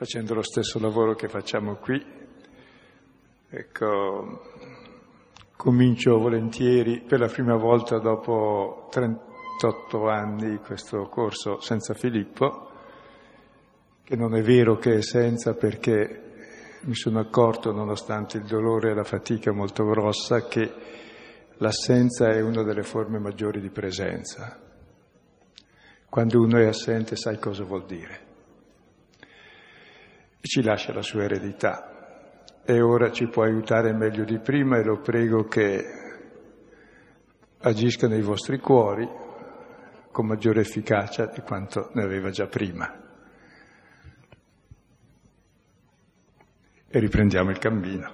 facendo 0.00 0.32
lo 0.32 0.40
stesso 0.40 0.78
lavoro 0.78 1.14
che 1.14 1.28
facciamo 1.28 1.74
qui. 1.74 2.02
Ecco, 3.50 4.40
comincio 5.54 6.18
volentieri 6.18 7.02
per 7.02 7.20
la 7.20 7.26
prima 7.26 7.54
volta 7.56 7.98
dopo 7.98 8.88
38 8.90 10.08
anni 10.08 10.56
questo 10.64 11.02
corso 11.10 11.60
senza 11.60 11.92
Filippo, 11.92 12.70
che 14.02 14.16
non 14.16 14.34
è 14.34 14.40
vero 14.40 14.78
che 14.78 14.94
è 14.94 15.02
senza 15.02 15.52
perché 15.52 16.78
mi 16.84 16.94
sono 16.94 17.18
accorto, 17.18 17.70
nonostante 17.70 18.38
il 18.38 18.44
dolore 18.44 18.92
e 18.92 18.94
la 18.94 19.04
fatica 19.04 19.52
molto 19.52 19.84
grossa, 19.84 20.46
che 20.46 20.72
l'assenza 21.58 22.30
è 22.30 22.40
una 22.40 22.62
delle 22.62 22.84
forme 22.84 23.18
maggiori 23.18 23.60
di 23.60 23.68
presenza. 23.68 24.58
Quando 26.08 26.40
uno 26.40 26.56
è 26.56 26.64
assente 26.64 27.16
sai 27.16 27.38
cosa 27.38 27.64
vuol 27.64 27.84
dire. 27.84 28.28
E 30.40 30.46
ci 30.46 30.62
lascia 30.62 30.92
la 30.92 31.02
sua 31.02 31.24
eredità. 31.24 32.44
E 32.64 32.80
ora 32.80 33.10
ci 33.10 33.26
può 33.28 33.42
aiutare 33.42 33.92
meglio 33.92 34.24
di 34.24 34.38
prima 34.38 34.78
e 34.78 34.84
lo 34.84 35.00
prego 35.00 35.44
che 35.44 35.84
agisca 37.58 38.08
nei 38.08 38.22
vostri 38.22 38.58
cuori 38.58 39.08
con 40.10 40.26
maggiore 40.26 40.60
efficacia 40.60 41.26
di 41.26 41.40
quanto 41.40 41.90
ne 41.94 42.02
aveva 42.02 42.30
già 42.30 42.46
prima. 42.46 43.00
e 46.92 46.98
riprendiamo 46.98 47.50
il 47.50 47.58
cammino. 47.58 48.12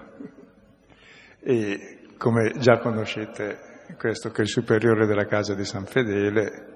E 1.40 2.00
come 2.18 2.52
già 2.58 2.78
conoscete 2.78 3.84
questo 3.96 4.30
che 4.30 4.38
è 4.38 4.42
il 4.42 4.48
superiore 4.48 5.06
della 5.06 5.24
casa 5.24 5.54
di 5.54 5.64
San 5.64 5.86
Fedele, 5.86 6.74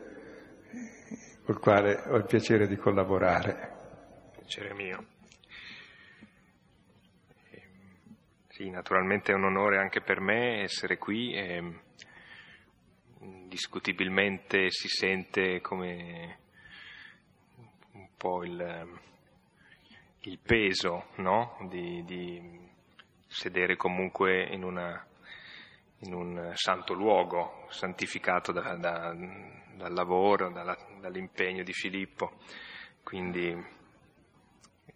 col 1.45 1.61
quale 1.61 2.03
ho 2.09 2.17
il 2.17 2.25
piacere 2.25 2.67
di 2.67 2.77
collaborare. 2.77 4.31
Piacere 4.33 4.75
mio. 4.75 5.05
Sì, 8.61 8.69
naturalmente 8.69 9.33
è 9.33 9.35
un 9.35 9.45
onore 9.45 9.79
anche 9.79 10.03
per 10.03 10.21
me 10.21 10.61
essere 10.61 10.99
qui 10.99 11.33
e 11.33 11.81
indiscutibilmente 13.21 14.71
si 14.71 14.87
sente 14.87 15.63
come 15.63 16.39
un 17.93 18.09
po' 18.19 18.45
il 18.45 19.01
il 20.25 20.39
peso 20.41 21.07
no? 21.17 21.57
di, 21.71 22.05
di, 22.05 22.69
sedere 23.27 23.77
comunque 23.77 24.45
in, 24.51 24.63
una, 24.63 25.07
in, 26.01 26.13
un 26.13 26.51
santo 26.53 26.93
luogo, 26.93 27.65
santificato 27.71 28.53
da, 28.53 28.75
da, 28.75 29.17
dal 29.75 29.93
lavoro, 29.95 30.51
dalla, 30.51 30.77
dall'impegno 31.01 31.63
di 31.63 31.73
Filippo. 31.73 32.33
Quindi 33.03 33.57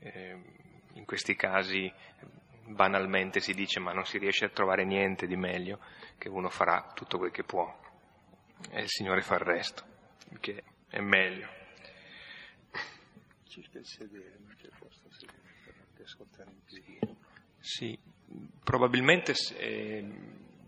eh, 0.01 0.39
in 0.93 1.07
questi 1.07 1.35
casi 1.35 1.91
banalmente 2.67 3.41
si 3.41 3.53
dice 3.55 3.81
ma 3.81 3.93
non 3.93 4.05
si 4.05 4.19
riesce 4.19 4.47
a 4.47 4.51
trovare 4.51 4.85
niente 4.85 5.27
di 5.27 5.37
meglio 5.37 5.81
che 6.19 6.29
uno 6.29 6.49
farà 6.49 6.93
tutto 6.95 7.19
quel 7.19 7.31
che 7.31 7.45
può 7.45 7.83
e 8.71 8.81
il 8.83 8.89
Signore 8.89 9.21
fa 9.21 9.35
il 9.35 9.41
resto, 9.41 9.85
che 10.41 10.63
è 10.89 11.01
meglio. 11.01 11.49
Circa 13.45 13.79
il 13.79 13.87
sedere 13.87 14.43
ascoltare 16.05 16.51
in 16.51 16.63
piedi. 16.65 17.17
Sì, 17.59 17.99
probabilmente 18.63 19.35
eh, 19.57 20.05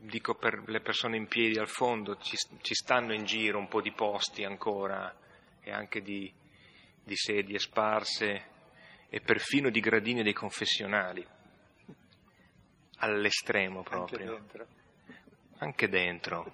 dico 0.00 0.34
per 0.34 0.64
le 0.66 0.80
persone 0.80 1.16
in 1.16 1.26
piedi 1.26 1.58
al 1.58 1.68
fondo, 1.68 2.16
ci, 2.16 2.36
ci, 2.62 2.74
stanno 2.74 3.12
in 3.12 3.24
giro 3.24 3.58
un 3.58 3.68
po' 3.68 3.80
di 3.80 3.92
posti 3.92 4.44
ancora 4.44 5.14
e 5.60 5.70
anche 5.70 6.00
di, 6.00 6.32
di 7.02 7.16
sedie 7.16 7.58
sparse 7.58 8.54
e 9.08 9.20
perfino 9.20 9.70
di 9.70 9.80
gradini 9.80 10.22
dei 10.22 10.32
confessionali, 10.32 11.24
all'estremo 12.98 13.82
proprio. 13.82 14.18
Anche 14.18 14.38
dentro. 14.38 14.66
Anche 15.58 15.88
dentro. 15.88 16.52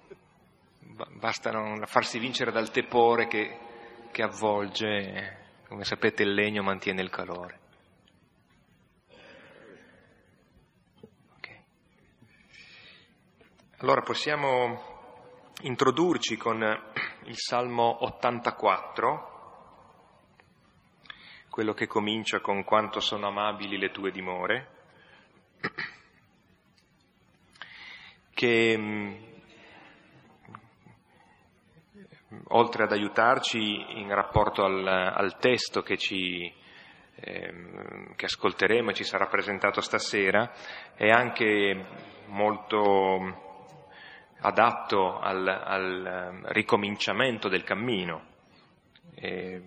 Basta 1.19 1.51
non 1.51 1.83
farsi 1.85 2.19
vincere 2.19 2.51
dal 2.51 2.71
tepore 2.71 3.27
che, 3.27 3.57
che 4.11 4.21
avvolge, 4.21 5.63
come 5.67 5.83
sapete 5.83 6.23
il 6.23 6.33
legno 6.33 6.61
mantiene 6.61 7.01
il 7.01 7.09
calore. 7.09 7.61
Allora 13.83 13.99
possiamo 13.99 14.79
introdurci 15.63 16.37
con 16.37 16.61
il 17.25 17.35
Salmo 17.37 18.05
84, 18.05 19.31
quello 21.49 21.73
che 21.73 21.85
comincia 21.87 22.39
con 22.39 22.63
quanto 22.63 23.01
sono 23.01 23.27
amabili 23.27 23.77
le 23.77 23.91
tue 23.91 24.11
dimore, 24.11 24.72
che 28.33 28.77
mm, 28.77 29.13
oltre 32.47 32.83
ad 32.83 32.91
aiutarci 32.91 33.99
in 33.99 34.13
rapporto 34.13 34.63
al, 34.63 34.85
al 34.87 35.37
testo 35.37 35.81
che, 35.81 35.97
ci, 35.97 36.51
eh, 37.15 37.53
che 38.15 38.25
ascolteremo 38.25 38.89
e 38.89 38.93
ci 38.93 39.03
sarà 39.03 39.27
presentato 39.27 39.81
stasera, 39.81 40.51
è 40.95 41.09
anche 41.09 41.85
molto 42.27 43.51
adatto 44.41 45.19
al, 45.19 45.47
al 45.47 46.05
ehm, 46.05 46.47
ricominciamento 46.47 47.47
del 47.47 47.63
cammino. 47.63 48.31
E 49.15 49.61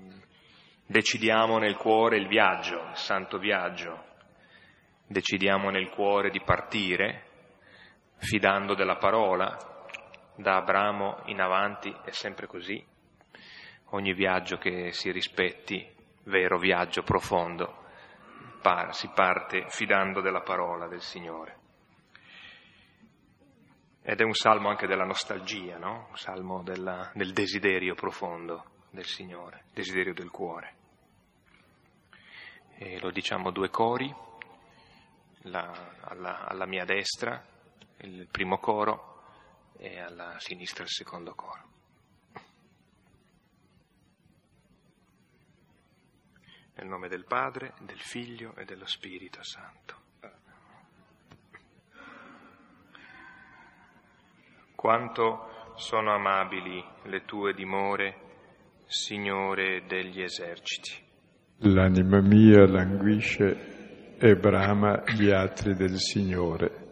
decidiamo 0.84 1.58
nel 1.58 1.76
cuore 1.76 2.16
il 2.16 2.26
viaggio, 2.26 2.88
il 2.90 2.96
santo 2.96 3.38
viaggio, 3.38 4.04
decidiamo 5.06 5.70
nel 5.70 5.88
cuore 5.88 6.30
di 6.30 6.40
partire, 6.40 7.25
fidando 8.18 8.74
della 8.74 8.96
parola, 8.96 9.56
da 10.36 10.56
Abramo 10.56 11.22
in 11.26 11.40
avanti 11.40 11.94
è 12.04 12.10
sempre 12.10 12.46
così, 12.46 12.84
ogni 13.90 14.12
viaggio 14.12 14.58
che 14.58 14.92
si 14.92 15.10
rispetti, 15.10 15.88
vero 16.24 16.58
viaggio 16.58 17.02
profondo, 17.02 17.84
si 18.90 19.08
parte 19.14 19.66
fidando 19.68 20.20
della 20.20 20.40
parola 20.40 20.88
del 20.88 21.00
Signore. 21.00 21.54
Ed 24.02 24.20
è 24.20 24.24
un 24.24 24.34
salmo 24.34 24.68
anche 24.68 24.86
della 24.86 25.04
nostalgia, 25.04 25.78
no? 25.78 26.06
un 26.10 26.16
salmo 26.16 26.62
della, 26.62 27.10
del 27.14 27.32
desiderio 27.32 27.94
profondo 27.94 28.64
del 28.90 29.04
Signore, 29.04 29.64
desiderio 29.72 30.14
del 30.14 30.30
cuore. 30.30 30.74
E 32.78 32.98
lo 33.00 33.10
diciamo 33.10 33.50
due 33.50 33.68
cori, 33.70 34.12
la, 35.42 35.72
alla, 36.02 36.46
alla 36.46 36.66
mia 36.66 36.84
destra 36.84 37.54
il 37.98 38.26
primo 38.30 38.58
coro 38.58 39.22
e 39.78 39.98
alla 39.98 40.36
sinistra 40.38 40.84
il 40.84 40.90
secondo 40.90 41.34
coro. 41.34 41.64
Nel 46.74 46.86
nome 46.86 47.08
del 47.08 47.24
Padre, 47.24 47.74
del 47.80 48.00
Figlio 48.00 48.54
e 48.56 48.64
dello 48.64 48.86
Spirito 48.86 49.42
Santo. 49.42 50.04
Quanto 54.74 55.72
sono 55.76 56.12
amabili 56.12 56.84
le 57.04 57.24
tue 57.24 57.54
dimore, 57.54 58.24
Signore 58.84 59.84
degli 59.86 60.20
eserciti. 60.20 61.04
L'anima 61.60 62.20
mia 62.20 62.66
languisce 62.66 64.16
e 64.18 64.36
brama 64.36 65.02
gli 65.16 65.30
atri 65.30 65.74
del 65.74 65.98
Signore. 65.98 66.85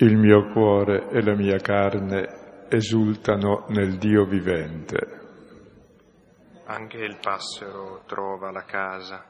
Il 0.00 0.16
mio 0.16 0.50
cuore 0.52 1.08
e 1.10 1.22
la 1.22 1.34
mia 1.34 1.58
carne 1.58 2.66
esultano 2.68 3.64
nel 3.68 3.98
Dio 3.98 4.24
vivente. 4.24 4.96
Anche 6.64 6.98
il 6.98 7.18
passero 7.20 8.02
trova 8.06 8.50
la 8.50 8.64
casa, 8.64 9.24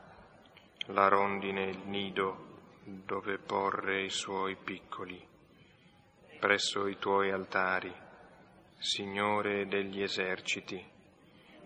la 0.89 1.09
rondine 1.09 1.65
il 1.65 1.83
nido 1.87 2.49
dove 2.85 3.39
porre 3.39 4.03
i 4.03 4.11
suoi 4.11 4.57
piccoli 4.57 5.29
presso 6.41 6.87
i 6.89 6.97
tuoi 6.99 7.31
altari, 7.31 7.93
Signore 8.79 9.67
degli 9.69 10.03
eserciti, 10.03 10.83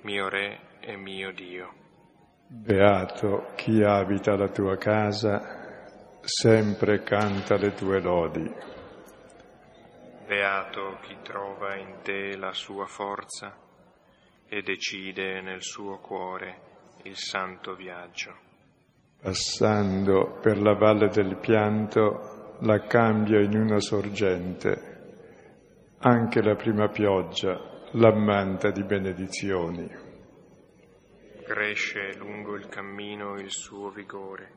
mio 0.01 0.29
Re 0.29 0.81
e 0.81 0.97
mio 0.97 1.33
Dio. 1.33 1.73
Beato 2.49 3.53
chi 3.55 3.83
abita 3.85 4.37
la 4.37 4.49
tua 4.49 4.77
casa, 4.77 6.19
sempre 6.23 7.05
canta 7.05 7.57
le 7.57 7.73
tue 7.73 8.01
lodi. 8.01 8.53
Beato 10.27 10.99
chi 11.03 11.19
trova 11.23 11.77
in 11.77 11.99
te 12.03 12.37
la 12.37 12.53
sua 12.53 12.87
forza 12.87 13.55
e 14.47 14.63
decide 14.63 15.43
nel 15.43 15.63
suo 15.63 15.99
cuore 15.99 16.61
il 17.03 17.17
santo 17.17 17.75
viaggio. 17.75 18.35
Passando 19.21 20.39
per 20.41 20.61
la 20.61 20.75
valle 20.75 21.09
del 21.09 21.37
pianto, 21.37 22.57
la 22.61 22.81
cambia 22.87 23.41
in 23.41 23.55
una 23.55 23.81
sorgente. 23.81 24.93
Anche 25.99 26.43
la 26.43 26.55
prima 26.55 26.89
pioggia 26.89 27.89
l'ammanta 27.93 28.71
di 28.71 28.83
benedizioni. 28.83 29.89
cresce 31.45 32.15
lungo 32.17 32.55
il 32.55 32.69
cammino 32.69 33.35
il 33.35 33.51
suo 33.51 33.91
vigore, 33.91 34.53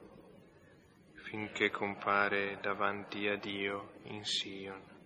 finché 1.25 1.69
compare 1.69 2.57
davanti 2.61 3.27
a 3.27 3.35
Dio 3.35 3.91
in 4.03 4.23
Sion. 4.23 4.96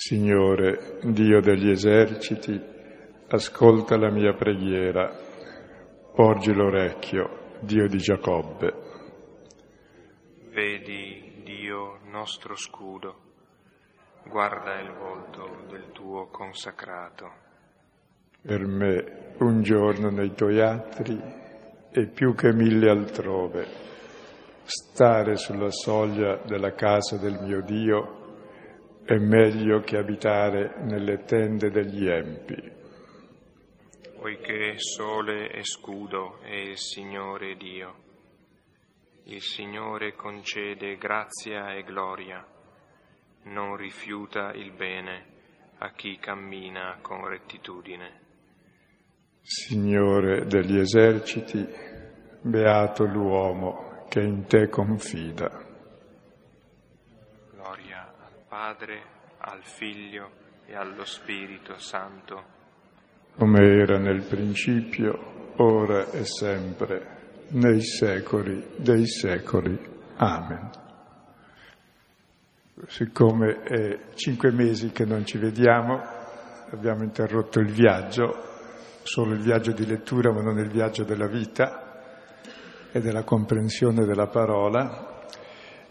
Signore, 0.00 1.00
Dio 1.02 1.40
degli 1.40 1.68
eserciti, 1.68 2.56
ascolta 3.30 3.98
la 3.98 4.12
mia 4.12 4.32
preghiera, 4.32 5.12
porgi 6.14 6.52
l'orecchio, 6.54 7.56
Dio 7.62 7.88
di 7.88 7.98
Giacobbe. 7.98 8.74
Vedi, 10.52 11.42
Dio 11.42 11.98
nostro 12.04 12.54
scudo, 12.54 13.16
guarda 14.24 14.78
il 14.78 14.92
volto 14.92 15.64
del 15.68 15.90
tuo 15.90 16.28
consacrato. 16.28 17.32
Per 18.40 18.66
me 18.66 19.34
un 19.40 19.62
giorno 19.62 20.10
nei 20.10 20.32
tuoi 20.32 20.60
attri 20.60 21.20
e 21.90 22.06
più 22.06 22.36
che 22.36 22.52
mille 22.52 22.88
altrove, 22.88 23.66
stare 24.62 25.34
sulla 25.34 25.72
soglia 25.72 26.36
della 26.46 26.72
casa 26.74 27.16
del 27.16 27.40
mio 27.42 27.62
Dio 27.62 28.17
è 29.08 29.16
meglio 29.16 29.80
che 29.80 29.96
abitare 29.96 30.74
nelle 30.82 31.24
tende 31.24 31.70
degli 31.70 32.06
empi. 32.06 32.72
Poiché 34.20 34.74
sole 34.76 35.50
e 35.50 35.64
scudo 35.64 36.40
è 36.42 36.54
il 36.54 36.76
Signore 36.76 37.56
Dio, 37.56 37.94
il 39.24 39.40
Signore 39.40 40.12
concede 40.12 40.98
grazia 40.98 41.72
e 41.72 41.84
gloria, 41.84 42.46
non 43.44 43.76
rifiuta 43.76 44.52
il 44.52 44.72
bene 44.72 45.24
a 45.78 45.90
chi 45.92 46.18
cammina 46.18 46.98
con 47.00 47.26
rettitudine. 47.26 48.20
Signore 49.40 50.44
degli 50.44 50.78
eserciti, 50.78 51.66
beato 52.42 53.06
l'uomo 53.06 54.04
che 54.10 54.20
in 54.20 54.44
te 54.44 54.68
confida. 54.68 55.67
Padre, 58.48 59.02
al 59.40 59.60
Figlio 59.62 60.30
e 60.64 60.74
allo 60.74 61.04
Spirito 61.04 61.78
Santo. 61.78 62.56
Come 63.36 63.60
era 63.60 63.98
nel 63.98 64.24
principio, 64.24 65.52
ora 65.56 66.10
e 66.10 66.24
sempre, 66.24 67.44
nei 67.48 67.82
secoli 67.82 68.70
dei 68.76 69.06
secoli. 69.06 69.78
Amen. 70.16 70.70
Siccome 72.86 73.60
è 73.64 74.14
cinque 74.14 74.50
mesi 74.50 74.92
che 74.92 75.04
non 75.04 75.26
ci 75.26 75.36
vediamo, 75.36 76.00
abbiamo 76.70 77.02
interrotto 77.02 77.60
il 77.60 77.70
viaggio 77.70 78.46
solo 79.02 79.34
il 79.34 79.40
viaggio 79.40 79.72
di 79.72 79.86
lettura 79.86 80.32
ma 80.32 80.42
non 80.42 80.58
il 80.58 80.70
viaggio 80.70 81.02
della 81.04 81.28
vita 81.28 82.32
e 82.92 83.00
della 83.00 83.24
comprensione 83.24 84.04
della 84.04 84.26
parola 84.26 85.17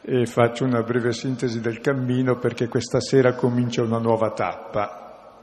e 0.09 0.25
faccio 0.25 0.63
una 0.63 0.83
breve 0.83 1.11
sintesi 1.11 1.59
del 1.59 1.81
cammino 1.81 2.39
perché 2.39 2.69
questa 2.69 3.01
sera 3.01 3.33
comincia 3.33 3.83
una 3.83 3.97
nuova 3.97 4.31
tappa. 4.31 5.35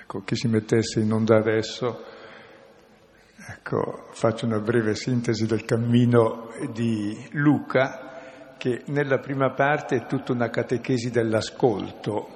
Ecco, 0.00 0.22
chi 0.22 0.36
si 0.36 0.46
mettesse 0.46 1.00
in 1.00 1.10
onda 1.10 1.34
adesso, 1.36 2.04
ecco, 3.50 4.06
faccio 4.12 4.46
una 4.46 4.60
breve 4.60 4.94
sintesi 4.94 5.44
del 5.44 5.64
cammino 5.64 6.50
di 6.72 7.28
Luca 7.32 8.54
che 8.58 8.84
nella 8.86 9.18
prima 9.18 9.50
parte 9.54 9.96
è 9.96 10.06
tutta 10.06 10.30
una 10.30 10.48
catechesi 10.48 11.10
dell'ascolto, 11.10 12.28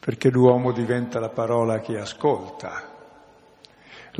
perché 0.00 0.28
l'uomo 0.28 0.72
diventa 0.72 1.20
la 1.20 1.30
parola 1.30 1.78
che 1.78 1.98
ascolta. 1.98 2.89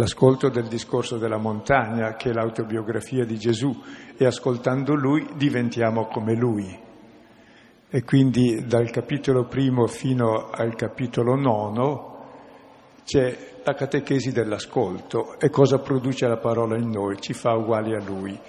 L'ascolto 0.00 0.48
del 0.48 0.66
discorso 0.66 1.18
della 1.18 1.36
montagna, 1.36 2.14
che 2.14 2.30
è 2.30 2.32
l'autobiografia 2.32 3.26
di 3.26 3.36
Gesù, 3.36 3.70
e 4.16 4.24
ascoltando 4.24 4.94
lui 4.94 5.28
diventiamo 5.34 6.06
come 6.06 6.34
lui. 6.34 6.74
E 7.86 8.02
quindi 8.04 8.64
dal 8.64 8.88
capitolo 8.88 9.44
primo 9.44 9.86
fino 9.86 10.48
al 10.48 10.74
capitolo 10.74 11.34
nono 11.34 12.08
c'è 13.04 13.58
la 13.62 13.74
catechesi 13.74 14.32
dell'ascolto 14.32 15.38
e 15.38 15.50
cosa 15.50 15.80
produce 15.80 16.26
la 16.26 16.38
parola 16.38 16.78
in 16.78 16.88
noi, 16.88 17.20
ci 17.20 17.34
fa 17.34 17.52
uguali 17.52 17.94
a 17.94 18.02
lui. 18.02 18.40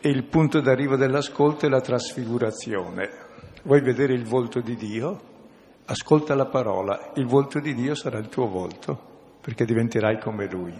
E 0.00 0.08
il 0.08 0.24
punto 0.24 0.60
d'arrivo 0.60 0.96
dell'ascolto 0.96 1.64
è 1.64 1.68
la 1.68 1.80
trasfigurazione. 1.80 3.08
Vuoi 3.62 3.82
vedere 3.82 4.14
il 4.14 4.24
volto 4.24 4.58
di 4.58 4.74
Dio? 4.74 5.30
ascolta 5.84 6.34
la 6.34 6.46
parola, 6.46 7.12
il 7.14 7.26
volto 7.26 7.60
di 7.60 7.72
Dio 7.72 7.94
sarà 7.94 8.18
il 8.18 8.28
tuo 8.28 8.48
volto, 8.48 9.11
perché 9.42 9.66
diventerai 9.66 10.18
come 10.18 10.48
Lui. 10.48 10.72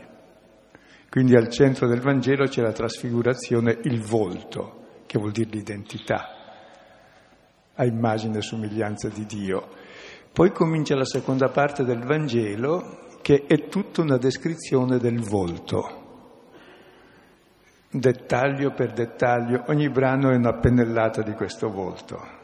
Quindi 1.10 1.36
al 1.36 1.50
centro 1.50 1.86
del 1.86 2.00
Vangelo 2.00 2.46
c'è 2.46 2.62
la 2.62 2.72
trasfigurazione, 2.72 3.80
il 3.82 4.00
volto, 4.00 5.02
che 5.04 5.18
vuol 5.18 5.32
dire 5.32 5.50
l'identità, 5.50 6.26
a 7.74 7.84
immagine 7.84 8.38
e 8.38 8.42
somiglianza 8.42 9.08
di 9.08 9.26
Dio. 9.26 9.68
Poi 10.32 10.50
comincia 10.52 10.94
la 10.94 11.04
seconda 11.04 11.48
parte 11.48 11.84
del 11.84 12.02
Vangelo, 12.02 13.18
che 13.20 13.44
è 13.46 13.68
tutta 13.68 14.00
una 14.00 14.16
descrizione 14.16 14.96
del 14.96 15.20
volto, 15.20 16.00
dettaglio 17.90 18.72
per 18.72 18.92
dettaglio, 18.92 19.64
ogni 19.66 19.90
brano 19.90 20.30
è 20.30 20.36
una 20.36 20.54
pennellata 20.54 21.20
di 21.20 21.32
questo 21.32 21.68
volto 21.68 22.40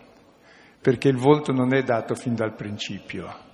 perché 0.81 1.09
il 1.09 1.17
volto 1.17 1.53
non 1.53 1.75
è 1.75 1.83
dato 1.83 2.15
fin 2.15 2.35
dal 2.35 2.55
principio. 2.55 3.47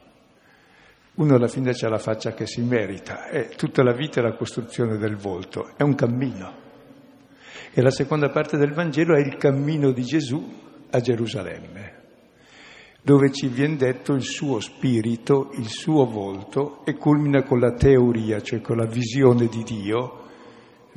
Uno 1.16 1.36
alla 1.36 1.46
fine 1.46 1.72
c'ha 1.72 1.88
la 1.88 1.98
faccia 1.98 2.34
che 2.34 2.44
si 2.44 2.60
merita, 2.60 3.28
e 3.28 3.50
tutta 3.50 3.84
la 3.84 3.92
vita 3.92 4.18
è 4.18 4.22
la 4.24 4.34
costruzione 4.34 4.96
del 4.96 5.14
volto, 5.14 5.70
è 5.76 5.82
un 5.82 5.94
cammino. 5.94 6.62
E 7.72 7.80
la 7.82 7.90
seconda 7.90 8.30
parte 8.30 8.56
del 8.56 8.72
Vangelo 8.72 9.14
è 9.14 9.20
il 9.20 9.36
cammino 9.36 9.92
di 9.92 10.02
Gesù 10.02 10.44
a 10.90 11.00
Gerusalemme, 11.00 12.02
dove 13.00 13.30
ci 13.30 13.46
viene 13.46 13.76
detto 13.76 14.12
il 14.14 14.22
suo 14.22 14.58
spirito, 14.58 15.50
il 15.54 15.68
suo 15.68 16.04
volto, 16.04 16.84
e 16.84 16.94
culmina 16.94 17.44
con 17.44 17.60
la 17.60 17.74
teoria, 17.74 18.42
cioè 18.42 18.60
con 18.60 18.76
la 18.76 18.86
visione 18.86 19.46
di 19.46 19.62
Dio, 19.62 20.22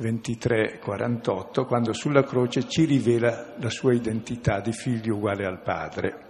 23-48, 0.00 1.64
quando 1.64 1.92
sulla 1.92 2.24
croce 2.24 2.68
ci 2.68 2.84
rivela 2.84 3.54
la 3.58 3.70
sua 3.70 3.94
identità 3.94 4.60
di 4.60 4.72
figlio 4.72 5.14
uguale 5.14 5.46
al 5.46 5.62
Padre. 5.62 6.27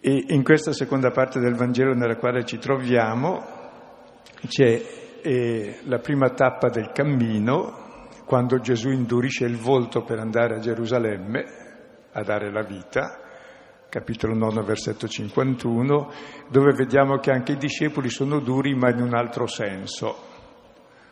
E 0.00 0.26
in 0.28 0.44
questa 0.44 0.72
seconda 0.72 1.10
parte 1.10 1.40
del 1.40 1.54
Vangelo 1.54 1.94
nella 1.94 2.16
quale 2.16 2.44
ci 2.44 2.58
troviamo 2.58 3.44
c'è 4.46 4.80
eh, 5.22 5.78
la 5.84 5.98
prima 5.98 6.30
tappa 6.30 6.68
del 6.68 6.90
cammino, 6.92 8.06
quando 8.24 8.58
Gesù 8.60 8.90
indurisce 8.90 9.44
il 9.44 9.56
volto 9.56 10.02
per 10.02 10.18
andare 10.18 10.56
a 10.56 10.60
Gerusalemme 10.60 11.44
a 12.12 12.22
dare 12.22 12.52
la 12.52 12.62
vita, 12.62 13.20
capitolo 13.88 14.34
9, 14.34 14.62
versetto 14.62 15.08
51, 15.08 16.12
dove 16.48 16.72
vediamo 16.72 17.18
che 17.18 17.30
anche 17.30 17.52
i 17.52 17.56
discepoli 17.56 18.08
sono 18.08 18.38
duri 18.38 18.74
ma 18.74 18.90
in 18.90 19.00
un 19.00 19.14
altro 19.14 19.46
senso 19.46 20.28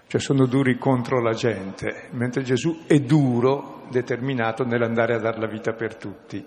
cioè 0.08 0.20
sono 0.20 0.46
duri 0.46 0.78
contro 0.78 1.20
la 1.20 1.32
gente, 1.32 2.08
mentre 2.12 2.42
Gesù 2.42 2.84
è 2.86 3.00
duro, 3.00 3.86
determinato 3.90 4.64
nell'andare 4.64 5.14
a 5.14 5.18
dare 5.18 5.40
la 5.40 5.48
vita 5.48 5.72
per 5.72 5.96
tutti. 5.96 6.44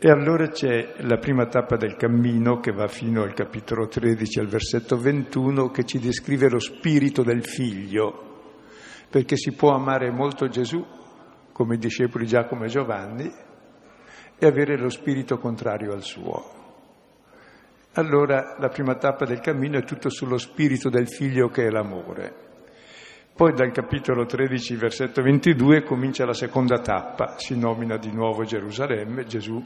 E 0.00 0.08
allora 0.10 0.46
c'è 0.46 0.94
la 0.98 1.16
prima 1.16 1.46
tappa 1.46 1.74
del 1.74 1.96
cammino 1.96 2.60
che 2.60 2.70
va 2.70 2.86
fino 2.86 3.24
al 3.24 3.34
capitolo 3.34 3.88
13, 3.88 4.38
al 4.38 4.46
versetto 4.46 4.96
21, 4.96 5.70
che 5.70 5.84
ci 5.84 5.98
descrive 5.98 6.48
lo 6.48 6.60
spirito 6.60 7.24
del 7.24 7.44
figlio, 7.44 8.52
perché 9.10 9.36
si 9.36 9.54
può 9.56 9.74
amare 9.74 10.12
molto 10.12 10.46
Gesù, 10.46 10.86
come 11.50 11.74
i 11.74 11.78
discepoli 11.78 12.26
Giacomo 12.26 12.62
e 12.62 12.68
Giovanni, 12.68 13.28
e 14.38 14.46
avere 14.46 14.78
lo 14.78 14.88
spirito 14.88 15.36
contrario 15.38 15.92
al 15.92 16.04
suo. 16.04 16.44
Allora 17.94 18.54
la 18.56 18.68
prima 18.68 18.94
tappa 18.94 19.24
del 19.24 19.40
cammino 19.40 19.78
è 19.78 19.82
tutto 19.82 20.10
sullo 20.10 20.38
spirito 20.38 20.90
del 20.90 21.08
figlio 21.08 21.48
che 21.48 21.66
è 21.66 21.70
l'amore. 21.70 22.46
Poi 23.34 23.52
dal 23.52 23.72
capitolo 23.72 24.26
13, 24.26 24.76
versetto 24.76 25.22
22, 25.22 25.82
comincia 25.82 26.24
la 26.24 26.34
seconda 26.34 26.78
tappa, 26.78 27.34
si 27.36 27.58
nomina 27.58 27.96
di 27.96 28.12
nuovo 28.12 28.44
Gerusalemme, 28.44 29.24
Gesù 29.24 29.60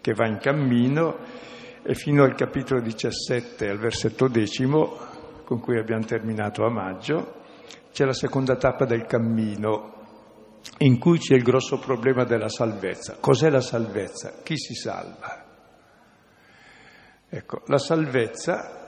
che 0.00 0.12
va 0.12 0.26
in 0.26 0.38
cammino, 0.38 1.16
e 1.82 1.94
fino 1.94 2.22
al 2.22 2.34
capitolo 2.34 2.80
17, 2.80 3.68
al 3.68 3.78
versetto 3.78 4.28
decimo, 4.28 4.96
con 5.44 5.60
cui 5.60 5.78
abbiamo 5.78 6.04
terminato 6.04 6.64
a 6.64 6.70
maggio, 6.70 7.36
c'è 7.92 8.04
la 8.04 8.12
seconda 8.12 8.56
tappa 8.56 8.84
del 8.84 9.06
cammino, 9.06 9.94
in 10.78 10.98
cui 10.98 11.18
c'è 11.18 11.34
il 11.34 11.42
grosso 11.42 11.78
problema 11.78 12.24
della 12.24 12.48
salvezza. 12.48 13.16
Cos'è 13.18 13.48
la 13.48 13.60
salvezza? 13.60 14.40
Chi 14.42 14.58
si 14.58 14.74
salva? 14.74 15.46
Ecco, 17.30 17.62
la 17.66 17.78
salvezza 17.78 18.78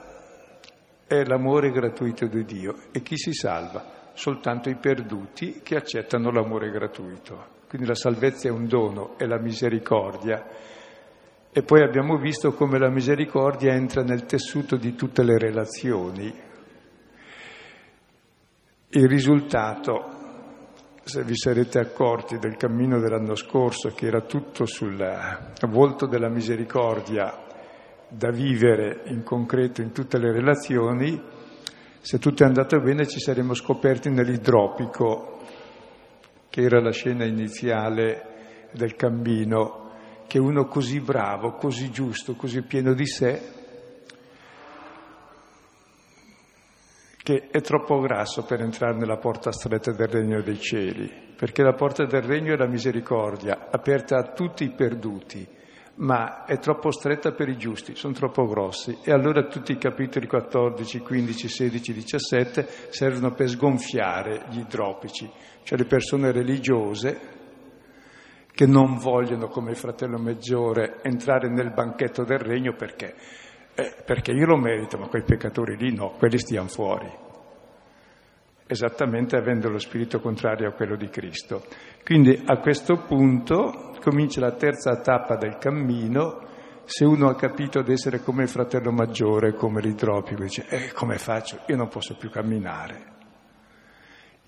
è 1.07 1.23
l'amore 1.25 1.71
gratuito 1.71 2.27
di 2.27 2.45
Dio 2.45 2.75
e 2.91 3.01
chi 3.01 3.17
si 3.17 3.33
salva? 3.33 4.09
Soltanto 4.13 4.69
i 4.69 4.77
perduti 4.77 5.61
che 5.63 5.75
accettano 5.75 6.31
l'amore 6.31 6.69
gratuito. 6.69 7.59
Quindi 7.67 7.87
la 7.87 7.95
salvezza 7.95 8.47
è 8.47 8.51
un 8.51 8.67
dono, 8.67 9.17
è 9.17 9.25
la 9.25 9.39
misericordia 9.39 10.45
E 11.53 11.63
poi 11.63 11.81
abbiamo 11.81 12.17
visto 12.17 12.53
come 12.53 12.79
la 12.79 12.89
misericordia 12.89 13.73
entra 13.73 14.03
nel 14.03 14.23
tessuto 14.23 14.77
di 14.77 14.95
tutte 14.95 15.21
le 15.21 15.37
relazioni. 15.37 16.33
Il 18.87 19.07
risultato, 19.09 20.05
se 21.03 21.23
vi 21.23 21.35
sarete 21.35 21.79
accorti 21.79 22.37
del 22.37 22.55
cammino 22.55 23.01
dell'anno 23.01 23.35
scorso, 23.35 23.89
che 23.89 24.07
era 24.07 24.21
tutto 24.21 24.65
sul 24.65 24.97
volto 25.67 26.05
della 26.05 26.29
misericordia 26.29 27.37
da 28.07 28.31
vivere 28.31 29.01
in 29.07 29.23
concreto 29.23 29.81
in 29.81 29.91
tutte 29.91 30.17
le 30.19 30.31
relazioni, 30.31 31.21
se 31.99 32.17
tutto 32.17 32.43
è 32.43 32.45
andato 32.45 32.79
bene 32.79 33.05
ci 33.05 33.19
saremmo 33.19 33.53
scoperti 33.53 34.09
nell'idropico, 34.09 35.39
che 36.49 36.61
era 36.61 36.79
la 36.79 36.91
scena 36.91 37.25
iniziale 37.25 38.69
del 38.71 38.95
cammino, 38.95 39.80
che 40.31 40.39
uno 40.39 40.63
così 40.63 41.01
bravo, 41.01 41.55
così 41.55 41.91
giusto, 41.91 42.35
così 42.35 42.61
pieno 42.61 42.93
di 42.93 43.05
sé, 43.05 43.41
che 47.21 47.49
è 47.51 47.59
troppo 47.59 47.99
grasso 47.99 48.45
per 48.45 48.61
entrare 48.61 48.95
nella 48.95 49.17
porta 49.17 49.51
stretta 49.51 49.91
del 49.91 50.07
regno 50.07 50.41
dei 50.41 50.57
cieli, 50.57 51.33
perché 51.35 51.63
la 51.63 51.73
porta 51.73 52.05
del 52.05 52.21
regno 52.21 52.53
è 52.53 52.55
la 52.55 52.69
misericordia, 52.69 53.67
aperta 53.69 54.19
a 54.19 54.31
tutti 54.31 54.63
i 54.63 54.71
perduti, 54.71 55.45
ma 55.95 56.45
è 56.45 56.59
troppo 56.59 56.91
stretta 56.91 57.33
per 57.33 57.49
i 57.49 57.57
giusti, 57.57 57.95
sono 57.95 58.13
troppo 58.13 58.45
grossi. 58.47 58.99
E 59.03 59.11
allora 59.11 59.47
tutti 59.47 59.73
i 59.73 59.77
capitoli 59.77 60.27
14, 60.27 60.99
15, 60.99 61.47
16, 61.49 61.93
17 61.93 62.67
servono 62.89 63.33
per 63.33 63.49
sgonfiare 63.49 64.45
gli 64.47 64.59
idropici, 64.59 65.29
cioè 65.63 65.77
le 65.77 65.85
persone 65.85 66.31
religiose 66.31 67.39
che 68.53 68.65
non 68.65 68.97
vogliono 68.97 69.47
come 69.47 69.71
il 69.71 69.77
fratello 69.77 70.17
maggiore 70.17 70.99
entrare 71.03 71.49
nel 71.49 71.71
banchetto 71.71 72.23
del 72.23 72.39
regno 72.39 72.73
perché? 72.73 73.15
Eh, 73.73 73.95
perché 74.05 74.31
io 74.31 74.45
lo 74.45 74.57
merito, 74.57 74.97
ma 74.97 75.07
quei 75.07 75.23
peccatori 75.23 75.77
lì 75.77 75.93
no, 75.95 76.11
quelli 76.17 76.37
stiano 76.37 76.67
fuori 76.67 77.29
esattamente 78.71 79.35
avendo 79.35 79.69
lo 79.69 79.77
spirito 79.77 80.21
contrario 80.21 80.69
a 80.69 80.71
quello 80.71 80.95
di 80.95 81.09
Cristo. 81.09 81.65
Quindi 82.05 82.41
a 82.45 82.57
questo 82.59 83.03
punto 83.05 83.93
comincia 84.01 84.39
la 84.39 84.53
terza 84.53 85.01
tappa 85.01 85.35
del 85.35 85.57
cammino, 85.57 86.47
se 86.85 87.03
uno 87.03 87.27
ha 87.27 87.35
capito 87.35 87.81
di 87.81 87.91
essere 87.91 88.21
come 88.21 88.43
il 88.43 88.49
fratello 88.49 88.91
maggiore, 88.91 89.53
come 89.53 89.81
l'idropico, 89.81 90.41
dice, 90.41 90.65
eh, 90.69 90.91
come 90.93 91.17
faccio? 91.17 91.59
Io 91.67 91.75
non 91.75 91.89
posso 91.89 92.15
più 92.15 92.29
camminare. 92.29 93.10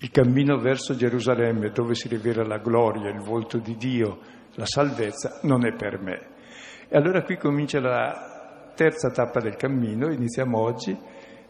Il 0.04 0.10
cammino 0.10 0.58
verso 0.58 0.94
Gerusalemme, 0.94 1.70
dove 1.70 1.94
si 1.94 2.08
rivela 2.08 2.44
la 2.44 2.58
gloria, 2.58 3.08
il 3.08 3.22
volto 3.22 3.56
di 3.56 3.74
Dio, 3.74 4.20
la 4.56 4.66
salvezza, 4.66 5.40
non 5.44 5.64
è 5.64 5.72
per 5.72 5.98
me. 5.98 6.28
E 6.90 6.94
allora 6.94 7.22
qui 7.22 7.38
comincia 7.38 7.80
la 7.80 8.70
terza 8.74 9.08
tappa 9.08 9.40
del 9.40 9.56
cammino, 9.56 10.12
iniziamo 10.12 10.58
oggi, 10.58 10.94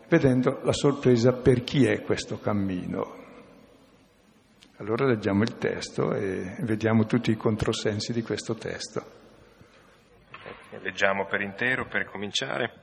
vedendo 0.08 0.61
la 0.62 0.73
sorpresa 0.73 1.32
per 1.32 1.64
chi 1.64 1.84
è 1.84 2.02
questo 2.02 2.38
cammino. 2.38 3.23
Allora 4.76 5.04
leggiamo 5.04 5.42
il 5.42 5.58
testo 5.58 6.14
e 6.14 6.54
vediamo 6.61 7.06
tutti 7.06 7.32
i 7.32 7.37
controsensi 7.37 8.12
di 8.12 8.23
questo 8.23 8.54
testo. 8.54 9.04
Leggiamo 10.80 11.26
per 11.26 11.40
intero 11.40 11.88
per 11.88 12.04
cominciare. 12.04 12.82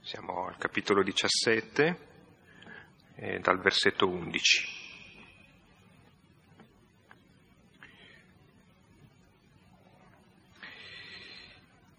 Siamo 0.00 0.46
al 0.46 0.56
capitolo 0.56 1.04
17, 1.04 2.05
eh, 3.16 3.38
dal 3.40 3.60
versetto 3.60 4.08
11. 4.08 4.84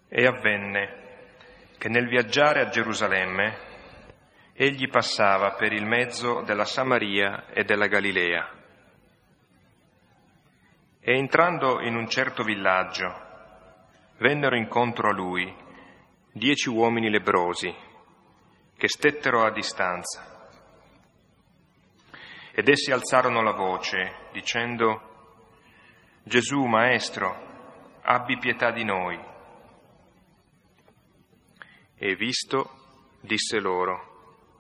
E 0.10 0.26
avvenne 0.26 1.06
che 1.78 1.90
nel 1.90 2.08
viaggiare 2.08 2.62
a 2.62 2.70
Gerusalemme 2.70 3.66
egli 4.54 4.90
passava 4.90 5.52
per 5.52 5.74
il 5.74 5.86
mezzo 5.86 6.42
della 6.42 6.66
Samaria 6.66 7.48
e 7.50 7.64
della 7.64 7.88
Galilea. 7.88 8.52
E 11.00 11.16
entrando 11.16 11.82
in 11.82 11.96
un 11.96 12.10
certo 12.10 12.44
villaggio, 12.44 13.26
vennero 14.18 14.56
incontro 14.56 15.10
a 15.10 15.14
lui 15.14 15.54
dieci 16.32 16.70
uomini 16.70 17.10
lebrosi 17.10 17.74
che 18.76 18.88
stettero 18.88 19.44
a 19.44 19.52
distanza. 19.52 20.37
Ed 22.60 22.68
essi 22.70 22.92
alzarono 22.92 23.44
la 23.44 23.52
voce, 23.52 24.30
dicendo, 24.32 25.44
Gesù, 26.24 26.66
Maestro, 26.66 28.00
abbi 28.02 28.40
pietà 28.40 28.72
di 28.72 28.84
noi. 28.84 29.24
E 31.94 32.16
visto, 32.16 33.20
disse 33.22 33.60
loro, 33.60 34.56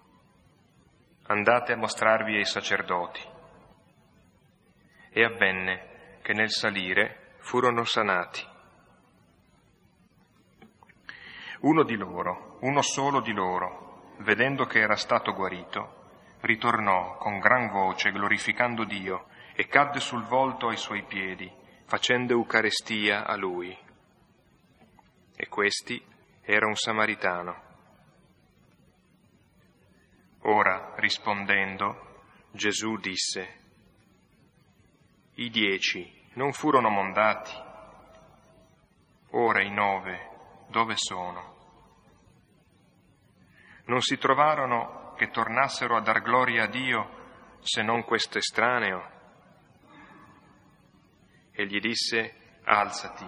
andate 1.24 1.74
a 1.74 1.78
mostrarvi 1.78 2.36
ai 2.36 2.46
sacerdoti. 2.46 3.22
E 5.10 5.24
avvenne 5.24 6.20
che 6.22 6.34
nel 6.34 6.52
salire 6.52 7.38
furono 7.40 7.84
sanati. 7.84 8.46
Uno 11.62 11.82
di 11.82 11.96
loro, 11.96 12.60
uno 12.62 12.84
solo 12.84 13.22
di 13.22 13.34
loro, 13.34 14.14
vedendo 14.20 14.66
che 14.66 14.82
era 14.82 14.96
stato 14.96 15.34
guarito, 15.34 15.97
ritornò 16.42 17.18
con 17.18 17.40
gran 17.40 17.70
voce 17.70 18.12
glorificando 18.12 18.84
Dio 18.84 19.28
e 19.54 19.68
cadde 19.68 20.00
sul 20.00 20.24
volto 20.24 20.68
ai 20.68 20.78
suoi 20.78 21.04
piedi, 21.04 21.52
facendo 21.86 22.34
Eucarestia 22.34 23.26
a 23.26 23.36
lui. 23.36 23.76
E 25.36 25.48
questi 25.48 26.04
era 26.42 26.68
un 26.68 26.76
samaritano. 26.76 27.66
Ora, 30.42 30.94
rispondendo, 30.98 32.24
Gesù 32.52 32.98
disse, 32.98 33.56
I 35.34 35.50
dieci 35.50 36.30
non 36.34 36.54
furono 36.54 36.90
mondati, 36.90 37.52
ora 39.32 39.62
i 39.62 39.72
nove 39.72 40.30
dove 40.70 40.94
sono? 40.96 41.56
Non 43.86 44.02
si 44.02 44.18
trovarono 44.18 44.97
che 45.18 45.30
tornassero 45.30 45.98
a 45.98 46.02
dar 46.02 46.22
gloria 46.22 46.64
a 46.64 46.68
Dio 46.68 47.10
se 47.60 47.82
non 47.82 48.06
questo 48.06 48.38
estraneo? 48.38 49.16
E 51.52 51.66
gli 51.66 51.80
disse, 51.80 52.60
alzati, 52.64 53.26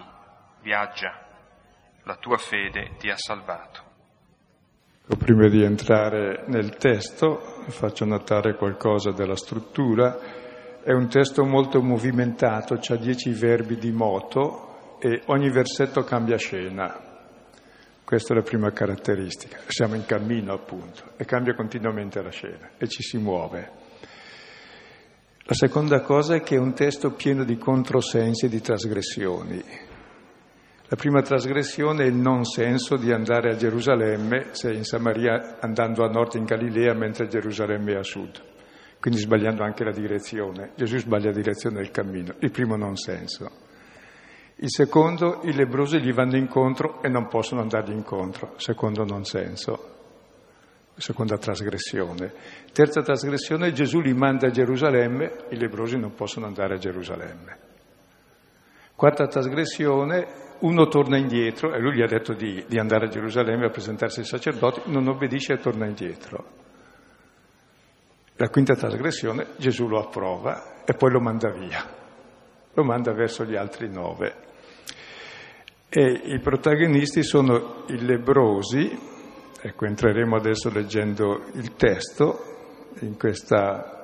viaggia 0.62 1.28
la 2.04 2.16
tua 2.16 2.38
fede 2.38 2.96
ti 2.98 3.10
ha 3.10 3.16
salvato. 3.16 3.88
Prima 5.18 5.48
di 5.48 5.62
entrare 5.62 6.44
nel 6.46 6.76
testo 6.76 7.64
faccio 7.68 8.04
notare 8.04 8.56
qualcosa 8.56 9.10
della 9.10 9.36
struttura. 9.36 10.18
È 10.82 10.92
un 10.92 11.08
testo 11.08 11.44
molto 11.44 11.82
movimentato, 11.82 12.74
ha 12.74 12.96
dieci 12.96 13.32
verbi 13.32 13.76
di 13.76 13.92
moto 13.92 14.98
e 15.00 15.22
ogni 15.26 15.50
versetto 15.50 16.02
cambia 16.04 16.36
scena. 16.36 17.09
Questa 18.10 18.32
è 18.32 18.36
la 18.36 18.42
prima 18.42 18.72
caratteristica. 18.72 19.60
Siamo 19.68 19.94
in 19.94 20.04
cammino 20.04 20.52
appunto 20.52 21.12
e 21.16 21.24
cambia 21.24 21.54
continuamente 21.54 22.20
la 22.20 22.32
scena 22.32 22.70
e 22.76 22.88
ci 22.88 23.04
si 23.04 23.18
muove. 23.18 23.70
La 25.44 25.54
seconda 25.54 26.00
cosa 26.00 26.34
è 26.34 26.42
che 26.42 26.56
è 26.56 26.58
un 26.58 26.74
testo 26.74 27.12
pieno 27.12 27.44
di 27.44 27.56
controsensi 27.56 28.46
e 28.46 28.48
di 28.48 28.60
trasgressioni. 28.60 29.62
La 30.88 30.96
prima 30.96 31.22
trasgressione 31.22 32.02
è 32.02 32.06
il 32.08 32.16
non 32.16 32.42
senso 32.42 32.96
di 32.96 33.12
andare 33.12 33.52
a 33.52 33.56
Gerusalemme 33.56 34.48
se 34.54 34.72
in 34.72 34.82
Samaria 34.82 35.58
andando 35.60 36.04
a 36.04 36.08
nord 36.08 36.34
in 36.34 36.46
Galilea 36.46 36.94
mentre 36.94 37.28
Gerusalemme 37.28 37.92
è 37.92 37.98
a 37.98 38.02
sud, 38.02 38.42
quindi 38.98 39.20
sbagliando 39.20 39.62
anche 39.62 39.84
la 39.84 39.92
direzione. 39.92 40.72
Gesù 40.74 40.98
sbaglia 40.98 41.26
la 41.26 41.36
direzione 41.36 41.76
del 41.76 41.92
cammino, 41.92 42.34
il 42.40 42.50
primo 42.50 42.74
non 42.74 42.96
senso. 42.96 43.68
Il 44.62 44.68
secondo, 44.68 45.40
i 45.44 45.54
lebrosi 45.54 46.02
gli 46.02 46.12
vanno 46.12 46.36
incontro 46.36 47.02
e 47.02 47.08
non 47.08 47.28
possono 47.28 47.62
andargli 47.62 47.92
incontro, 47.92 48.52
secondo 48.56 49.04
non 49.04 49.24
senso, 49.24 49.94
seconda 50.96 51.38
trasgressione. 51.38 52.30
Terza 52.70 53.00
trasgressione, 53.00 53.72
Gesù 53.72 54.00
li 54.00 54.12
manda 54.12 54.48
a 54.48 54.50
Gerusalemme, 54.50 55.44
i 55.48 55.56
lebrosi 55.56 55.96
non 55.96 56.12
possono 56.12 56.44
andare 56.44 56.74
a 56.74 56.76
Gerusalemme. 56.76 57.58
Quarta 58.94 59.28
trasgressione, 59.28 60.26
uno 60.58 60.88
torna 60.88 61.16
indietro, 61.16 61.72
e 61.72 61.80
lui 61.80 61.94
gli 61.94 62.02
ha 62.02 62.06
detto 62.06 62.34
di, 62.34 62.62
di 62.68 62.78
andare 62.78 63.06
a 63.06 63.08
Gerusalemme 63.08 63.64
a 63.64 63.70
presentarsi 63.70 64.20
ai 64.20 64.26
sacerdoti, 64.26 64.82
non 64.90 65.08
obbedisce 65.08 65.54
e 65.54 65.58
torna 65.58 65.86
indietro. 65.86 66.44
La 68.36 68.50
quinta 68.50 68.74
trasgressione 68.74 69.46
Gesù 69.56 69.88
lo 69.88 70.00
approva 70.00 70.84
e 70.84 70.92
poi 70.92 71.10
lo 71.10 71.20
manda 71.20 71.48
via, 71.48 71.82
lo 72.74 72.84
manda 72.84 73.14
verso 73.14 73.46
gli 73.46 73.56
altri 73.56 73.88
nove. 73.88 74.48
E 75.92 76.20
i 76.26 76.38
protagonisti 76.38 77.24
sono 77.24 77.82
i 77.88 77.98
lebrosi, 77.98 78.96
ecco 79.60 79.86
entreremo 79.86 80.36
adesso 80.36 80.70
leggendo 80.70 81.46
il 81.54 81.74
testo 81.74 82.38
in 83.00 83.18
questa 83.18 83.98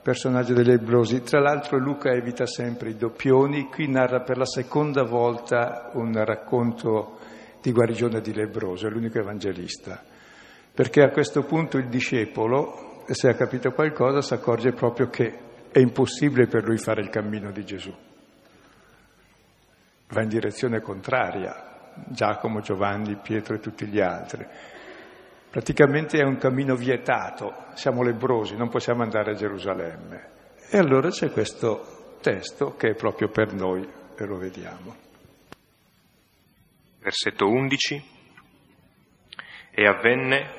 personaggio 0.00 0.54
dei 0.54 0.64
lebrosi. 0.64 1.22
Tra 1.22 1.40
l'altro 1.40 1.76
Luca 1.76 2.12
evita 2.12 2.46
sempre 2.46 2.90
i 2.90 2.96
doppioni, 2.96 3.64
qui 3.64 3.88
narra 3.88 4.20
per 4.20 4.36
la 4.36 4.46
seconda 4.46 5.02
volta 5.02 5.90
un 5.94 6.12
racconto 6.24 7.18
di 7.60 7.72
guarigione 7.72 8.20
di 8.20 8.32
lebroso, 8.32 8.86
è 8.86 8.90
l'unico 8.90 9.18
evangelista, 9.18 10.00
perché 10.72 11.02
a 11.02 11.10
questo 11.10 11.42
punto 11.42 11.78
il 11.78 11.88
discepolo, 11.88 13.02
se 13.08 13.28
ha 13.28 13.34
capito 13.34 13.72
qualcosa, 13.72 14.22
si 14.22 14.34
accorge 14.34 14.70
proprio 14.70 15.08
che 15.08 15.36
è 15.72 15.80
impossibile 15.80 16.46
per 16.46 16.64
lui 16.64 16.78
fare 16.78 17.00
il 17.00 17.10
cammino 17.10 17.50
di 17.50 17.64
Gesù. 17.64 17.92
Va 20.08 20.22
in 20.22 20.28
direzione 20.28 20.80
contraria, 20.80 21.92
Giacomo, 22.08 22.60
Giovanni, 22.60 23.16
Pietro 23.16 23.54
e 23.54 23.60
tutti 23.60 23.86
gli 23.86 24.00
altri. 24.00 24.46
Praticamente 25.50 26.18
è 26.18 26.24
un 26.24 26.36
cammino 26.36 26.74
vietato, 26.74 27.66
siamo 27.74 28.02
lebrosi, 28.02 28.56
non 28.56 28.68
possiamo 28.68 29.02
andare 29.02 29.32
a 29.32 29.34
Gerusalemme. 29.34 30.30
E 30.70 30.78
allora 30.78 31.08
c'è 31.08 31.30
questo 31.30 32.16
testo 32.20 32.74
che 32.76 32.90
è 32.90 32.94
proprio 32.94 33.28
per 33.28 33.52
noi 33.54 33.88
e 34.16 34.24
lo 34.26 34.36
vediamo. 34.36 34.94
Versetto 37.00 37.46
11. 37.48 38.16
E 39.70 39.86
avvenne 39.86 40.50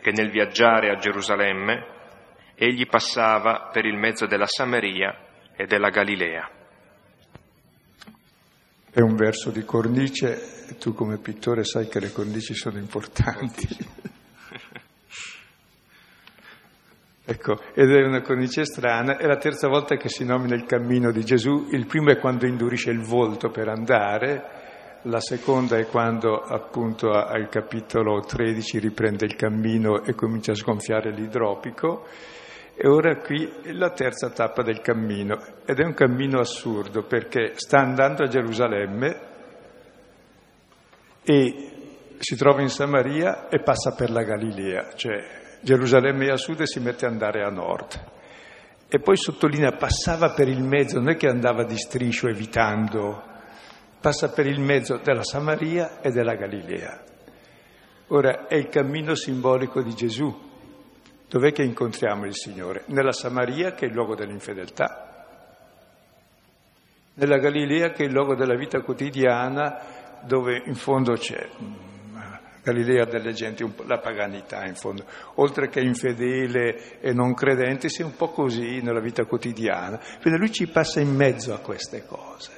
che 0.00 0.12
nel 0.12 0.30
viaggiare 0.30 0.90
a 0.90 0.96
Gerusalemme 0.96 1.94
egli 2.54 2.86
passava 2.86 3.70
per 3.72 3.84
il 3.84 3.96
mezzo 3.96 4.26
della 4.26 4.46
Samaria 4.46 5.18
e 5.56 5.66
della 5.66 5.90
Galilea. 5.90 6.55
È 8.96 9.02
un 9.02 9.14
verso 9.14 9.50
di 9.50 9.62
cornice, 9.62 10.64
tu 10.78 10.94
come 10.94 11.18
pittore 11.18 11.64
sai 11.64 11.86
che 11.86 12.00
le 12.00 12.10
cornici 12.12 12.54
sono 12.54 12.78
importanti. 12.78 13.68
ecco, 17.22 17.60
ed 17.74 17.90
è 17.90 18.02
una 18.06 18.22
cornice 18.22 18.64
strana, 18.64 19.18
è 19.18 19.26
la 19.26 19.36
terza 19.36 19.68
volta 19.68 19.96
che 19.96 20.08
si 20.08 20.24
nomina 20.24 20.54
il 20.54 20.64
cammino 20.64 21.12
di 21.12 21.22
Gesù, 21.26 21.68
il 21.72 21.84
primo 21.84 22.10
è 22.10 22.16
quando 22.16 22.46
indurisce 22.46 22.90
il 22.90 23.02
volto 23.02 23.50
per 23.50 23.68
andare, 23.68 24.44
la 25.02 25.20
seconda 25.20 25.76
è 25.76 25.84
quando 25.84 26.40
appunto 26.40 27.10
al 27.10 27.50
capitolo 27.50 28.20
13 28.20 28.78
riprende 28.78 29.26
il 29.26 29.36
cammino 29.36 30.04
e 30.04 30.14
comincia 30.14 30.52
a 30.52 30.54
sgonfiare 30.54 31.10
l'idropico 31.10 32.06
e 32.78 32.88
ora 32.88 33.16
qui 33.16 33.50
la 33.72 33.90
terza 33.90 34.28
tappa 34.30 34.62
del 34.62 34.82
cammino, 34.82 35.42
ed 35.64 35.80
è 35.80 35.84
un 35.84 35.94
cammino 35.94 36.38
assurdo 36.38 37.04
perché 37.04 37.52
sta 37.54 37.78
andando 37.78 38.22
a 38.22 38.28
Gerusalemme 38.28 39.20
e 41.22 41.70
si 42.18 42.36
trova 42.36 42.60
in 42.60 42.68
Samaria 42.68 43.48
e 43.48 43.62
passa 43.62 43.94
per 43.94 44.10
la 44.10 44.22
Galilea, 44.22 44.92
cioè 44.94 45.58
Gerusalemme 45.62 46.26
è 46.26 46.30
a 46.30 46.36
sud 46.36 46.60
e 46.60 46.66
si 46.66 46.78
mette 46.80 47.06
ad 47.06 47.12
andare 47.12 47.42
a 47.42 47.48
nord. 47.48 48.14
E 48.88 49.00
poi 49.00 49.16
sottolinea, 49.16 49.72
passava 49.72 50.30
per 50.30 50.46
il 50.46 50.62
mezzo, 50.62 50.98
non 50.98 51.08
è 51.08 51.16
che 51.16 51.28
andava 51.28 51.64
di 51.64 51.76
striscio 51.76 52.28
evitando, 52.28 53.22
passa 54.00 54.30
per 54.30 54.46
il 54.46 54.60
mezzo 54.60 55.00
della 55.02 55.24
Samaria 55.24 56.00
e 56.00 56.10
della 56.10 56.34
Galilea. 56.34 57.02
Ora 58.08 58.46
è 58.46 58.54
il 58.54 58.68
cammino 58.68 59.14
simbolico 59.14 59.82
di 59.82 59.94
Gesù, 59.94 60.45
Dov'è 61.28 61.52
che 61.52 61.62
incontriamo 61.62 62.24
il 62.24 62.34
Signore? 62.34 62.84
Nella 62.86 63.12
Samaria, 63.12 63.72
che 63.72 63.86
è 63.86 63.88
il 63.88 63.94
luogo 63.94 64.14
dell'infedeltà, 64.14 65.06
nella 67.14 67.38
Galilea, 67.38 67.90
che 67.90 68.04
è 68.04 68.06
il 68.06 68.12
luogo 68.12 68.34
della 68.34 68.54
vita 68.54 68.80
quotidiana, 68.80 69.80
dove 70.22 70.62
in 70.66 70.74
fondo 70.74 71.14
c'è 71.14 71.48
mm, 71.60 71.74
Galilea 72.62 73.06
delle 73.06 73.32
genti, 73.32 73.64
la 73.86 73.98
paganità 73.98 74.64
in 74.66 74.74
fondo, 74.74 75.04
oltre 75.34 75.68
che 75.68 75.80
infedele 75.80 77.00
e 77.00 77.12
non 77.12 77.34
credente, 77.34 77.88
sei 77.88 78.04
un 78.04 78.14
po' 78.14 78.30
così 78.30 78.80
nella 78.80 79.00
vita 79.00 79.24
quotidiana. 79.24 79.98
Quindi 80.20 80.38
lui 80.38 80.52
ci 80.52 80.68
passa 80.68 81.00
in 81.00 81.14
mezzo 81.14 81.54
a 81.54 81.58
queste 81.58 82.04
cose, 82.04 82.52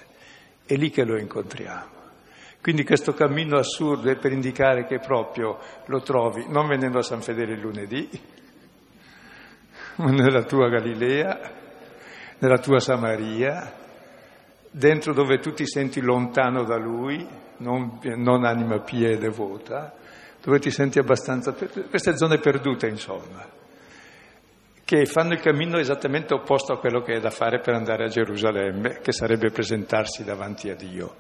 è 0.67 0.75
lì 0.75 0.91
che 0.91 1.05
lo 1.05 1.19
incontriamo. 1.19 1.97
Quindi 2.61 2.85
questo 2.85 3.13
cammino 3.13 3.57
assurdo 3.57 4.11
è 4.11 4.17
per 4.17 4.33
indicare 4.33 4.85
che 4.85 4.99
proprio 4.99 5.59
lo 5.87 6.01
trovi 6.03 6.47
non 6.49 6.67
venendo 6.67 6.99
a 6.99 7.03
San 7.03 7.23
Fedele 7.23 7.53
il 7.53 7.61
lunedì, 7.61 8.09
nella 9.99 10.45
tua 10.45 10.69
Galilea, 10.69 11.41
nella 12.39 12.59
tua 12.59 12.79
Samaria, 12.79 13.73
dentro 14.71 15.13
dove 15.13 15.39
tu 15.39 15.53
ti 15.53 15.67
senti 15.67 16.01
lontano 16.01 16.65
da 16.65 16.77
Lui, 16.77 17.27
non, 17.59 17.99
non 18.17 18.45
anima 18.45 18.81
pia 18.81 19.09
e 19.09 19.19
devota, 19.19 19.95
dove 20.41 20.59
ti 20.61 20.71
senti 20.71 20.99
abbastanza... 20.99 21.53
queste 21.53 22.17
zone 22.17 22.39
perdute, 22.39 22.87
insomma, 22.87 23.45
che 24.85 25.05
fanno 25.07 25.33
il 25.33 25.41
cammino 25.41 25.79
esattamente 25.79 26.33
opposto 26.33 26.73
a 26.73 26.79
quello 26.79 27.03
che 27.03 27.15
è 27.15 27.21
da 27.21 27.31
fare 27.31 27.61
per 27.61 27.75
andare 27.75 28.05
a 28.05 28.09
Gerusalemme, 28.09 29.01
che 29.01 29.13
sarebbe 29.13 29.51
presentarsi 29.51 30.23
davanti 30.23 30.71
a 30.71 30.77
Dio, 30.77 31.17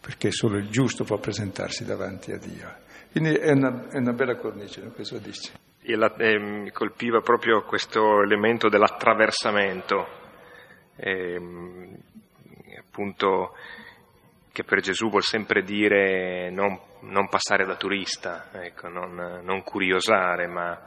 perché 0.00 0.32
solo 0.32 0.58
il 0.58 0.68
giusto 0.68 1.04
può 1.04 1.18
presentarsi 1.18 1.84
davanti 1.84 2.32
a 2.32 2.38
Dio. 2.38 2.68
Quindi 3.12 3.34
è 3.34 3.52
una, 3.52 3.88
è 3.88 3.98
una 3.98 4.12
bella 4.12 4.36
cornice, 4.36 4.82
questo 4.94 5.18
dice 5.18 5.68
e, 5.82 5.96
la, 5.96 6.14
e 6.16 6.38
mi 6.38 6.70
colpiva 6.70 7.20
proprio 7.20 7.62
questo 7.64 8.22
elemento 8.22 8.68
dell'attraversamento, 8.68 10.06
e, 10.96 11.40
appunto 12.78 13.54
che 14.52 14.64
per 14.64 14.80
Gesù 14.80 15.08
vuol 15.08 15.22
sempre 15.22 15.62
dire 15.62 16.50
non, 16.50 16.78
non 17.00 17.28
passare 17.28 17.64
da 17.64 17.76
turista, 17.76 18.48
ecco, 18.52 18.88
non, 18.88 19.40
non, 19.42 19.62
curiosare, 19.62 20.46
ma 20.46 20.78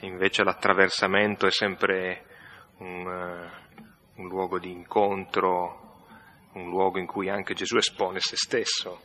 invece 0.00 0.44
l'attraversamento 0.44 1.46
è 1.46 1.50
sempre 1.50 2.24
un, 2.78 3.50
un 4.14 4.28
luogo 4.28 4.58
di 4.58 4.70
incontro, 4.70 5.80
un 6.52 6.68
luogo 6.68 6.98
in 6.98 7.06
cui 7.06 7.28
anche 7.28 7.54
Gesù 7.54 7.76
espone 7.76 8.20
se 8.20 8.36
stesso. 8.36 9.02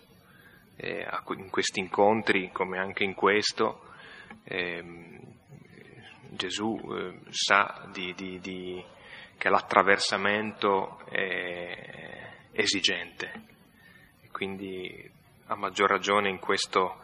E 0.75 1.07
in 1.35 1.49
questi 1.49 1.79
incontri, 1.79 2.51
come 2.51 2.77
anche 2.77 3.03
in 3.03 3.15
questo, 3.15 3.86
eh, 4.43 4.83
Gesù 6.29 6.79
eh, 6.91 7.19
sa 7.29 7.87
di, 7.91 8.13
di, 8.13 8.39
di, 8.39 8.83
che 9.37 9.49
l'attraversamento 9.49 11.05
è 11.05 12.31
esigente, 12.51 13.31
quindi 14.31 15.11
a 15.47 15.55
maggior 15.55 15.89
ragione 15.89 16.29
in 16.29 16.39
questo, 16.39 17.01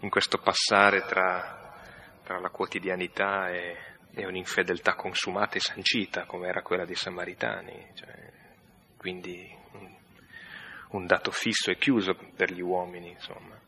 in 0.00 0.10
questo 0.10 0.38
passare 0.38 1.02
tra, 1.02 1.74
tra, 2.22 2.38
la 2.38 2.50
quotidianità 2.50 3.50
e, 3.50 3.76
e, 4.12 4.26
un'infedeltà 4.26 4.94
consumata 4.94 5.56
e 5.56 5.60
sancita, 5.60 6.24
come 6.24 6.48
era 6.48 6.62
quella 6.62 6.84
dei 6.84 6.94
Samaritani. 6.94 7.86
Cioè, 7.94 8.32
quindi 8.96 9.56
un 10.90 11.06
dato 11.06 11.30
fisso 11.30 11.70
e 11.70 11.76
chiuso 11.76 12.14
per 12.34 12.52
gli 12.52 12.60
uomini, 12.60 13.10
insomma. 13.10 13.67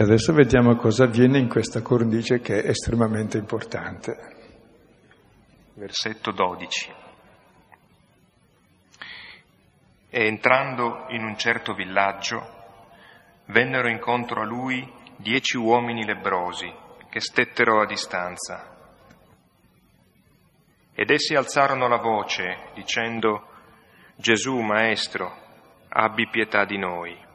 E 0.00 0.02
adesso 0.04 0.32
vediamo 0.32 0.76
cosa 0.76 1.06
avviene 1.06 1.40
in 1.40 1.48
questa 1.48 1.82
cornice 1.82 2.38
che 2.38 2.62
è 2.62 2.68
estremamente 2.68 3.36
importante. 3.36 4.16
Versetto 5.74 6.30
12. 6.30 6.92
E 10.08 10.24
entrando 10.24 11.06
in 11.08 11.24
un 11.24 11.36
certo 11.36 11.74
villaggio, 11.74 12.40
vennero 13.46 13.88
incontro 13.88 14.42
a 14.42 14.44
lui 14.44 14.88
dieci 15.16 15.56
uomini 15.56 16.04
lebrosi 16.04 16.72
che 17.10 17.18
stettero 17.18 17.80
a 17.80 17.86
distanza. 17.86 18.76
Ed 20.94 21.10
essi 21.10 21.34
alzarono 21.34 21.88
la 21.88 21.98
voce 21.98 22.70
dicendo, 22.72 23.48
Gesù, 24.14 24.60
Maestro, 24.60 25.34
abbi 25.88 26.28
pietà 26.28 26.64
di 26.64 26.78
noi. 26.78 27.26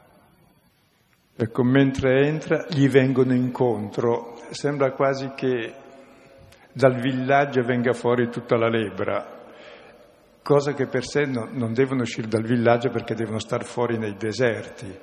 Ecco, 1.36 1.64
mentre 1.64 2.28
entra 2.28 2.64
gli 2.68 2.88
vengono 2.88 3.34
incontro, 3.34 4.36
sembra 4.50 4.92
quasi 4.92 5.32
che 5.34 5.74
dal 6.72 7.00
villaggio 7.00 7.64
venga 7.64 7.92
fuori 7.92 8.30
tutta 8.30 8.56
la 8.56 8.68
lebra, 8.68 9.42
cosa 10.42 10.74
che 10.74 10.86
per 10.86 11.04
sé 11.04 11.24
no, 11.24 11.48
non 11.50 11.72
devono 11.72 12.02
uscire 12.02 12.28
dal 12.28 12.44
villaggio 12.44 12.90
perché 12.90 13.16
devono 13.16 13.40
star 13.40 13.64
fuori 13.64 13.98
nei 13.98 14.14
deserti. 14.16 14.96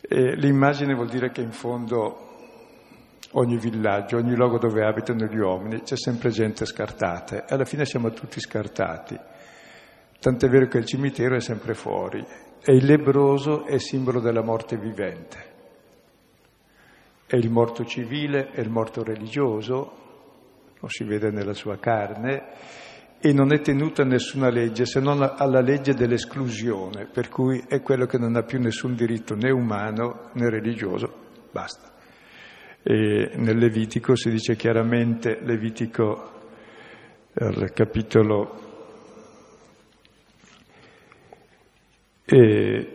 E 0.00 0.36
l'immagine 0.36 0.94
vuol 0.94 1.10
dire 1.10 1.30
che 1.30 1.42
in 1.42 1.52
fondo 1.52 2.28
ogni 3.32 3.58
villaggio, 3.58 4.16
ogni 4.16 4.34
luogo 4.34 4.56
dove 4.56 4.86
abitano 4.86 5.26
gli 5.26 5.38
uomini, 5.38 5.82
c'è 5.82 5.98
sempre 5.98 6.30
gente 6.30 6.64
scartata 6.64 7.44
e 7.44 7.54
alla 7.54 7.66
fine 7.66 7.84
siamo 7.84 8.10
tutti 8.12 8.40
scartati. 8.40 9.18
Tant'è 10.18 10.48
vero 10.48 10.66
che 10.66 10.78
il 10.78 10.86
cimitero 10.86 11.36
è 11.36 11.40
sempre 11.40 11.74
fuori 11.74 12.24
e 12.62 12.74
il 12.74 12.84
lebroso 12.84 13.64
è 13.64 13.78
simbolo 13.78 14.20
della 14.20 14.42
morte 14.42 14.76
vivente. 14.76 15.48
È 17.26 17.36
il 17.36 17.50
morto 17.50 17.84
civile, 17.84 18.50
è 18.50 18.60
il 18.60 18.70
morto 18.70 19.02
religioso, 19.02 19.92
lo 20.78 20.88
si 20.88 21.04
vede 21.04 21.30
nella 21.30 21.54
sua 21.54 21.78
carne, 21.78 22.48
e 23.20 23.32
non 23.32 23.52
è 23.52 23.60
tenuto 23.60 24.02
a 24.02 24.06
nessuna 24.06 24.48
legge 24.48 24.86
se 24.86 24.98
non 24.98 25.22
alla 25.22 25.60
legge 25.60 25.94
dell'esclusione, 25.94 27.06
per 27.06 27.28
cui 27.28 27.62
è 27.68 27.82
quello 27.82 28.06
che 28.06 28.18
non 28.18 28.34
ha 28.36 28.42
più 28.42 28.58
nessun 28.58 28.94
diritto 28.94 29.34
né 29.34 29.50
umano 29.50 30.30
né 30.34 30.48
religioso, 30.48 31.14
basta. 31.52 31.92
E 32.82 33.32
nel 33.36 33.58
Levitico 33.58 34.16
si 34.16 34.30
dice 34.30 34.56
chiaramente, 34.56 35.38
Levitico 35.42 36.38
al 37.34 37.72
capitolo 37.72 38.69
e 42.32 42.88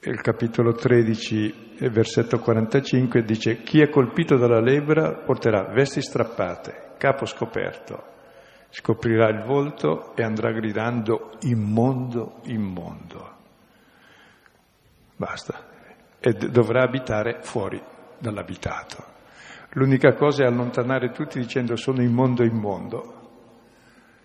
il 0.00 0.20
capitolo 0.22 0.72
13, 0.72 1.76
versetto 1.90 2.38
45, 2.38 3.22
dice 3.22 3.62
chi 3.62 3.82
è 3.82 3.90
colpito 3.90 4.36
dalla 4.36 4.60
lebbra 4.60 5.12
porterà 5.12 5.64
vesti 5.74 6.00
strappate, 6.00 6.92
capo 6.96 7.26
scoperto, 7.26 8.02
scoprirà 8.70 9.28
il 9.28 9.42
volto 9.44 10.16
e 10.16 10.22
andrà 10.22 10.52
gridando 10.52 11.32
immondo, 11.42 12.40
immondo. 12.44 13.32
Basta. 15.16 15.72
E 16.18 16.32
dovrà 16.32 16.82
abitare 16.82 17.40
fuori 17.42 17.78
dall'abitato. 18.18 19.04
L'unica 19.72 20.14
cosa 20.14 20.44
è 20.44 20.46
allontanare 20.46 21.10
tutti 21.10 21.38
dicendo 21.38 21.76
sono 21.76 22.00
immondo, 22.00 22.42
immondo 22.42 23.23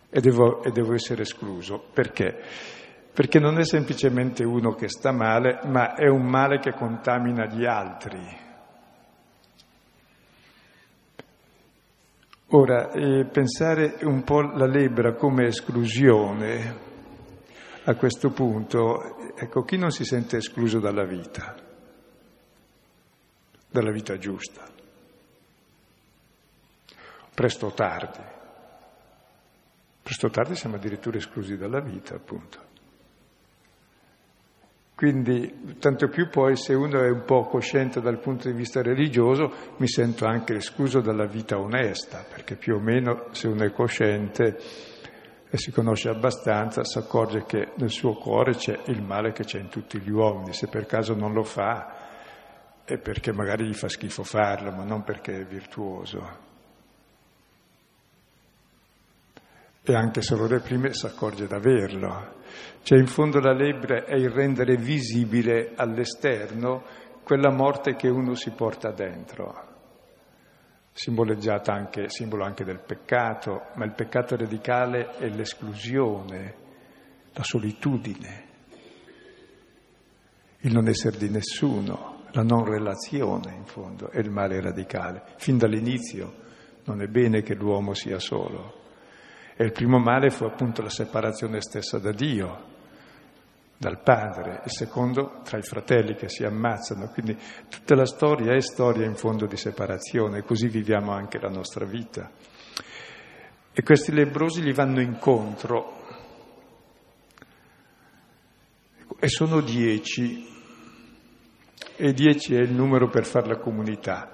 e 0.09 0.19
devo, 0.21 0.63
e 0.63 0.71
devo 0.71 0.93
essere 0.93 1.21
escluso. 1.21 1.83
Perché? 1.93 2.41
Perché 3.13 3.39
non 3.39 3.59
è 3.59 3.65
semplicemente 3.65 4.43
uno 4.43 4.73
che 4.73 4.87
sta 4.87 5.11
male, 5.11 5.59
ma 5.65 5.95
è 5.95 6.07
un 6.07 6.25
male 6.25 6.59
che 6.59 6.73
contamina 6.73 7.45
gli 7.45 7.65
altri. 7.65 8.47
Ora, 12.51 12.91
eh, 12.91 13.25
pensare 13.25 13.97
un 14.01 14.23
po' 14.23 14.41
la 14.41 14.65
lebbra 14.65 15.13
come 15.13 15.45
esclusione 15.45 16.87
a 17.83 17.95
questo 17.95 18.31
punto, 18.31 19.35
ecco, 19.35 19.63
chi 19.63 19.77
non 19.77 19.91
si 19.91 20.03
sente 20.03 20.37
escluso 20.37 20.79
dalla 20.79 21.05
vita, 21.05 21.55
dalla 23.69 23.91
vita 23.91 24.17
giusta? 24.17 24.65
Presto 27.35 27.67
o 27.67 27.71
tardi. 27.71 28.37
Presto 30.09 30.31
tardi 30.31 30.55
siamo 30.55 30.77
addirittura 30.77 31.17
esclusi 31.17 31.55
dalla 31.55 31.81
vita, 31.81 32.15
appunto. 32.15 32.57
Quindi, 34.95 35.75
tanto 35.77 36.07
più 36.07 36.29
poi, 36.29 36.55
se 36.55 36.73
uno 36.73 37.03
è 37.03 37.11
un 37.11 37.25
po' 37.25 37.43
cosciente 37.43 38.01
dal 38.01 38.17
punto 38.17 38.49
di 38.49 38.55
vista 38.55 38.81
religioso, 38.81 39.75
mi 39.77 39.87
sento 39.87 40.25
anche 40.25 40.55
escluso 40.55 40.99
dalla 40.99 41.27
vita 41.27 41.59
onesta, 41.59 42.25
perché 42.27 42.55
più 42.55 42.77
o 42.77 42.79
meno 42.79 43.27
se 43.33 43.49
uno 43.49 43.63
è 43.63 43.71
cosciente 43.71 44.57
e 45.47 45.57
si 45.59 45.71
conosce 45.71 46.09
abbastanza, 46.09 46.83
si 46.83 46.97
accorge 46.97 47.43
che 47.45 47.73
nel 47.75 47.91
suo 47.91 48.15
cuore 48.15 48.55
c'è 48.55 48.79
il 48.85 49.03
male 49.03 49.31
che 49.31 49.43
c'è 49.43 49.59
in 49.59 49.69
tutti 49.69 49.99
gli 49.99 50.09
uomini. 50.09 50.53
Se 50.53 50.69
per 50.69 50.87
caso 50.87 51.13
non 51.13 51.33
lo 51.33 51.43
fa, 51.43 52.83
è 52.83 52.97
perché 52.97 53.31
magari 53.31 53.67
gli 53.67 53.75
fa 53.75 53.87
schifo 53.87 54.23
farlo, 54.23 54.71
ma 54.71 54.83
non 54.83 55.03
perché 55.03 55.41
è 55.41 55.45
virtuoso. 55.45 56.47
E 59.89 59.95
anche 59.95 60.21
se 60.21 60.35
lo 60.35 60.45
reprime 60.45 60.93
si 60.93 61.07
accorge 61.07 61.47
d'averlo. 61.47 62.35
Cioè 62.83 62.99
in 62.99 63.07
fondo 63.07 63.39
la 63.39 63.53
lebbra 63.53 64.05
è 64.05 64.13
il 64.13 64.29
rendere 64.29 64.75
visibile 64.75 65.71
all'esterno 65.75 66.83
quella 67.23 67.49
morte 67.49 67.95
che 67.95 68.07
uno 68.07 68.35
si 68.35 68.51
porta 68.51 68.91
dentro, 68.91 69.51
simboleggiata 70.91 71.73
anche, 71.73 72.07
simbolo 72.07 72.43
anche 72.43 72.63
del 72.63 72.83
peccato, 72.85 73.69
ma 73.77 73.85
il 73.85 73.93
peccato 73.93 74.35
radicale 74.35 75.15
è 75.17 75.27
l'esclusione, 75.27 76.53
la 77.33 77.43
solitudine, 77.43 78.43
il 80.59 80.71
non 80.71 80.87
essere 80.87 81.17
di 81.17 81.31
nessuno, 81.31 82.25
la 82.33 82.43
non 82.43 82.63
relazione 82.63 83.55
in 83.55 83.65
fondo 83.65 84.11
è 84.11 84.19
il 84.19 84.29
male 84.29 84.61
radicale. 84.61 85.23
Fin 85.37 85.57
dall'inizio 85.57 86.31
non 86.83 87.01
è 87.01 87.07
bene 87.07 87.41
che 87.41 87.55
l'uomo 87.55 87.95
sia 87.95 88.19
solo. 88.19 88.78
E 89.61 89.65
il 89.65 89.73
primo 89.73 89.99
male 89.99 90.29
fu 90.29 90.45
appunto 90.45 90.81
la 90.81 90.89
separazione 90.89 91.59
stessa 91.59 91.99
da 91.99 92.13
Dio, 92.13 92.63
dal 93.77 94.01
padre, 94.01 94.61
il 94.63 94.71
secondo 94.71 95.41
tra 95.43 95.57
i 95.57 95.63
fratelli 95.63 96.15
che 96.15 96.29
si 96.29 96.45
ammazzano, 96.45 97.09
quindi 97.09 97.37
tutta 97.67 97.93
la 97.93 98.05
storia 98.05 98.53
è 98.53 98.61
storia 98.61 99.05
in 99.05 99.15
fondo 99.15 99.47
di 99.47 99.57
separazione, 99.57 100.43
così 100.43 100.69
viviamo 100.69 101.11
anche 101.11 101.41
la 101.41 101.49
nostra 101.49 101.83
vita. 101.83 102.31
E 103.73 103.83
questi 103.83 104.13
lebrosi 104.13 104.61
gli 104.61 104.73
vanno 104.73 105.01
incontro 105.01 106.05
e 109.19 109.27
sono 109.27 109.59
dieci, 109.59 110.47
e 111.97 112.13
dieci 112.13 112.55
è 112.55 112.61
il 112.61 112.71
numero 112.71 113.09
per 113.09 113.25
fare 113.25 113.47
la 113.47 113.57
comunità, 113.57 114.31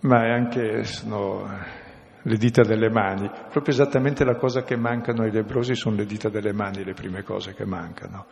ma 0.00 0.26
è 0.26 0.32
anche 0.32 0.84
sono 0.84 1.82
le 2.26 2.36
dita 2.36 2.62
delle 2.62 2.88
mani, 2.88 3.28
proprio 3.28 3.74
esattamente 3.74 4.24
la 4.24 4.36
cosa 4.36 4.62
che 4.62 4.76
mancano 4.76 5.22
ai 5.22 5.30
lebrosi 5.30 5.74
sono 5.74 5.96
le 5.96 6.06
dita 6.06 6.28
delle 6.30 6.52
mani, 6.52 6.82
le 6.82 6.94
prime 6.94 7.22
cose 7.22 7.54
che 7.54 7.66
mancano. 7.66 8.26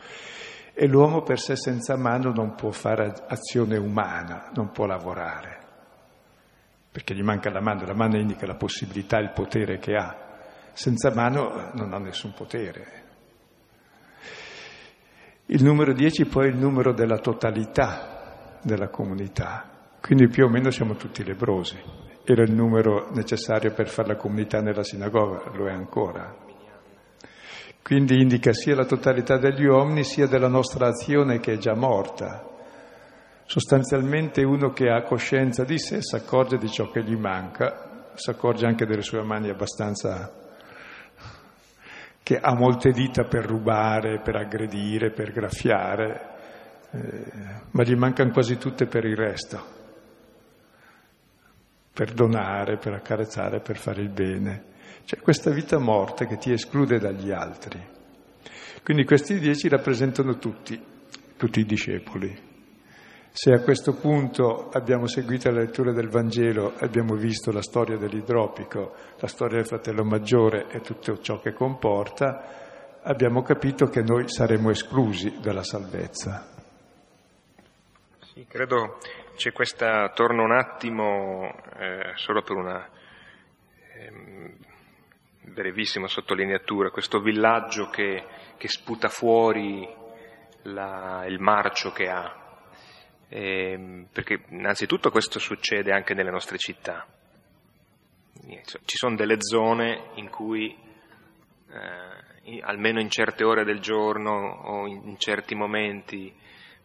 E 0.73 0.87
l'uomo 0.87 1.23
per 1.23 1.39
sé 1.39 1.57
senza 1.57 1.97
mano 1.97 2.33
non 2.33 2.55
può 2.55 2.71
fare 2.71 3.13
azione 3.29 3.77
umana, 3.77 4.51
non 4.55 4.71
può 4.71 4.87
lavorare, 4.87 5.59
perché 6.91 7.15
gli 7.15 7.23
manca 7.23 7.51
la 7.51 7.61
mano, 7.61 7.85
la 7.85 7.95
mano 7.95 8.17
indica 8.17 8.47
la 8.47 8.57
possibilità, 8.57 9.19
il 9.19 9.33
potere 9.35 9.79
che 9.79 9.95
ha. 9.95 10.17
Senza 10.73 11.13
mano 11.15 11.71
non 11.75 11.93
ha 11.93 11.99
nessun 11.99 12.33
potere. 12.33 13.01
Il 15.47 15.63
numero 15.63 15.93
10 15.93 16.25
poi 16.27 16.47
è 16.47 16.51
il 16.51 16.57
numero 16.57 16.95
della 16.95 17.19
totalità 17.19 18.59
della 18.63 18.89
comunità, 18.89 19.72
quindi 20.03 20.29
più 20.29 20.45
o 20.45 20.49
meno 20.49 20.71
siamo 20.71 20.97
tutti 20.97 21.25
lebrosi 21.25 22.03
era 22.25 22.43
il 22.43 22.53
numero 22.53 23.11
necessario 23.13 23.73
per 23.73 23.89
fare 23.89 24.09
la 24.09 24.17
comunità 24.17 24.61
nella 24.61 24.85
sinagoga, 24.85 25.51
lo 25.55 25.67
è 25.67 25.73
ancora. 25.73 26.35
Quindi 27.83 28.21
indica 28.21 28.53
sia 28.53 28.77
la 28.77 28.85
totalità 28.85 29.39
degli 29.39 29.65
uomini 29.65 30.05
sia 30.05 30.29
della 30.29 30.49
nostra 30.49 30.87
azione 30.87 31.41
che 31.41 31.55
è 31.55 31.59
già 31.59 31.75
morta. 31.75 32.49
Sostanzialmente 33.45 34.45
uno 34.45 34.71
che 34.71 34.89
ha 34.89 35.03
coscienza 35.03 35.65
di 35.65 35.79
sé 35.79 36.01
si 36.01 36.15
accorge 36.15 36.59
di 36.59 36.71
ciò 36.71 36.91
che 36.91 37.03
gli 37.03 37.17
manca, 37.17 38.13
si 38.15 38.31
accorge 38.31 38.67
anche 38.67 38.87
delle 38.87 39.03
sue 39.03 39.23
mani 39.23 39.49
abbastanza 39.51 40.39
che 42.23 42.39
ha 42.39 42.55
molte 42.55 42.93
dita 42.93 43.25
per 43.25 43.45
rubare, 43.45 44.21
per 44.21 44.37
aggredire, 44.37 45.11
per 45.11 45.33
graffiare, 45.33 46.31
eh, 46.93 47.25
ma 47.73 47.83
gli 47.83 47.97
mancano 47.97 48.31
quasi 48.31 48.59
tutte 48.59 48.87
per 48.87 49.05
il 49.05 49.17
resto 49.17 49.81
per 51.93 52.13
donare, 52.13 52.79
per 52.79 52.95
accarezzare, 52.95 53.61
per 53.61 53.77
fare 53.77 54.01
il 54.01 54.11
bene. 54.11 54.71
C'è 55.05 55.19
questa 55.19 55.51
vita 55.51 55.79
morta 55.79 56.27
che 56.27 56.37
ti 56.37 56.53
esclude 56.53 56.99
dagli 56.99 57.31
altri. 57.31 57.81
Quindi 58.83 59.05
questi 59.05 59.39
dieci 59.39 59.69
rappresentano 59.69 60.39
tutti, 60.39 60.81
tutti 61.37 61.61
i 61.61 61.65
discepoli. 61.65 62.51
Se 63.35 63.51
a 63.53 63.63
questo 63.63 63.95
punto 63.95 64.69
abbiamo 64.71 65.07
seguito 65.07 65.51
la 65.51 65.61
lettura 65.61 65.93
del 65.93 66.09
Vangelo, 66.09 66.75
abbiamo 66.79 67.15
visto 67.15 67.51
la 67.51 67.63
storia 67.63 67.97
dell'idropico, 67.97 68.95
la 69.19 69.27
storia 69.27 69.57
del 69.57 69.67
fratello 69.67 70.05
maggiore 70.05 70.67
e 70.69 70.81
tutto 70.81 71.19
ciò 71.19 71.39
che 71.41 71.53
comporta, 71.53 73.01
abbiamo 73.03 73.43
capito 73.43 73.87
che 73.87 74.03
noi 74.03 74.29
saremo 74.29 74.71
esclusi 74.71 75.39
dalla 75.41 75.63
salvezza. 75.63 76.47
Sì, 78.21 78.45
credo 78.47 78.99
c'è 79.37 79.53
questa, 79.53 80.11
torno 80.11 80.43
un 80.43 80.53
attimo 80.53 81.55
eh, 81.79 82.13
solo 82.15 82.43
per 82.43 82.57
una 82.57 82.89
eh, 83.95 84.55
brevissima 85.43 86.07
sottolineatura, 86.07 86.91
questo 86.91 87.21
villaggio 87.21 87.89
che, 87.89 88.25
che 88.57 88.69
sputa 88.69 89.09
fuori 89.09 89.89
la, 90.63 91.25
il 91.27 91.41
marcio 91.41 91.91
che 91.91 92.09
ha, 92.09 92.43
eh, 93.29 94.07
perché 94.13 94.45
innanzitutto 94.51 95.11
questo 95.11 95.39
succede 95.39 95.93
anche 95.93 96.15
nelle 96.15 96.31
nostre 96.31 96.59
città. 96.59 97.07
Ci 98.65 98.97
sono 98.97 99.15
delle 99.15 99.37
zone 99.41 100.11
in 100.15 100.29
cui, 100.29 100.77
eh, 101.71 102.61
almeno 102.63 103.01
in 103.01 103.09
certe 103.09 103.45
ore 103.45 103.65
del 103.65 103.81
giorno 103.81 104.31
o 104.33 104.87
in 104.87 105.17
certi 105.19 105.55
momenti 105.55 106.35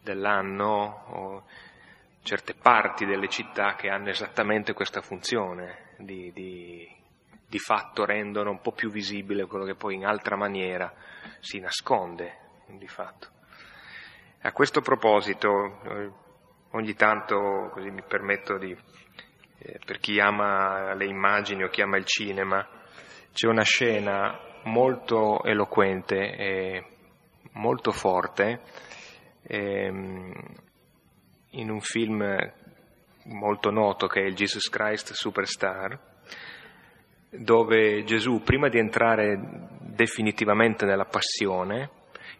dell'anno, 0.02 1.04
o, 1.08 1.44
certe 2.22 2.54
parti 2.54 3.06
delle 3.06 3.28
città 3.28 3.74
che 3.74 3.88
hanno 3.88 4.08
esattamente 4.08 4.72
questa 4.72 5.00
funzione, 5.00 5.94
di, 5.98 6.30
di, 6.32 6.86
di 7.46 7.58
fatto 7.58 8.04
rendono 8.04 8.50
un 8.50 8.60
po' 8.60 8.72
più 8.72 8.90
visibile 8.90 9.46
quello 9.46 9.64
che 9.64 9.74
poi 9.74 9.94
in 9.94 10.04
altra 10.04 10.36
maniera 10.36 10.92
si 11.40 11.58
nasconde, 11.58 12.46
di 12.66 12.86
fatto. 12.86 13.28
A 14.42 14.52
questo 14.52 14.80
proposito, 14.80 15.80
eh, 15.84 16.12
ogni 16.72 16.94
tanto, 16.94 17.70
così 17.72 17.90
mi 17.90 18.02
permetto 18.02 18.58
di, 18.58 18.76
eh, 19.58 19.80
per 19.84 19.98
chi 19.98 20.20
ama 20.20 20.94
le 20.94 21.06
immagini 21.06 21.64
o 21.64 21.68
chi 21.68 21.82
ama 21.82 21.96
il 21.96 22.04
cinema, 22.04 22.66
c'è 23.32 23.48
una 23.48 23.64
scena 23.64 24.38
molto 24.64 25.42
eloquente 25.44 26.16
e 26.36 26.84
molto 27.52 27.90
forte, 27.90 28.60
ehm, 29.42 30.32
in 31.50 31.70
un 31.70 31.80
film 31.80 32.24
molto 33.24 33.70
noto 33.70 34.06
che 34.06 34.22
è 34.22 34.26
il 34.26 34.34
Jesus 34.34 34.68
Christ 34.68 35.12
Superstar, 35.12 35.98
dove 37.30 38.04
Gesù, 38.04 38.42
prima 38.42 38.68
di 38.68 38.78
entrare 38.78 39.38
definitivamente 39.80 40.86
nella 40.86 41.04
passione 41.04 41.90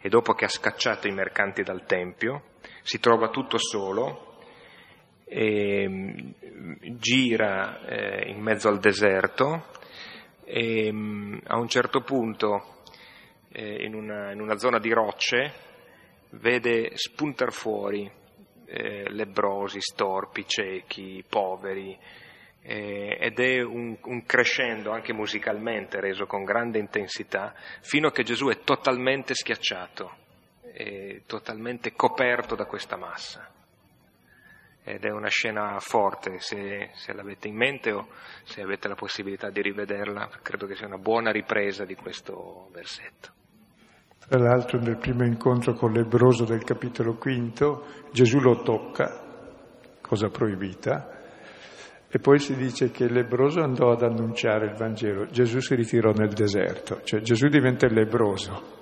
e 0.01 0.09
dopo 0.09 0.33
che 0.33 0.45
ha 0.45 0.49
scacciato 0.49 1.07
i 1.07 1.11
mercanti 1.11 1.61
dal 1.61 1.85
Tempio, 1.85 2.43
si 2.81 2.99
trova 2.99 3.29
tutto 3.29 3.57
solo, 3.57 4.29
e, 5.25 5.87
mm, 5.87 6.31
gira 6.97 7.85
eh, 7.85 8.29
in 8.29 8.41
mezzo 8.41 8.67
al 8.67 8.79
deserto 8.79 9.67
e 10.43 10.91
mm, 10.91 11.37
a 11.45 11.59
un 11.59 11.67
certo 11.67 12.01
punto 12.01 12.81
eh, 13.51 13.85
in, 13.85 13.93
una, 13.93 14.31
in, 14.31 14.41
una, 14.41 14.57
zona 14.57 14.79
di 14.79 14.91
rocce 14.91 15.53
vede 16.31 16.91
spuntar 16.95 17.51
fuori 17.51 18.09
eh, 18.69 19.09
lebrosi, 19.09 19.81
storpi, 19.81 20.45
ciechi, 20.45 21.23
poveri, 21.27 21.97
eh, 22.61 23.17
ed 23.19 23.39
è 23.39 23.61
un, 23.61 23.97
un, 24.03 24.25
crescendo 24.25 24.91
anche 24.91 25.13
musicalmente 25.13 25.99
reso 25.99 26.25
con 26.25 26.43
grande 26.43 26.77
intensità 26.77 27.53
fino 27.81 28.07
a 28.07 28.11
che 28.11 28.23
Gesù 28.23 28.47
è 28.47 28.59
totalmente 28.59 29.33
schiacciato, 29.33 30.17
è 30.71 31.21
totalmente 31.25 31.93
coperto 31.93 32.55
da 32.55 32.65
questa 32.65 32.95
massa. 32.95 33.51
Ed 34.83 35.03
è 35.03 35.09
una 35.09 35.29
scena 35.29 35.79
forte, 35.79 36.39
se, 36.39 36.91
se 36.93 37.13
l'avete 37.13 37.47
in 37.47 37.55
mente 37.55 37.91
o 37.91 38.07
se 38.43 38.61
avete 38.61 38.87
la 38.87 38.95
possibilità 38.95 39.49
di 39.49 39.61
rivederla, 39.61 40.29
credo 40.41 40.65
che 40.65 40.75
sia 40.75 40.87
una 40.87 40.97
buona 40.97 41.31
ripresa 41.31 41.85
di 41.85 41.95
questo 41.95 42.69
versetto. 42.71 43.33
Tra 44.29 44.39
l'altro 44.39 44.79
nel 44.79 44.97
primo 44.97 45.25
incontro 45.25 45.73
con 45.73 45.91
l'ebroso 45.91 46.45
del 46.45 46.63
capitolo 46.63 47.15
quinto 47.15 47.85
Gesù 48.11 48.37
lo 48.39 48.61
tocca, 48.61 49.25
cosa 50.01 50.29
proibita, 50.29 51.17
e 52.07 52.19
poi 52.19 52.37
si 52.37 52.55
dice 52.55 52.91
che 52.91 53.09
lebroso 53.09 53.61
andò 53.61 53.91
ad 53.91 54.03
annunciare 54.03 54.67
il 54.67 54.75
Vangelo, 54.75 55.25
Gesù 55.31 55.59
si 55.61 55.73
ritirò 55.73 56.11
nel 56.11 56.31
deserto, 56.31 57.01
cioè 57.03 57.21
Gesù 57.21 57.47
diventa 57.47 57.87
lebroso 57.87 58.77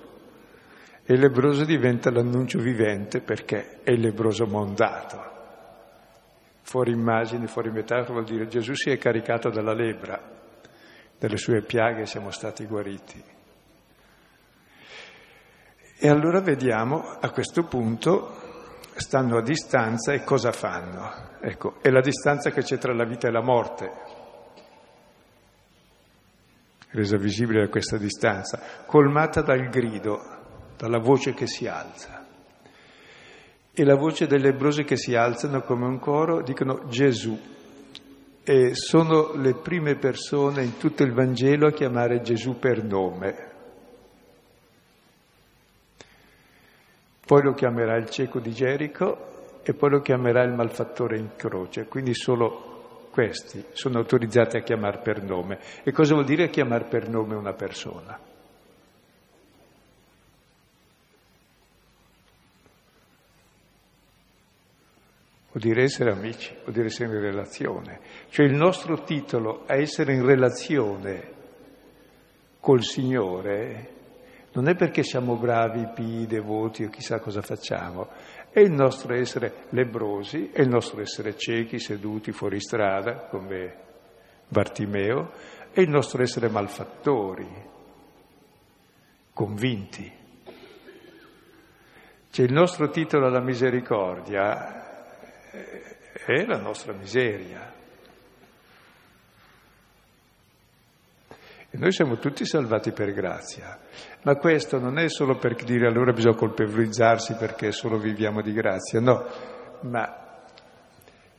e 1.06 1.16
lebroso 1.16 1.64
diventa 1.64 2.10
l'annuncio 2.10 2.58
vivente 2.58 3.22
perché 3.22 3.80
è 3.82 3.92
il 3.92 4.00
lebroso 4.00 4.44
mondato. 4.44 5.36
Fuori 6.60 6.92
immagini, 6.92 7.46
fuori 7.46 7.70
metafora 7.70 8.12
vuol 8.12 8.24
dire 8.24 8.48
Gesù 8.48 8.74
si 8.74 8.90
è 8.90 8.98
caricato 8.98 9.48
dalla 9.48 9.72
lebra, 9.72 10.20
delle 11.18 11.38
sue 11.38 11.62
piaghe 11.62 12.04
siamo 12.04 12.30
stati 12.30 12.66
guariti. 12.66 13.36
E 16.00 16.08
allora 16.08 16.40
vediamo 16.40 17.16
a 17.18 17.28
questo 17.30 17.64
punto 17.64 18.36
stanno 18.94 19.38
a 19.38 19.42
distanza 19.42 20.12
e 20.12 20.22
cosa 20.22 20.52
fanno? 20.52 21.10
Ecco, 21.40 21.78
è 21.82 21.90
la 21.90 22.00
distanza 22.00 22.50
che 22.50 22.62
c'è 22.62 22.78
tra 22.78 22.94
la 22.94 23.04
vita 23.04 23.26
e 23.26 23.32
la 23.32 23.42
morte, 23.42 23.90
resa 26.90 27.16
visibile 27.16 27.64
da 27.64 27.68
questa 27.68 27.96
distanza, 27.96 28.60
colmata 28.86 29.42
dal 29.42 29.68
grido, 29.70 30.20
dalla 30.76 31.00
voce 31.00 31.34
che 31.34 31.48
si 31.48 31.66
alza. 31.66 32.24
E 33.72 33.84
la 33.84 33.96
voce 33.96 34.28
delle 34.28 34.52
lebrose 34.52 34.84
che 34.84 34.96
si 34.96 35.16
alzano 35.16 35.62
come 35.62 35.86
un 35.86 35.98
coro 35.98 36.42
dicono 36.42 36.86
Gesù. 36.86 37.36
E 38.44 38.70
sono 38.74 39.34
le 39.34 39.54
prime 39.54 39.96
persone 39.96 40.62
in 40.62 40.76
tutto 40.78 41.02
il 41.02 41.12
Vangelo 41.12 41.66
a 41.66 41.72
chiamare 41.72 42.20
Gesù 42.20 42.56
per 42.56 42.84
nome. 42.84 43.47
Poi 47.28 47.42
lo 47.42 47.52
chiamerà 47.52 47.94
il 47.96 48.08
cieco 48.08 48.40
di 48.40 48.52
Gerico 48.52 49.60
e 49.62 49.74
poi 49.74 49.90
lo 49.90 50.00
chiamerà 50.00 50.42
il 50.44 50.54
malfattore 50.54 51.18
in 51.18 51.36
croce. 51.36 51.84
Quindi 51.84 52.14
solo 52.14 53.10
questi 53.10 53.62
sono 53.72 53.98
autorizzati 53.98 54.56
a 54.56 54.62
chiamare 54.62 55.00
per 55.02 55.22
nome. 55.22 55.58
E 55.84 55.92
cosa 55.92 56.14
vuol 56.14 56.24
dire 56.24 56.48
chiamare 56.48 56.86
per 56.86 57.06
nome 57.06 57.34
una 57.34 57.52
persona? 57.52 58.18
Vuol 65.50 65.62
dire 65.62 65.82
essere 65.82 66.10
amici, 66.10 66.56
vuol 66.62 66.72
dire 66.72 66.86
essere 66.86 67.14
in 67.14 67.20
relazione. 67.20 68.00
Cioè 68.30 68.46
il 68.46 68.54
nostro 68.54 69.02
titolo 69.02 69.64
a 69.66 69.74
essere 69.74 70.14
in 70.14 70.24
relazione 70.24 71.32
col 72.58 72.82
Signore 72.82 73.96
non 74.52 74.68
è 74.68 74.74
perché 74.74 75.02
siamo 75.02 75.36
bravi, 75.36 75.86
pii, 75.94 76.26
devoti 76.26 76.84
o 76.84 76.88
chissà 76.90 77.18
cosa 77.20 77.42
facciamo, 77.42 78.08
è 78.50 78.60
il 78.60 78.72
nostro 78.72 79.14
essere 79.14 79.66
lebrosi, 79.70 80.50
è 80.52 80.62
il 80.62 80.68
nostro 80.68 81.00
essere 81.00 81.36
ciechi, 81.36 81.78
seduti 81.78 82.32
fuori 82.32 82.60
strada, 82.60 83.26
come 83.28 83.74
Bartimeo, 84.48 85.30
è 85.70 85.80
il 85.80 85.90
nostro 85.90 86.22
essere 86.22 86.48
malfattori, 86.48 87.48
convinti. 89.32 90.12
Cioè 92.30 92.46
il 92.46 92.52
nostro 92.52 92.90
titolo 92.90 93.26
alla 93.26 93.40
misericordia 93.40 94.78
è 96.26 96.44
la 96.44 96.58
nostra 96.58 96.92
miseria. 96.92 97.77
E 101.70 101.76
noi 101.76 101.92
siamo 101.92 102.16
tutti 102.16 102.46
salvati 102.46 102.92
per 102.92 103.12
grazia. 103.12 103.78
Ma 104.22 104.36
questo 104.36 104.78
non 104.78 104.98
è 104.98 105.08
solo 105.10 105.36
per 105.36 105.54
dire 105.54 105.86
allora 105.86 106.12
bisogna 106.12 106.34
colpevolizzarsi 106.36 107.34
perché 107.34 107.72
solo 107.72 107.98
viviamo 107.98 108.40
di 108.40 108.52
grazia, 108.54 109.00
no, 109.00 109.26
ma 109.82 110.26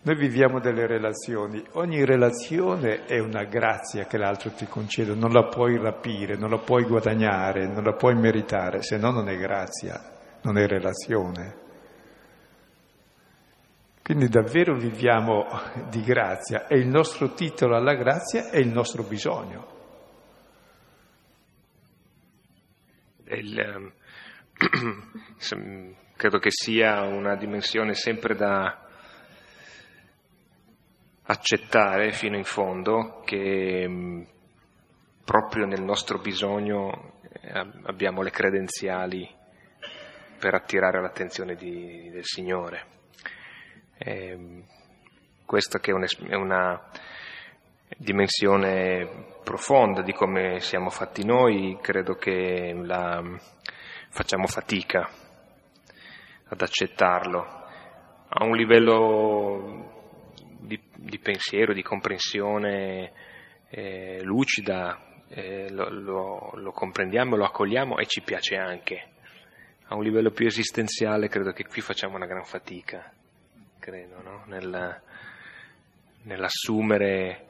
noi 0.01 0.15
viviamo 0.15 0.59
delle 0.59 0.85
relazioni, 0.85 1.61
ogni 1.73 2.05
relazione 2.05 3.05
è 3.05 3.17
una 3.19 3.43
grazia 3.45 4.05
che 4.05 4.17
l'altro 4.17 4.51
ti 4.51 4.65
concede, 4.65 5.15
non 5.15 5.31
la 5.31 5.47
puoi 5.47 5.77
rapire, 5.77 6.37
non 6.37 6.51
la 6.51 6.59
puoi 6.59 6.83
guadagnare, 6.83 7.67
non 7.67 7.83
la 7.83 7.93
puoi 7.93 8.15
meritare, 8.15 8.83
se 8.83 8.97
no 8.97 9.09
non 9.09 9.27
è 9.29 9.35
grazia, 9.35 9.99
non 10.43 10.57
è 10.59 10.67
relazione. 10.67 11.55
Quindi 14.03 14.29
davvero 14.29 14.77
viviamo 14.77 15.45
di 15.89 16.01
grazia 16.01 16.67
e 16.67 16.77
il 16.77 16.87
nostro 16.87 17.33
titolo 17.33 17.75
alla 17.75 17.95
grazia 17.95 18.49
è 18.49 18.57
il 18.57 18.69
nostro 18.69 19.03
bisogno. 19.03 19.78
Il, 23.37 23.59
ehm, 23.59 23.93
credo 26.15 26.39
che 26.39 26.51
sia 26.51 27.01
una 27.03 27.35
dimensione 27.35 27.93
sempre 27.93 28.35
da 28.35 28.87
accettare 31.23 32.11
fino 32.11 32.35
in 32.35 32.43
fondo 32.43 33.21
che 33.23 33.83
ehm, 33.83 34.27
proprio 35.23 35.65
nel 35.65 35.83
nostro 35.83 36.17
bisogno 36.17 37.19
eh, 37.41 37.65
abbiamo 37.83 38.21
le 38.21 38.31
credenziali 38.31 39.29
per 40.39 40.55
attirare 40.55 41.01
l'attenzione 41.01 41.55
di, 41.55 42.09
del 42.11 42.25
Signore. 42.25 42.85
E 43.97 44.27
ehm, 44.29 44.63
questa 45.45 45.79
che 45.79 45.91
è 45.91 46.35
una 46.35 46.89
dimensione 47.97 49.37
profonda 49.43 50.01
di 50.01 50.13
come 50.13 50.59
siamo 50.59 50.89
fatti 50.89 51.25
noi, 51.25 51.77
credo 51.81 52.15
che 52.15 52.73
la, 52.75 53.21
facciamo 54.09 54.47
fatica 54.47 55.09
ad 56.45 56.61
accettarlo. 56.61 57.57
A 58.31 58.43
un 58.43 58.55
livello 58.55 60.33
di, 60.59 60.79
di 60.95 61.19
pensiero, 61.19 61.73
di 61.73 61.81
comprensione 61.81 63.11
eh, 63.69 64.21
lucida, 64.23 64.99
eh, 65.29 65.71
lo, 65.71 65.89
lo, 65.89 66.51
lo 66.55 66.71
comprendiamo, 66.71 67.35
lo 67.35 67.45
accogliamo 67.45 67.97
e 67.97 68.05
ci 68.05 68.21
piace 68.21 68.55
anche. 68.55 69.07
A 69.87 69.95
un 69.95 70.03
livello 70.03 70.29
più 70.29 70.45
esistenziale 70.45 71.27
credo 71.27 71.51
che 71.51 71.65
qui 71.65 71.81
facciamo 71.81 72.15
una 72.15 72.27
gran 72.27 72.43
fatica, 72.43 73.11
credo, 73.79 74.21
no? 74.21 74.43
Nel, 74.45 75.01
nell'assumere 76.23 77.47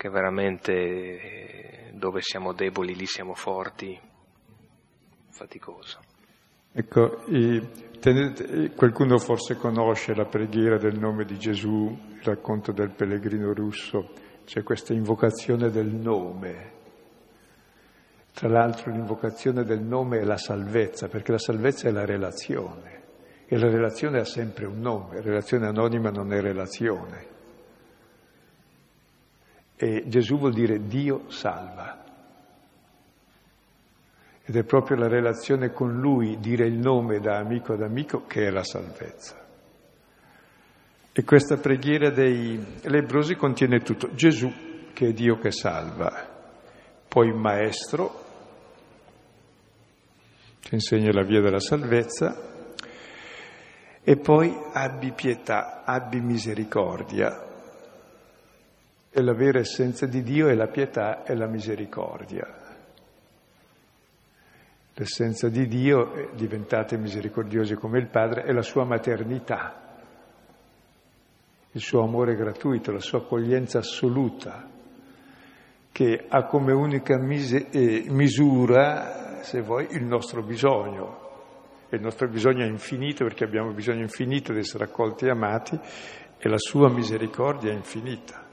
che 0.00 0.08
veramente 0.08 0.72
eh, 0.72 1.90
dove 1.92 2.22
siamo 2.22 2.54
deboli 2.54 2.94
lì 2.94 3.04
siamo 3.04 3.34
forti, 3.34 4.00
faticoso. 5.28 5.98
Ecco, 6.72 7.22
tenete, 8.00 8.70
qualcuno 8.70 9.18
forse 9.18 9.56
conosce 9.56 10.14
la 10.14 10.24
preghiera 10.24 10.78
del 10.78 10.98
nome 10.98 11.26
di 11.26 11.38
Gesù, 11.38 11.94
il 12.14 12.22
racconto 12.22 12.72
del 12.72 12.92
pellegrino 12.92 13.52
russo, 13.52 14.12
c'è 14.46 14.62
questa 14.62 14.94
invocazione 14.94 15.68
del 15.68 15.92
nome. 15.92 16.72
Tra 18.32 18.48
l'altro 18.48 18.90
l'invocazione 18.92 19.64
del 19.64 19.82
nome 19.82 20.20
è 20.20 20.24
la 20.24 20.38
salvezza, 20.38 21.08
perché 21.08 21.32
la 21.32 21.38
salvezza 21.38 21.88
è 21.88 21.92
la 21.92 22.06
relazione 22.06 23.02
e 23.44 23.58
la 23.58 23.68
relazione 23.68 24.20
ha 24.20 24.24
sempre 24.24 24.64
un 24.64 24.80
nome, 24.80 25.20
relazione 25.20 25.66
anonima 25.66 26.08
non 26.08 26.32
è 26.32 26.40
relazione. 26.40 27.38
E 29.82 30.02
Gesù 30.08 30.36
vuol 30.36 30.52
dire 30.52 30.86
Dio 30.88 31.30
salva. 31.30 32.04
Ed 34.44 34.54
è 34.54 34.62
proprio 34.62 34.98
la 34.98 35.08
relazione 35.08 35.72
con 35.72 35.98
Lui, 35.98 36.38
dire 36.38 36.66
il 36.66 36.76
nome 36.76 37.18
da 37.18 37.38
amico 37.38 37.72
ad 37.72 37.80
amico, 37.80 38.26
che 38.26 38.46
è 38.46 38.50
la 38.50 38.62
salvezza. 38.62 39.42
E 41.10 41.24
questa 41.24 41.56
preghiera 41.56 42.10
dei 42.10 42.62
lebrosi 42.82 43.36
contiene 43.36 43.78
tutto. 43.78 44.12
Gesù, 44.12 44.52
che 44.92 45.06
è 45.06 45.12
Dio 45.14 45.38
che 45.38 45.50
salva, 45.50 46.28
poi 47.08 47.32
Maestro, 47.32 48.24
ci 50.60 50.74
insegna 50.74 51.10
la 51.10 51.24
via 51.24 51.40
della 51.40 51.58
salvezza, 51.58 52.36
e 54.02 54.16
poi 54.18 54.54
abbi 54.74 55.12
pietà, 55.12 55.84
abbi 55.84 56.20
misericordia. 56.20 57.48
E 59.12 59.22
la 59.22 59.34
vera 59.34 59.58
essenza 59.58 60.06
di 60.06 60.22
Dio 60.22 60.48
è 60.48 60.54
la 60.54 60.68
pietà 60.68 61.24
e 61.24 61.34
la 61.34 61.46
misericordia. 61.46 62.46
L'essenza 64.94 65.48
di 65.48 65.66
Dio, 65.66 66.30
diventate 66.34 66.96
misericordiosi 66.96 67.74
come 67.74 67.98
il 67.98 68.08
Padre, 68.08 68.42
è 68.42 68.52
la 68.52 68.62
sua 68.62 68.84
maternità, 68.84 69.96
il 71.72 71.80
suo 71.80 72.02
amore 72.02 72.34
gratuito, 72.34 72.92
la 72.92 73.00
sua 73.00 73.18
accoglienza 73.18 73.78
assoluta, 73.78 74.68
che 75.90 76.26
ha 76.28 76.44
come 76.44 76.72
unica 76.72 77.18
mise- 77.18 77.68
eh, 77.70 78.04
misura, 78.10 79.42
se 79.42 79.62
vuoi, 79.62 79.86
il 79.92 80.04
nostro 80.04 80.42
bisogno. 80.42 81.28
E 81.88 81.96
il 81.96 82.02
nostro 82.02 82.28
bisogno 82.28 82.64
è 82.64 82.68
infinito 82.68 83.24
perché 83.24 83.44
abbiamo 83.44 83.72
bisogno 83.72 84.02
infinito 84.02 84.52
di 84.52 84.60
essere 84.60 84.84
accolti 84.84 85.24
e 85.24 85.30
amati 85.30 85.78
e 86.38 86.48
la 86.48 86.58
sua 86.58 86.88
misericordia 86.88 87.72
è 87.72 87.74
infinita. 87.74 88.49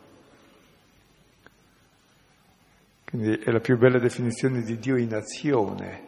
Quindi 3.09 3.37
è 3.37 3.51
la 3.51 3.61
più 3.61 3.77
bella 3.77 3.99
definizione 3.99 4.61
di 4.63 4.77
Dio 4.77 4.97
in 4.97 5.13
azione. 5.13 6.05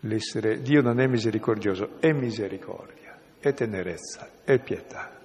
L'essere 0.00 0.60
Dio 0.60 0.80
non 0.82 1.00
è 1.00 1.06
misericordioso, 1.08 1.98
è 1.98 2.12
misericordia, 2.12 3.18
è 3.40 3.52
tenerezza, 3.54 4.30
è 4.44 4.60
pietà. 4.60 5.18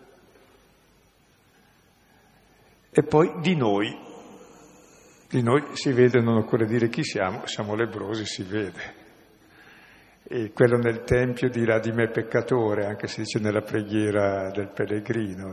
E 2.89 3.03
poi 3.03 3.39
di 3.41 3.55
noi, 3.55 3.95
di 5.29 5.43
noi 5.43 5.75
si 5.75 5.91
vede, 5.91 6.19
non 6.19 6.37
occorre 6.37 6.65
dire 6.65 6.89
chi 6.89 7.03
siamo, 7.03 7.45
siamo 7.45 7.75
lebrosi, 7.75 8.25
si 8.25 8.41
vede. 8.41 8.95
E 10.23 10.51
quello 10.51 10.77
nel 10.77 11.03
Tempio 11.03 11.47
dirà 11.47 11.79
di 11.79 11.91
me 11.91 12.09
peccatore, 12.09 12.87
anche 12.87 13.05
se 13.05 13.21
dice 13.21 13.37
nella 13.37 13.61
preghiera 13.61 14.49
del 14.49 14.69
pellegrino. 14.69 15.51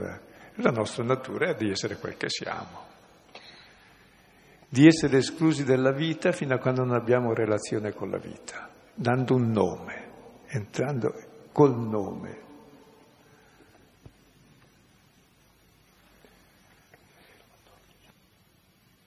La 0.54 0.70
nostra 0.70 1.04
natura 1.04 1.50
è 1.50 1.54
di 1.54 1.70
essere 1.70 1.96
quel 1.96 2.16
che 2.16 2.30
siamo, 2.30 2.93
di 4.74 4.88
essere 4.88 5.18
esclusi 5.18 5.62
dalla 5.62 5.92
vita 5.92 6.32
fino 6.32 6.52
a 6.52 6.58
quando 6.58 6.82
non 6.82 6.96
abbiamo 6.96 7.32
relazione 7.32 7.92
con 7.92 8.10
la 8.10 8.18
vita, 8.18 8.68
dando 8.92 9.36
un 9.36 9.52
nome, 9.52 10.42
entrando 10.48 11.14
col 11.52 11.78
nome. 11.78 12.42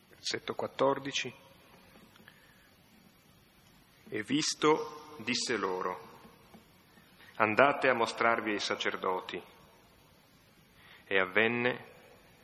Versetto 0.07 0.55
14. 0.55 1.33
E 4.07 4.23
visto, 4.23 5.17
disse 5.17 5.57
loro, 5.57 5.99
andate 7.35 7.89
a 7.89 7.93
mostrarvi 7.93 8.51
ai 8.51 8.61
sacerdoti. 8.61 9.43
E 11.03 11.19
avvenne 11.19 11.85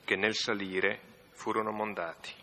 che 0.03 0.17
nel 0.17 0.35
salire 0.35 0.99
furono 1.31 1.71
mondati. 1.71 2.41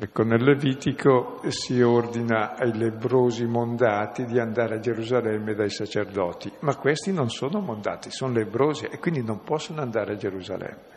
Ecco, 0.00 0.22
nel 0.22 0.44
Levitico 0.44 1.40
si 1.48 1.82
ordina 1.82 2.54
ai 2.54 2.72
lebrosi 2.72 3.44
mondati 3.46 4.26
di 4.26 4.38
andare 4.38 4.76
a 4.76 4.78
Gerusalemme 4.78 5.54
dai 5.54 5.70
sacerdoti, 5.70 6.52
ma 6.60 6.76
questi 6.76 7.12
non 7.12 7.30
sono 7.30 7.58
mondati, 7.58 8.12
sono 8.12 8.32
lebrosi 8.32 8.84
e 8.84 9.00
quindi 9.00 9.24
non 9.24 9.42
possono 9.42 9.80
andare 9.80 10.12
a 10.12 10.16
Gerusalemme. 10.16 10.96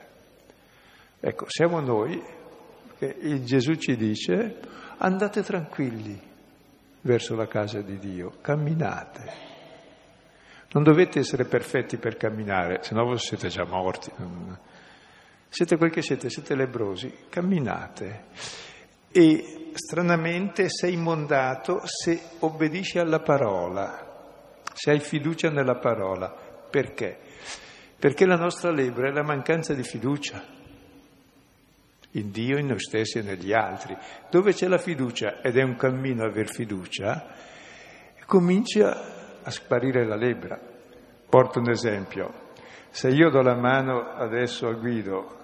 Ecco, 1.19 1.45
siamo 1.49 1.79
noi 1.79 2.21
che 2.99 3.41
Gesù 3.43 3.73
ci 3.73 3.95
dice 3.95 4.59
andate 4.97 5.41
tranquilli 5.41 6.21
verso 7.01 7.35
la 7.35 7.47
casa 7.47 7.81
di 7.81 7.97
Dio, 7.97 8.33
camminate. 8.39 9.49
Non 10.73 10.83
dovete 10.83 11.17
essere 11.17 11.45
perfetti 11.45 11.97
per 11.97 12.17
camminare, 12.17 12.83
se 12.83 12.93
no 12.93 13.03
voi 13.03 13.17
siete 13.17 13.47
già 13.47 13.65
morti. 13.65 14.11
Siete 15.49 15.75
quel 15.77 15.89
che 15.89 16.03
siete, 16.03 16.29
siete 16.29 16.53
lebrosi, 16.53 17.11
camminate. 17.29 18.69
E 19.11 19.71
stranamente 19.73 20.69
sei 20.69 20.95
mondato 20.95 21.81
se 21.85 22.19
obbedisci 22.39 22.97
alla 22.99 23.19
parola, 23.19 24.61
se 24.73 24.91
hai 24.91 24.99
fiducia 24.99 25.49
nella 25.49 25.75
parola. 25.75 26.29
Perché? 26.69 27.17
Perché 27.97 28.25
la 28.25 28.37
nostra 28.37 28.71
lebra 28.71 29.09
è 29.09 29.11
la 29.11 29.23
mancanza 29.23 29.73
di 29.73 29.83
fiducia 29.83 30.59
in 32.11 32.31
Dio, 32.31 32.57
in 32.57 32.67
noi 32.67 32.79
stessi 32.79 33.19
e 33.19 33.21
negli 33.21 33.53
altri. 33.53 33.95
Dove 34.29 34.53
c'è 34.53 34.67
la 34.67 34.77
fiducia, 34.77 35.41
ed 35.41 35.57
è 35.57 35.63
un 35.63 35.75
cammino 35.75 36.25
aver 36.25 36.49
fiducia, 36.49 37.27
comincia 38.25 39.41
a 39.43 39.49
sparire 39.49 40.05
la 40.05 40.15
lebbra. 40.15 40.59
Porto 41.29 41.59
un 41.59 41.69
esempio. 41.69 42.49
Se 42.89 43.09
io 43.09 43.29
do 43.29 43.41
la 43.41 43.55
mano 43.55 44.09
adesso 44.13 44.67
a 44.67 44.73
Guido 44.73 45.39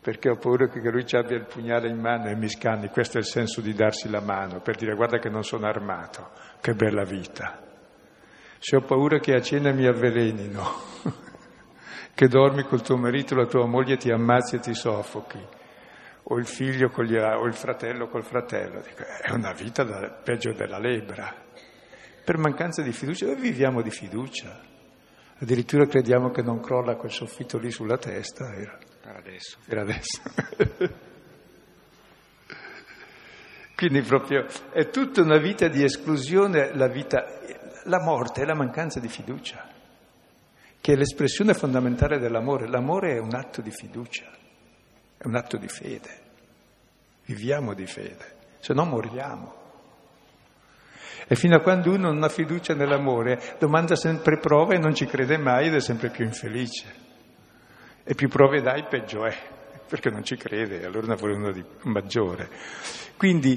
perché 0.00 0.30
ho 0.30 0.36
paura 0.36 0.66
che 0.68 0.80
lui 0.90 1.04
ci 1.04 1.16
abbia 1.16 1.36
il 1.36 1.44
pugnale 1.44 1.88
in 1.88 1.98
mano 1.98 2.30
e 2.30 2.34
mi 2.34 2.48
scanni, 2.48 2.88
questo 2.88 3.18
è 3.18 3.20
il 3.20 3.26
senso 3.26 3.60
di 3.60 3.74
darsi 3.74 4.08
la 4.08 4.20
mano, 4.20 4.60
per 4.60 4.76
dire 4.76 4.94
guarda 4.94 5.18
che 5.18 5.28
non 5.28 5.42
sono 5.42 5.66
armato, 5.66 6.30
che 6.60 6.72
bella 6.72 7.04
vita. 7.04 7.60
Se 8.58 8.76
ho 8.76 8.80
paura 8.80 9.18
che 9.18 9.34
a 9.34 9.42
cena 9.42 9.72
mi 9.72 9.86
avvelenino, 9.86 10.62
che 12.14 12.28
dormi 12.28 12.62
col 12.64 12.80
tuo 12.80 12.96
marito, 12.96 13.34
la 13.34 13.46
tua 13.46 13.66
moglie 13.66 13.96
ti 13.96 14.10
ammazzi 14.10 14.56
e 14.56 14.60
ti 14.60 14.74
soffochi, 14.74 15.38
o 16.22 16.38
il 16.38 16.46
figlio 16.46 16.90
gli, 17.02 17.16
o 17.16 17.44
il 17.44 17.54
fratello 17.54 18.08
col 18.08 18.24
fratello. 18.24 18.80
Dico, 18.80 19.02
è 19.22 19.30
una 19.32 19.52
vita 19.52 19.82
da, 19.84 20.10
peggio 20.10 20.52
della 20.52 20.78
lebra. 20.78 21.34
Per 22.24 22.38
mancanza 22.38 22.82
di 22.82 22.92
fiducia, 22.92 23.26
noi 23.26 23.40
viviamo 23.40 23.82
di 23.82 23.90
fiducia. 23.90 24.60
Addirittura 25.40 25.86
crediamo 25.86 26.30
che 26.30 26.42
non 26.42 26.60
crolla 26.60 26.96
quel 26.96 27.10
soffitto 27.10 27.58
lì 27.58 27.70
sulla 27.70 27.96
testa. 27.96 28.54
Era, 28.54 28.78
Per 29.00 29.16
adesso. 29.16 29.58
per 29.66 29.78
adesso. 29.78 30.22
Quindi 33.74 34.02
proprio 34.02 34.44
è 34.72 34.90
tutta 34.90 35.22
una 35.22 35.38
vita 35.38 35.68
di 35.68 35.82
esclusione, 35.82 36.74
la, 36.74 36.88
vita, 36.88 37.24
la 37.84 38.02
morte 38.02 38.42
è 38.42 38.44
la 38.44 38.54
mancanza 38.54 39.00
di 39.00 39.08
fiducia, 39.08 39.66
che 40.78 40.92
è 40.92 40.96
l'espressione 40.96 41.54
fondamentale 41.54 42.18
dell'amore. 42.18 42.68
L'amore 42.68 43.14
è 43.14 43.18
un 43.18 43.34
atto 43.34 43.62
di 43.62 43.70
fiducia. 43.70 44.30
È 45.16 45.26
un 45.26 45.34
atto 45.34 45.56
di 45.56 45.68
fede. 45.68 46.20
Viviamo 47.24 47.72
di 47.72 47.86
fede, 47.86 48.36
se 48.58 48.74
no 48.74 48.84
moriamo. 48.84 49.54
E 51.26 51.34
fino 51.34 51.56
a 51.56 51.60
quando 51.60 51.92
uno 51.92 52.10
non 52.10 52.22
ha 52.22 52.28
fiducia 52.28 52.74
nell'amore, 52.74 53.56
domanda 53.58 53.96
sempre 53.96 54.38
prove 54.38 54.74
e 54.74 54.78
non 54.78 54.94
ci 54.94 55.06
crede 55.06 55.38
mai 55.38 55.68
ed 55.68 55.74
è 55.74 55.80
sempre 55.80 56.10
più 56.10 56.24
infelice. 56.24 57.08
E 58.10 58.16
più 58.16 58.28
prove 58.28 58.60
dai, 58.60 58.86
peggio 58.88 59.24
è, 59.24 59.32
perché 59.86 60.10
non 60.10 60.24
ci 60.24 60.34
crede, 60.34 60.84
allora 60.84 61.06
ne 61.06 61.14
vuole 61.14 61.36
uno 61.36 61.52
di 61.52 61.64
maggiore. 61.82 62.50
Quindi 63.16 63.52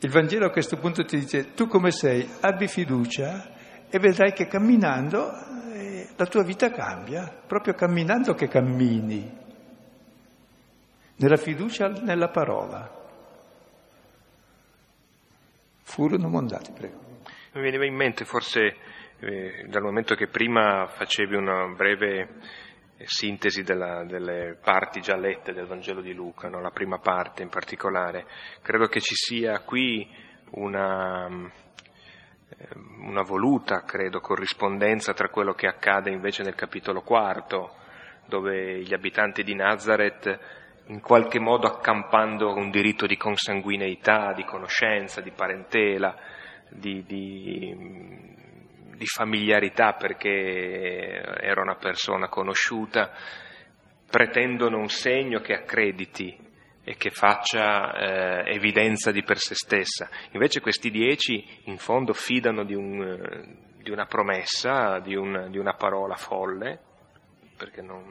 il 0.00 0.10
Vangelo 0.10 0.46
a 0.46 0.50
questo 0.50 0.78
punto 0.78 1.04
ti 1.04 1.16
dice, 1.16 1.54
tu 1.54 1.68
come 1.68 1.92
sei, 1.92 2.28
abbi 2.40 2.66
fiducia 2.66 3.52
e 3.88 4.00
vedrai 4.00 4.32
che 4.32 4.48
camminando 4.48 5.30
eh, 5.74 6.08
la 6.16 6.26
tua 6.26 6.42
vita 6.42 6.72
cambia, 6.72 7.32
proprio 7.46 7.74
camminando 7.74 8.34
che 8.34 8.48
cammini 8.48 9.38
nella 11.18 11.36
fiducia 11.36 11.86
nella 11.86 12.30
parola. 12.30 12.90
Furono 15.82 16.28
mondati, 16.28 16.72
prego. 16.72 16.98
Mi 17.52 17.60
veniva 17.60 17.86
in 17.86 17.94
mente 17.94 18.24
forse 18.24 18.74
eh, 19.20 19.66
dal 19.68 19.82
momento 19.82 20.16
che 20.16 20.26
prima 20.26 20.88
facevi 20.88 21.36
una 21.36 21.72
breve 21.76 22.40
sintesi 23.06 23.62
della, 23.62 24.04
delle 24.04 24.56
parti 24.62 25.00
già 25.00 25.16
lette 25.16 25.52
del 25.52 25.66
Vangelo 25.66 26.00
di 26.00 26.12
Luca, 26.12 26.48
no? 26.48 26.60
la 26.60 26.70
prima 26.70 26.98
parte 26.98 27.42
in 27.42 27.48
particolare, 27.48 28.26
credo 28.62 28.86
che 28.86 29.00
ci 29.00 29.14
sia 29.14 29.60
qui 29.60 30.08
una, 30.50 31.26
eh, 31.28 32.68
una 33.00 33.22
voluta, 33.22 33.82
credo, 33.82 34.20
corrispondenza 34.20 35.12
tra 35.14 35.28
quello 35.28 35.52
che 35.52 35.66
accade 35.66 36.10
invece 36.10 36.42
nel 36.42 36.54
capitolo 36.54 37.02
quarto, 37.02 37.76
dove 38.26 38.80
gli 38.80 38.94
abitanti 38.94 39.42
di 39.42 39.54
Nazareth 39.54 40.60
in 40.86 41.00
qualche 41.00 41.38
modo 41.38 41.66
accampando 41.66 42.54
un 42.54 42.70
diritto 42.70 43.06
di 43.06 43.16
consanguineità, 43.16 44.32
di 44.32 44.44
conoscenza, 44.44 45.20
di 45.20 45.30
parentela, 45.30 46.16
di, 46.68 47.04
di, 47.04 47.74
di 49.02 49.06
familiarità 49.06 49.94
perché 49.94 50.28
era 50.28 51.60
una 51.60 51.74
persona 51.74 52.28
conosciuta, 52.28 53.10
pretendono 54.08 54.78
un 54.78 54.88
segno 54.88 55.40
che 55.40 55.54
accrediti 55.54 56.38
e 56.84 56.94
che 56.94 57.10
faccia 57.10 57.94
eh, 57.94 58.54
evidenza 58.54 59.10
di 59.10 59.24
per 59.24 59.38
sé 59.38 59.56
stessa. 59.56 60.08
Invece 60.32 60.60
questi 60.60 60.88
dieci 60.90 61.44
in 61.64 61.78
fondo 61.78 62.12
fidano 62.12 62.62
di, 62.62 62.74
un, 62.74 63.56
di 63.82 63.90
una 63.90 64.06
promessa, 64.06 65.00
di, 65.00 65.16
un, 65.16 65.48
di, 65.50 65.58
una 65.58 65.74
parola 65.74 66.14
folle, 66.14 66.78
perché 67.56 67.82
non, 67.82 68.04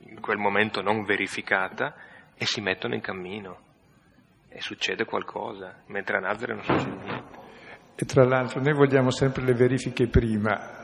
in 0.00 0.20
quel 0.20 0.36
momento 0.36 0.82
non 0.82 1.02
verificata 1.04 1.94
e 2.36 2.44
si 2.44 2.60
mettono 2.60 2.94
in 2.94 3.00
cammino 3.00 3.58
e 4.50 4.60
succede 4.60 5.06
qualcosa, 5.06 5.82
mentre 5.86 6.18
a 6.18 6.20
Nazareth 6.20 6.56
non 6.56 6.78
succede 6.78 7.02
niente. 7.02 7.33
E 7.96 8.04
tra 8.04 8.24
l'altro 8.24 8.60
noi 8.60 8.74
vogliamo 8.74 9.10
sempre 9.10 9.44
le 9.44 9.54
verifiche 9.54 10.08
prima, 10.08 10.82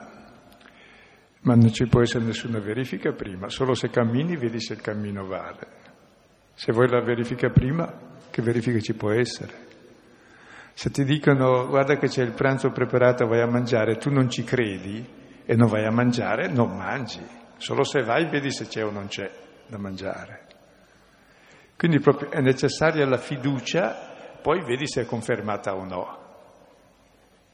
ma 1.42 1.54
non 1.54 1.72
ci 1.72 1.86
può 1.86 2.02
essere 2.02 2.24
nessuna 2.24 2.61
verifica 2.61 3.12
prima, 3.12 3.48
solo 3.48 3.74
se 3.74 3.90
cammini 3.90 4.36
vedi 4.36 4.61
se 4.61 4.74
il 4.74 4.80
cammino 4.80 5.26
vale. 5.26 5.78
Se 6.54 6.72
vuoi 6.72 6.88
la 6.88 7.00
verifica 7.00 7.50
prima, 7.50 7.92
che 8.30 8.42
verifica 8.42 8.78
ci 8.80 8.94
può 8.94 9.11
essere? 9.11 9.68
Se 10.74 10.90
ti 10.90 11.04
dicono 11.04 11.66
guarda 11.66 11.96
che 11.96 12.06
c'è 12.06 12.22
il 12.22 12.32
pranzo 12.32 12.70
preparato, 12.70 13.26
vai 13.26 13.40
a 13.40 13.46
mangiare, 13.46 13.96
tu 13.96 14.11
non 14.11 14.30
ci 14.30 14.44
credi 14.44 15.04
e 15.44 15.56
non 15.56 15.68
vai 15.68 15.84
a 15.84 15.90
mangiare, 15.90 16.48
non 16.48 16.76
mangi. 16.76 17.20
Solo 17.56 17.82
se 17.82 18.02
vai 18.02 18.28
vedi 18.28 18.52
se 18.52 18.66
c'è 18.66 18.84
o 18.84 18.90
non 18.90 19.08
c'è 19.08 19.30
da 19.66 19.78
mangiare. 19.78 20.46
Quindi 21.76 22.02
è 22.30 22.40
necessaria 22.40 23.06
la 23.06 23.16
fiducia, 23.16 24.38
poi 24.40 24.62
vedi 24.62 24.86
se 24.86 25.02
è 25.02 25.04
confermata 25.06 25.74
o 25.74 25.84
no. 25.84 26.19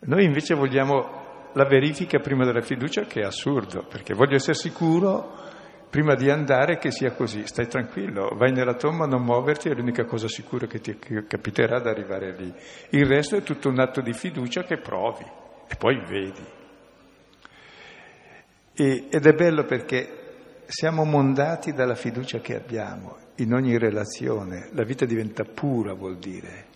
Noi 0.06 0.24
invece 0.24 0.54
vogliamo 0.54 1.50
la 1.52 1.64
verifica 1.64 2.18
prima 2.18 2.44
della 2.44 2.60
fiducia, 2.60 3.02
che 3.02 3.20
è 3.22 3.24
assurdo, 3.24 3.84
perché 3.88 4.14
voglio 4.14 4.36
essere 4.36 4.54
sicuro 4.54 5.32
prima 5.90 6.14
di 6.14 6.30
andare 6.30 6.78
che 6.78 6.90
sia 6.90 7.12
così. 7.12 7.46
Stai 7.46 7.66
tranquillo, 7.66 8.30
vai 8.36 8.52
nella 8.52 8.74
tomba, 8.74 9.06
non 9.06 9.22
muoverti, 9.22 9.68
è 9.68 9.74
l'unica 9.74 10.04
cosa 10.04 10.28
sicura 10.28 10.66
che 10.66 10.80
ti 10.80 10.96
capiterà 11.26 11.78
ad 11.78 11.86
arrivare 11.86 12.36
lì. 12.36 12.52
Il 12.90 13.06
resto 13.06 13.36
è 13.36 13.42
tutto 13.42 13.68
un 13.68 13.80
atto 13.80 14.00
di 14.00 14.12
fiducia 14.12 14.62
che 14.62 14.76
provi 14.76 15.24
e 15.66 15.74
poi 15.76 16.00
vedi. 16.06 16.44
E, 18.74 19.06
ed 19.10 19.26
è 19.26 19.32
bello 19.32 19.64
perché 19.64 20.24
siamo 20.66 21.04
mondati 21.04 21.72
dalla 21.72 21.94
fiducia 21.94 22.38
che 22.40 22.54
abbiamo 22.54 23.16
in 23.36 23.54
ogni 23.54 23.76
relazione. 23.78 24.68
La 24.72 24.84
vita 24.84 25.04
diventa 25.04 25.42
pura, 25.44 25.94
vuol 25.94 26.18
dire, 26.18 26.66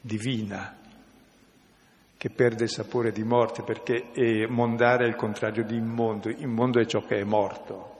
divina 0.00 0.77
che 2.18 2.30
perde 2.30 2.64
il 2.64 2.70
sapore 2.70 3.12
di 3.12 3.22
morte, 3.22 3.62
perché 3.62 4.10
mondare 4.48 5.04
è 5.04 5.08
il 5.08 5.14
contrario 5.14 5.64
di 5.64 5.76
immondo, 5.76 6.28
immondo 6.28 6.80
è 6.80 6.84
ciò 6.84 7.00
che 7.02 7.20
è 7.20 7.22
morto. 7.22 7.94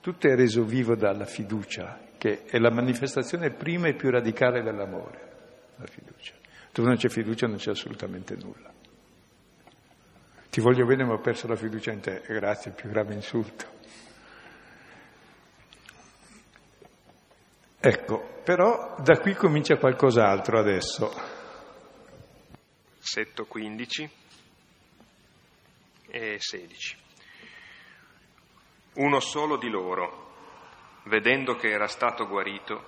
Tutto 0.00 0.28
è 0.28 0.36
reso 0.36 0.62
vivo 0.62 0.94
dalla 0.94 1.24
fiducia, 1.24 2.00
che 2.18 2.44
è 2.44 2.58
la 2.58 2.70
manifestazione 2.70 3.50
prima 3.50 3.88
e 3.88 3.94
più 3.94 4.10
radicale 4.10 4.62
dell'amore, 4.62 5.32
la 5.76 5.86
fiducia. 5.86 6.34
Dove 6.70 6.88
non 6.88 6.98
c'è 6.98 7.08
fiducia 7.08 7.46
non 7.46 7.56
c'è 7.56 7.70
assolutamente 7.70 8.36
nulla. 8.36 8.70
Ti 10.50 10.60
voglio 10.60 10.84
bene 10.84 11.04
ma 11.04 11.14
ho 11.14 11.20
perso 11.20 11.46
la 11.46 11.56
fiducia 11.56 11.92
in 11.92 12.00
te, 12.00 12.22
grazie, 12.26 12.72
il 12.72 12.76
più 12.76 12.90
grave 12.90 13.14
insulto. 13.14 13.64
Ecco, 17.80 18.40
però 18.44 18.96
da 19.02 19.18
qui 19.18 19.32
comincia 19.32 19.78
qualcos'altro 19.78 20.58
adesso 20.58 21.38
versetto 23.12 23.44
15 23.44 24.08
e 26.10 26.36
16. 26.38 26.96
Uno 28.94 29.18
solo 29.18 29.56
di 29.56 29.68
loro, 29.68 30.28
vedendo 31.06 31.56
che 31.56 31.70
era 31.70 31.88
stato 31.88 32.28
guarito, 32.28 32.86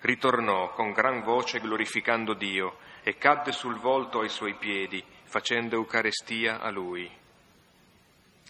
ritornò 0.00 0.70
con 0.70 0.92
gran 0.92 1.22
voce 1.22 1.60
glorificando 1.60 2.32
Dio 2.32 2.78
e 3.02 3.18
cadde 3.18 3.52
sul 3.52 3.78
volto 3.78 4.20
ai 4.20 4.30
suoi 4.30 4.54
piedi, 4.54 5.04
facendo 5.24 5.74
Eucarestia 5.74 6.60
a 6.60 6.70
lui. 6.70 7.06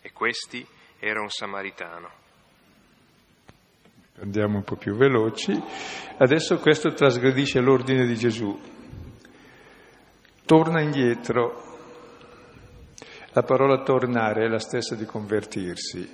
E 0.01 0.13
questi 0.13 0.65
era 1.01 1.21
un 1.21 1.31
samaritano. 1.31 2.11
Andiamo 4.21 4.59
un 4.59 4.63
po' 4.63 4.77
più 4.77 4.95
veloci. 4.95 5.53
Adesso 6.17 6.59
questo 6.59 6.93
trasgredisce 6.93 7.59
l'ordine 7.59 8.07
di 8.07 8.15
Gesù 8.15 8.77
torna 10.49 10.81
indietro. 10.81 11.63
La 13.33 13.43
parola 13.43 13.83
tornare 13.83 14.47
è 14.47 14.49
la 14.49 14.59
stessa 14.59 14.95
di 14.95 15.05
convertirsi, 15.05 16.11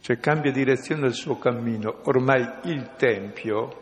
cioè 0.00 0.20
cambia 0.20 0.52
direzione 0.52 1.00
del 1.00 1.14
suo 1.14 1.36
cammino. 1.36 2.02
Ormai 2.04 2.48
il 2.66 2.92
Tempio, 2.96 3.80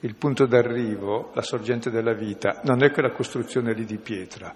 il 0.00 0.16
punto 0.16 0.46
d'arrivo, 0.46 1.30
la 1.34 1.42
sorgente 1.42 1.88
della 1.88 2.14
vita, 2.14 2.62
non 2.64 2.82
è 2.82 2.90
quella 2.90 3.12
costruzione 3.12 3.74
lì 3.74 3.84
di 3.84 3.98
pietra, 3.98 4.52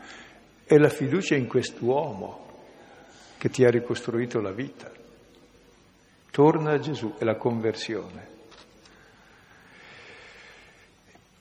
è 0.64 0.76
la 0.76 0.88
fiducia 0.88 1.36
in 1.36 1.46
quest'uomo 1.46 2.46
che 3.38 3.48
ti 3.50 3.64
ha 3.64 3.70
ricostruito 3.70 4.40
la 4.40 4.52
vita. 4.52 4.90
Torna 6.32 6.72
a 6.72 6.78
Gesù, 6.80 7.14
è 7.18 7.24
la 7.24 7.36
conversione. 7.36 8.37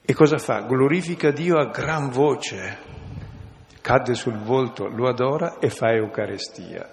E 0.10 0.14
cosa 0.14 0.38
fa? 0.38 0.62
Glorifica 0.62 1.32
Dio 1.32 1.58
a 1.58 1.66
gran 1.66 2.10
voce, 2.10 2.78
cade 3.82 4.14
sul 4.14 4.38
volto, 4.38 4.88
lo 4.88 5.10
adora 5.10 5.60
e 5.60 5.70
fa 5.70 5.92
Eucarestia. 5.92 6.90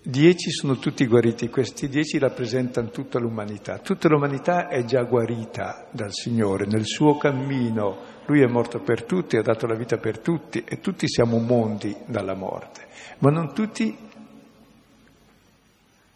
Dieci 0.00 0.52
sono 0.52 0.76
tutti 0.76 1.04
guariti, 1.08 1.48
questi 1.48 1.88
dieci 1.88 2.18
rappresentano 2.18 2.90
tutta 2.90 3.18
l'umanità. 3.18 3.78
Tutta 3.78 4.06
l'umanità 4.06 4.68
è 4.68 4.84
già 4.84 5.02
guarita 5.02 5.88
dal 5.90 6.12
Signore 6.12 6.66
nel 6.66 6.86
suo 6.86 7.16
cammino. 7.16 7.98
Lui 8.26 8.40
è 8.40 8.46
morto 8.46 8.78
per 8.78 9.02
tutti, 9.02 9.36
ha 9.36 9.42
dato 9.42 9.66
la 9.66 9.74
vita 9.74 9.96
per 9.96 10.20
tutti 10.20 10.62
e 10.64 10.78
tutti 10.78 11.08
siamo 11.08 11.38
mondi 11.38 11.96
dalla 12.06 12.34
morte. 12.34 12.86
Ma 13.18 13.30
non 13.30 13.52
tutti 13.52 13.98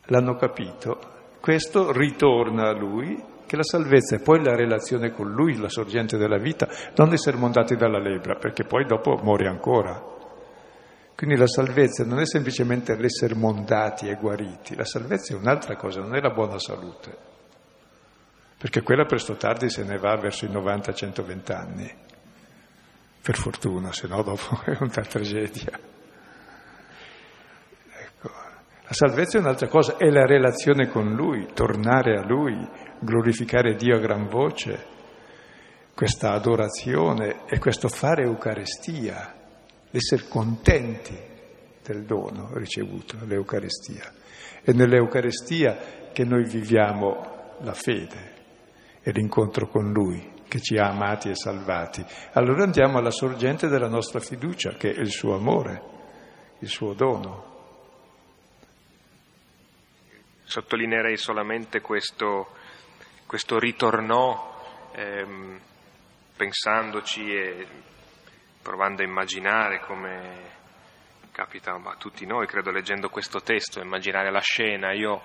l'hanno 0.04 0.36
capito. 0.36 1.00
Questo 1.40 1.90
ritorna 1.90 2.68
a 2.68 2.78
Lui 2.78 3.36
che 3.48 3.56
la 3.56 3.62
salvezza 3.62 4.16
è 4.16 4.20
poi 4.20 4.44
la 4.44 4.54
relazione 4.54 5.10
con 5.10 5.32
Lui, 5.32 5.56
la 5.56 5.70
sorgente 5.70 6.18
della 6.18 6.36
vita, 6.36 6.68
non 6.96 7.14
essere 7.14 7.38
mondati 7.38 7.76
dalla 7.76 7.98
lebbra, 7.98 8.34
perché 8.34 8.64
poi 8.64 8.84
dopo 8.84 9.18
muore 9.22 9.48
ancora. 9.48 10.16
Quindi 11.16 11.34
la 11.34 11.46
salvezza 11.46 12.04
non 12.04 12.20
è 12.20 12.26
semplicemente 12.26 12.94
l'essere 12.94 13.34
mondati 13.34 14.06
e 14.06 14.16
guariti, 14.16 14.76
la 14.76 14.84
salvezza 14.84 15.32
è 15.32 15.36
un'altra 15.36 15.76
cosa, 15.76 16.00
non 16.00 16.14
è 16.14 16.20
la 16.20 16.30
buona 16.30 16.58
salute, 16.58 17.16
perché 18.58 18.82
quella 18.82 19.06
presto 19.06 19.32
o 19.32 19.36
tardi 19.36 19.70
se 19.70 19.82
ne 19.82 19.96
va 19.96 20.14
verso 20.16 20.44
i 20.44 20.50
90-120 20.50 21.52
anni, 21.52 21.92
per 23.22 23.34
fortuna, 23.34 23.92
se 23.92 24.06
no 24.08 24.22
dopo 24.22 24.60
è 24.70 24.76
una 24.78 24.90
tragedia. 24.90 25.80
Ecco. 27.92 28.30
La 28.84 28.92
salvezza 28.92 29.38
è 29.38 29.40
un'altra 29.40 29.68
cosa, 29.68 29.96
è 29.96 30.08
la 30.10 30.26
relazione 30.26 30.88
con 30.88 31.14
Lui, 31.14 31.48
tornare 31.52 32.18
a 32.18 32.26
Lui, 32.26 32.54
glorificare 33.00 33.74
Dio 33.74 33.96
a 33.96 34.00
gran 34.00 34.28
voce, 34.28 34.96
questa 35.94 36.32
adorazione 36.32 37.46
e 37.46 37.58
questo 37.58 37.88
fare 37.88 38.22
Eucarestia, 38.22 39.34
essere 39.90 40.28
contenti 40.28 41.16
del 41.82 42.04
dono 42.04 42.50
ricevuto, 42.54 43.16
l'Eucarestia. 43.24 44.12
È 44.62 44.72
nell'Eucarestia 44.72 46.10
che 46.12 46.24
noi 46.24 46.44
viviamo 46.44 47.56
la 47.60 47.72
fede 47.72 48.34
e 49.02 49.10
l'incontro 49.12 49.68
con 49.68 49.90
Lui 49.92 50.36
che 50.48 50.60
ci 50.60 50.76
ha 50.76 50.88
amati 50.88 51.28
e 51.28 51.34
salvati. 51.34 52.04
Allora 52.32 52.64
andiamo 52.64 52.98
alla 52.98 53.10
sorgente 53.10 53.68
della 53.68 53.88
nostra 53.88 54.18
fiducia, 54.18 54.74
che 54.76 54.92
è 54.92 55.00
il 55.00 55.10
suo 55.10 55.34
amore, 55.34 55.82
il 56.60 56.68
suo 56.68 56.94
dono. 56.94 57.56
Sottolineerei 60.44 61.16
solamente 61.16 61.80
questo 61.80 62.56
questo 63.28 63.58
ritornò 63.58 64.88
ehm, 64.92 65.60
pensandoci 66.34 67.30
e 67.30 67.66
provando 68.62 69.02
a 69.02 69.04
immaginare 69.04 69.80
come 69.80 70.56
capita 71.30 71.74
a 71.74 71.96
tutti 71.98 72.24
noi, 72.24 72.46
credo 72.46 72.70
leggendo 72.70 73.10
questo 73.10 73.42
testo, 73.42 73.80
immaginare 73.80 74.30
la 74.30 74.40
scena, 74.40 74.94
io 74.94 75.24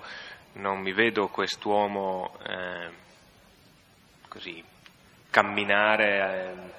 non 0.56 0.80
mi 0.80 0.92
vedo 0.92 1.28
quest'uomo 1.28 2.36
eh, 2.46 2.90
così 4.28 4.62
camminare 5.30 6.74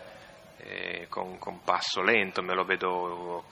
eh, 0.59 0.99
eh, 1.01 1.07
con, 1.09 1.39
con 1.39 1.63
passo 1.63 2.03
lento, 2.03 2.43
me 2.43 2.53
lo 2.53 2.65
vedo 2.65 3.45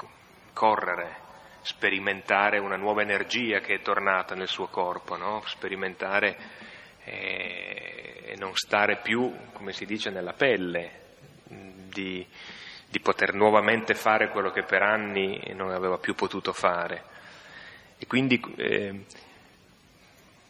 correre, 0.53 1.17
sperimentare 1.63 2.59
una 2.59 2.77
nuova 2.77 3.01
energia 3.01 3.61
che 3.61 3.73
è 3.73 3.81
tornata 3.81 4.35
nel 4.35 4.47
suo 4.47 4.67
corpo, 4.67 5.17
no? 5.17 5.41
sperimentare 5.47 6.71
e 7.03 8.35
non 8.37 8.55
stare 8.55 8.97
più, 9.01 9.33
come 9.53 9.71
si 9.71 9.85
dice, 9.85 10.09
nella 10.09 10.33
pelle, 10.33 11.01
di, 11.45 12.25
di 12.89 12.99
poter 12.99 13.33
nuovamente 13.33 13.93
fare 13.93 14.29
quello 14.29 14.51
che 14.51 14.63
per 14.63 14.81
anni 14.81 15.53
non 15.53 15.71
aveva 15.71 15.97
più 15.97 16.15
potuto 16.15 16.51
fare. 16.53 17.11
E 17.97 18.07
quindi 18.07 18.41
eh, 18.57 19.05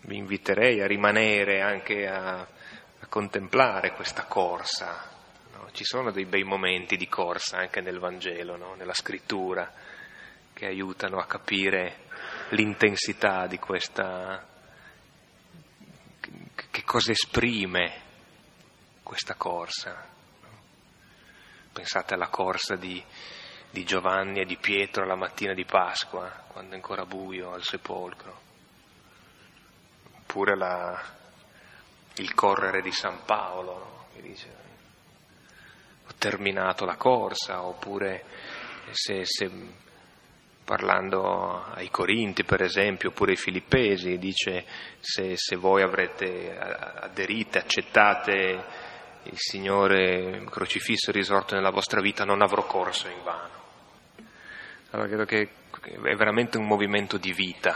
vi 0.01 0.17
inviterei 0.17 0.81
a 0.81 0.87
rimanere 0.87 1.61
anche 1.61 2.07
a, 2.07 2.39
a 2.39 3.07
contemplare 3.07 3.93
questa 3.93 4.25
corsa. 4.25 5.09
No? 5.53 5.69
Ci 5.71 5.83
sono 5.83 6.11
dei 6.11 6.25
bei 6.25 6.43
momenti 6.43 6.97
di 6.97 7.07
corsa 7.07 7.57
anche 7.57 7.81
nel 7.81 7.99
Vangelo, 7.99 8.55
no? 8.55 8.75
nella 8.75 8.93
scrittura, 8.93 9.71
che 10.53 10.65
aiutano 10.65 11.17
a 11.19 11.25
capire 11.25 12.01
l'intensità 12.49 13.47
di 13.47 13.57
questa 13.57 14.47
cosa 16.81 17.11
esprime 17.11 18.01
questa 19.03 19.35
corsa. 19.35 20.09
Pensate 21.71 22.15
alla 22.15 22.29
corsa 22.29 22.75
di, 22.75 23.03
di 23.69 23.83
Giovanni 23.83 24.39
e 24.39 24.45
di 24.45 24.57
Pietro 24.57 25.05
la 25.05 25.15
mattina 25.15 25.53
di 25.53 25.65
Pasqua, 25.65 26.29
quando 26.47 26.71
è 26.71 26.75
ancora 26.75 27.05
buio 27.05 27.51
al 27.51 27.63
sepolcro, 27.63 28.41
oppure 30.17 30.55
la, 30.55 30.99
il 32.15 32.33
correre 32.33 32.81
di 32.81 32.91
San 32.91 33.23
Paolo, 33.25 33.77
no? 33.77 34.05
che 34.13 34.21
dice 34.21 34.61
ho 36.05 36.13
terminato 36.17 36.85
la 36.85 36.97
corsa, 36.97 37.63
oppure 37.63 38.25
se, 38.91 39.25
se 39.25 39.49
parlando 40.63 41.63
ai 41.73 41.89
Corinti 41.89 42.43
per 42.43 42.61
esempio, 42.61 43.09
oppure 43.09 43.31
ai 43.31 43.37
Filippesi, 43.37 44.17
dice 44.17 44.65
se, 44.99 45.33
se 45.35 45.55
voi 45.55 45.81
avrete 45.81 46.57
aderite, 46.57 47.59
accettate 47.59 48.65
il 49.23 49.37
Signore 49.37 50.43
crocifisso 50.49 51.09
e 51.09 51.13
risorto 51.13 51.55
nella 51.55 51.71
vostra 51.71 52.01
vita, 52.01 52.25
non 52.25 52.41
avrò 52.41 52.65
corso 52.65 53.07
in 53.07 53.23
vano. 53.23 53.61
Allora 54.91 55.07
credo 55.07 55.25
che 55.25 55.49
è 55.81 56.15
veramente 56.15 56.57
un 56.57 56.65
movimento 56.65 57.17
di 57.17 57.33
vita 57.33 57.75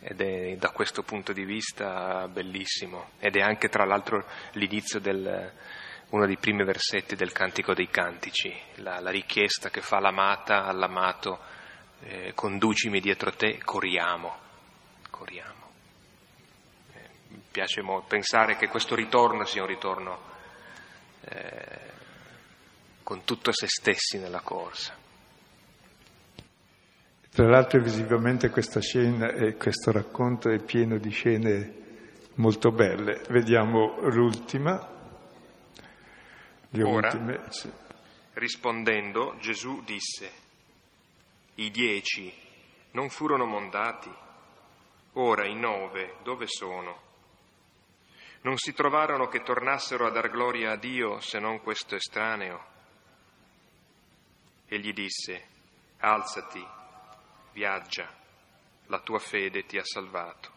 ed 0.00 0.20
è 0.20 0.56
da 0.56 0.70
questo 0.70 1.02
punto 1.02 1.32
di 1.32 1.44
vista 1.44 2.28
bellissimo 2.28 3.12
ed 3.18 3.36
è 3.36 3.40
anche 3.40 3.68
tra 3.68 3.84
l'altro 3.84 4.24
l'inizio 4.52 5.00
del, 5.00 5.50
uno 6.10 6.26
dei 6.26 6.36
primi 6.36 6.62
versetti 6.62 7.16
del 7.16 7.32
Cantico 7.32 7.74
dei 7.74 7.88
Cantici, 7.88 8.54
la, 8.76 9.00
la 9.00 9.10
richiesta 9.10 9.70
che 9.70 9.80
fa 9.80 9.98
l'amata 9.98 10.66
all'amato, 10.66 11.40
eh, 12.04 12.32
conducimi 12.34 13.00
dietro 13.00 13.32
te, 13.32 13.58
corriamo, 13.64 14.36
corriamo. 15.10 15.70
Eh, 16.92 17.08
mi 17.28 17.42
piace 17.50 17.80
molto 17.82 18.06
pensare 18.08 18.56
che 18.56 18.68
questo 18.68 18.94
ritorno 18.94 19.44
sia 19.44 19.62
un 19.62 19.68
ritorno 19.68 20.20
eh, 21.22 21.80
con 23.02 23.24
tutto 23.24 23.52
se 23.52 23.66
stessi 23.68 24.18
nella 24.18 24.40
corsa. 24.40 24.94
Tra 27.30 27.48
l'altro 27.48 27.80
visivamente 27.80 28.48
questa 28.48 28.80
scena 28.80 29.32
e 29.32 29.56
questo 29.56 29.90
racconto 29.90 30.50
è 30.50 30.62
pieno 30.62 30.98
di 30.98 31.10
scene 31.10 31.82
molto 32.34 32.70
belle. 32.70 33.22
Vediamo 33.28 33.98
l'ultima. 34.02 34.92
Le 36.68 36.82
Ora, 36.82 37.08
ultime, 37.08 37.40
sì. 37.50 37.70
rispondendo, 38.34 39.36
Gesù 39.40 39.82
disse, 39.84 40.30
i 41.56 41.70
dieci 41.70 42.32
non 42.92 43.08
furono 43.08 43.44
mondati? 43.44 44.12
Ora 45.14 45.46
i 45.46 45.54
nove 45.54 46.16
dove 46.22 46.46
sono? 46.46 47.02
Non 48.42 48.56
si 48.56 48.72
trovarono 48.72 49.28
che 49.28 49.42
tornassero 49.42 50.06
a 50.06 50.10
dar 50.10 50.28
gloria 50.28 50.72
a 50.72 50.76
Dio 50.76 51.20
se 51.20 51.38
non 51.38 51.60
questo 51.62 51.94
estraneo? 51.94 52.72
Egli 54.66 54.92
disse, 54.92 55.46
alzati 55.98 56.62
viaggia, 57.52 58.08
la 58.86 58.98
tua 59.00 59.18
fede 59.18 59.64
ti 59.64 59.78
ha 59.78 59.84
salvato. 59.84 60.52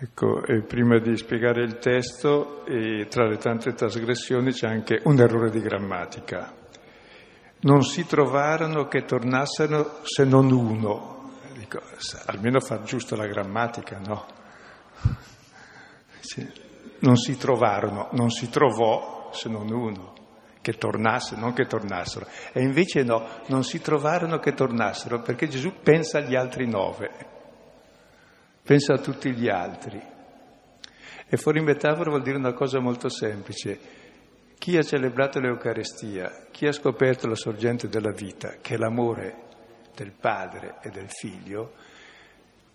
Ecco, 0.00 0.42
prima 0.66 0.98
di 0.98 1.16
spiegare 1.16 1.62
il 1.62 1.78
testo, 1.78 2.64
tra 3.08 3.26
le 3.26 3.36
tante 3.36 3.74
trasgressioni 3.74 4.52
c'è 4.52 4.68
anche 4.68 5.00
un 5.04 5.20
errore 5.20 5.50
di 5.50 5.60
grammatica. 5.60 6.57
Non 7.60 7.82
si 7.82 8.06
trovarono 8.06 8.86
che 8.86 9.04
tornassero 9.04 10.00
se 10.04 10.24
non 10.24 10.50
uno. 10.50 11.32
Dico, 11.54 11.80
almeno 12.26 12.60
far 12.60 12.82
giusto 12.82 13.16
la 13.16 13.26
grammatica, 13.26 13.98
no? 13.98 14.26
Non 17.00 17.16
si 17.16 17.36
trovarono, 17.36 18.08
non 18.12 18.28
si 18.30 18.50
trovò 18.50 19.30
se 19.32 19.48
non 19.48 19.70
uno 19.70 20.14
che 20.60 20.76
tornasse, 20.76 21.36
non 21.36 21.54
che 21.54 21.66
tornassero. 21.66 22.26
E 22.52 22.60
invece 22.60 23.02
no, 23.02 23.26
non 23.46 23.64
si 23.64 23.80
trovarono 23.80 24.38
che 24.38 24.52
tornassero 24.52 25.20
perché 25.20 25.48
Gesù 25.48 25.72
pensa 25.82 26.18
agli 26.18 26.34
altri 26.34 26.68
nove, 26.68 27.10
pensa 28.62 28.92
a 28.92 28.98
tutti 28.98 29.32
gli 29.32 29.48
altri. 29.48 29.98
E 31.30 31.36
fuori 31.36 31.60
metafora 31.62 32.10
vuol 32.10 32.22
dire 32.22 32.36
una 32.36 32.52
cosa 32.52 32.80
molto 32.80 33.08
semplice. 33.08 33.78
Chi 34.58 34.76
ha 34.76 34.82
celebrato 34.82 35.40
l'Eucarestia, 35.40 36.46
chi 36.50 36.66
ha 36.66 36.72
scoperto 36.72 37.26
la 37.26 37.36
sorgente 37.36 37.88
della 37.88 38.12
vita, 38.12 38.56
che 38.60 38.74
è 38.74 38.76
l'amore 38.76 39.46
del 39.94 40.12
Padre 40.12 40.78
e 40.82 40.90
del 40.90 41.08
Figlio, 41.08 41.72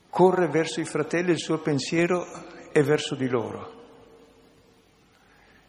corre 0.10 0.48
verso 0.48 0.80
i 0.80 0.86
fratelli, 0.86 1.32
il 1.32 1.40
suo 1.40 1.60
pensiero 1.60 2.26
è 2.72 2.82
verso 2.82 3.16
di 3.16 3.28
loro 3.28 3.82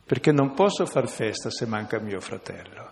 perché 0.05 0.33
non 0.33 0.53
posso 0.53 0.85
far 0.85 1.09
festa 1.09 1.51
se 1.51 1.67
manca 1.67 1.99
mio 1.99 2.21
fratello, 2.21 2.91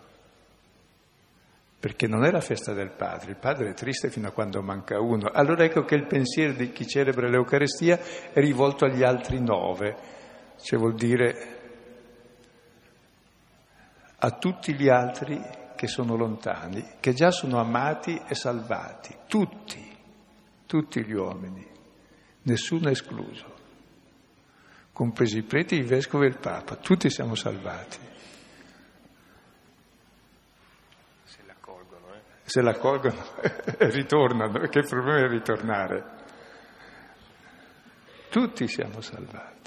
perché 1.79 2.07
non 2.07 2.25
è 2.25 2.31
la 2.31 2.41
festa 2.41 2.73
del 2.73 2.91
padre, 2.91 3.33
il 3.33 3.37
padre 3.37 3.70
è 3.70 3.75
triste 3.75 4.09
fino 4.09 4.29
a 4.29 4.31
quando 4.31 4.62
manca 4.62 4.99
uno. 4.99 5.29
Allora 5.31 5.64
ecco 5.64 5.85
che 5.85 5.95
il 5.95 6.07
pensiero 6.07 6.55
di 6.55 6.73
chi 6.73 6.87
celebra 6.87 7.29
l'Eucarestia 7.29 8.01
è 8.33 8.41
rivolto 8.41 8.87
agli 8.87 9.03
altri 9.03 9.41
nove, 9.41 9.95
cioè 10.62 10.79
vuol 10.79 10.95
dire 10.95 11.52
a 14.25 14.31
tutti 14.33 14.75
gli 14.75 14.89
altri 14.89 15.41
che 15.75 15.87
sono 15.87 16.16
lontani, 16.16 16.95
che 17.01 17.12
già 17.12 17.31
sono 17.31 17.59
amati 17.59 18.20
e 18.27 18.35
salvati, 18.35 19.16
tutti, 19.27 19.97
tutti 20.66 21.05
gli 21.05 21.12
uomini, 21.12 21.66
nessuno 22.43 22.89
escluso 22.89 23.53
compresi 24.93 25.39
i 25.39 25.43
preti, 25.43 25.77
i 25.77 25.83
vescovi 25.83 26.27
e 26.27 26.29
il 26.29 26.39
Papa, 26.39 26.77
tutti 26.77 27.11
siamo 27.11 27.35
salvati. 27.35 27.99
Se 31.25 31.43
l'accolgono, 31.47 32.12
eh? 32.14 32.20
Se 32.45 32.61
l'accolgono 32.61 33.20
e 33.79 33.91
ritornano, 33.91 34.68
che 34.68 34.83
problema 34.83 35.27
è 35.27 35.29
ritornare? 35.29 36.20
Tutti 38.29 38.68
siamo 38.68 39.01
salvati. 39.01 39.62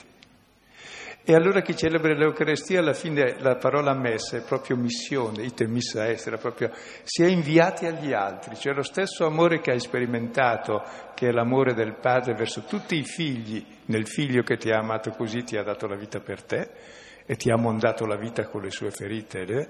E 1.27 1.33
allora 1.33 1.61
chi 1.61 1.75
celebra 1.75 2.13
l'Eucarestia, 2.13 2.81
alla 2.81 2.93
fine 2.93 3.37
la 3.39 3.55
parola 3.55 3.95
messa 3.95 4.37
è 4.37 4.43
proprio 4.43 4.77
missione, 4.77 5.41
ite 5.41 5.65
missa 5.65 6.05
essere, 6.05 6.37
proprio 6.37 6.69
si 7.01 7.23
è 7.23 7.25
inviati 7.25 7.87
agli 7.87 8.13
altri, 8.13 8.55
cioè 8.55 8.75
lo 8.75 8.83
stesso 8.83 9.25
amore 9.25 9.59
che 9.59 9.71
hai 9.71 9.79
sperimentato, 9.79 10.83
che 11.15 11.29
è 11.29 11.31
l'amore 11.31 11.73
del 11.73 11.95
Padre 11.99 12.35
verso 12.35 12.65
tutti 12.65 12.95
i 12.95 13.03
figli, 13.03 13.65
nel 13.85 14.05
figlio 14.05 14.43
che 14.43 14.57
ti 14.57 14.69
ha 14.69 14.77
amato 14.77 15.09
così 15.17 15.43
ti 15.43 15.57
ha 15.57 15.63
dato 15.63 15.87
la 15.87 15.95
vita 15.95 16.19
per 16.19 16.43
te 16.43 16.69
e 17.25 17.35
ti 17.35 17.49
ha 17.49 17.57
mondato 17.57 18.05
la 18.05 18.17
vita 18.17 18.45
con 18.45 18.61
le 18.61 18.69
sue 18.69 18.91
ferite, 18.91 19.45
eh? 19.45 19.67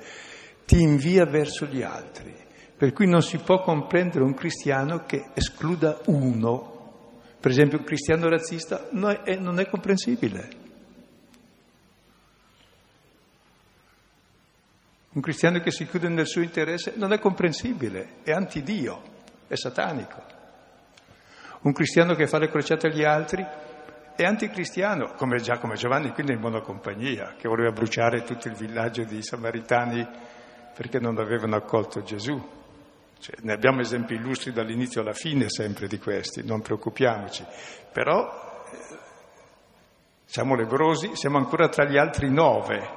ti 0.65 0.81
invia 0.81 1.25
verso 1.25 1.67
gli 1.67 1.83
altri. 1.83 2.35
Per 2.75 2.91
cui 2.91 3.07
non 3.07 3.21
si 3.21 3.37
può 3.37 3.61
comprendere 3.61 4.25
un 4.25 4.33
cristiano 4.33 5.05
che 5.05 5.29
escluda 5.33 6.01
uno. 6.07 7.13
Per 7.39 7.49
esempio 7.49 7.77
un 7.77 7.85
cristiano 7.85 8.27
razzista 8.27 8.89
non 8.91 9.21
è, 9.23 9.37
non 9.37 9.61
è 9.61 9.69
comprensibile. 9.69 10.63
Un 15.15 15.21
cristiano 15.21 15.59
che 15.59 15.71
si 15.71 15.87
chiude 15.87 16.09
nel 16.09 16.27
suo 16.27 16.41
interesse 16.41 16.91
non 16.97 17.13
è 17.13 17.19
comprensibile, 17.19 18.15
è 18.23 18.31
antidio, 18.31 19.01
è 19.47 19.55
satanico. 19.55 20.21
Un 21.61 21.71
cristiano 21.71 22.15
che 22.15 22.27
fa 22.27 22.37
le 22.37 22.49
crociate 22.49 22.87
agli 22.87 23.05
altri 23.05 23.45
è 24.13 24.23
anticristiano, 24.25 25.13
come 25.15 25.37
già 25.37 25.57
come 25.57 25.75
Giovanni 25.75 26.11
quindi 26.11 26.33
in 26.33 26.41
buona 26.41 26.59
compagnia, 26.59 27.33
che 27.37 27.47
voleva 27.47 27.71
bruciare 27.71 28.23
tutto 28.23 28.49
il 28.49 28.55
villaggio 28.55 29.03
di 29.05 29.23
Samaritani 29.23 30.05
perché 30.75 30.99
non 30.99 31.17
avevano 31.17 31.55
accolto 31.55 32.03
Gesù. 32.03 32.37
Cioè, 33.17 33.35
ne 33.43 33.53
abbiamo 33.53 33.79
esempi 33.79 34.15
illustri 34.15 34.51
dall'inizio 34.51 34.99
alla 34.99 35.13
fine 35.13 35.49
sempre 35.49 35.87
di 35.87 35.97
questi, 35.97 36.45
non 36.45 36.61
preoccupiamoci. 36.61 37.45
Però 37.93 38.65
eh, 38.69 38.97
siamo 40.25 40.55
lebrosi, 40.55 41.15
siamo 41.15 41.37
ancora 41.37 41.69
tra 41.69 41.85
gli 41.85 41.97
altri 41.97 42.29
nove, 42.29 42.94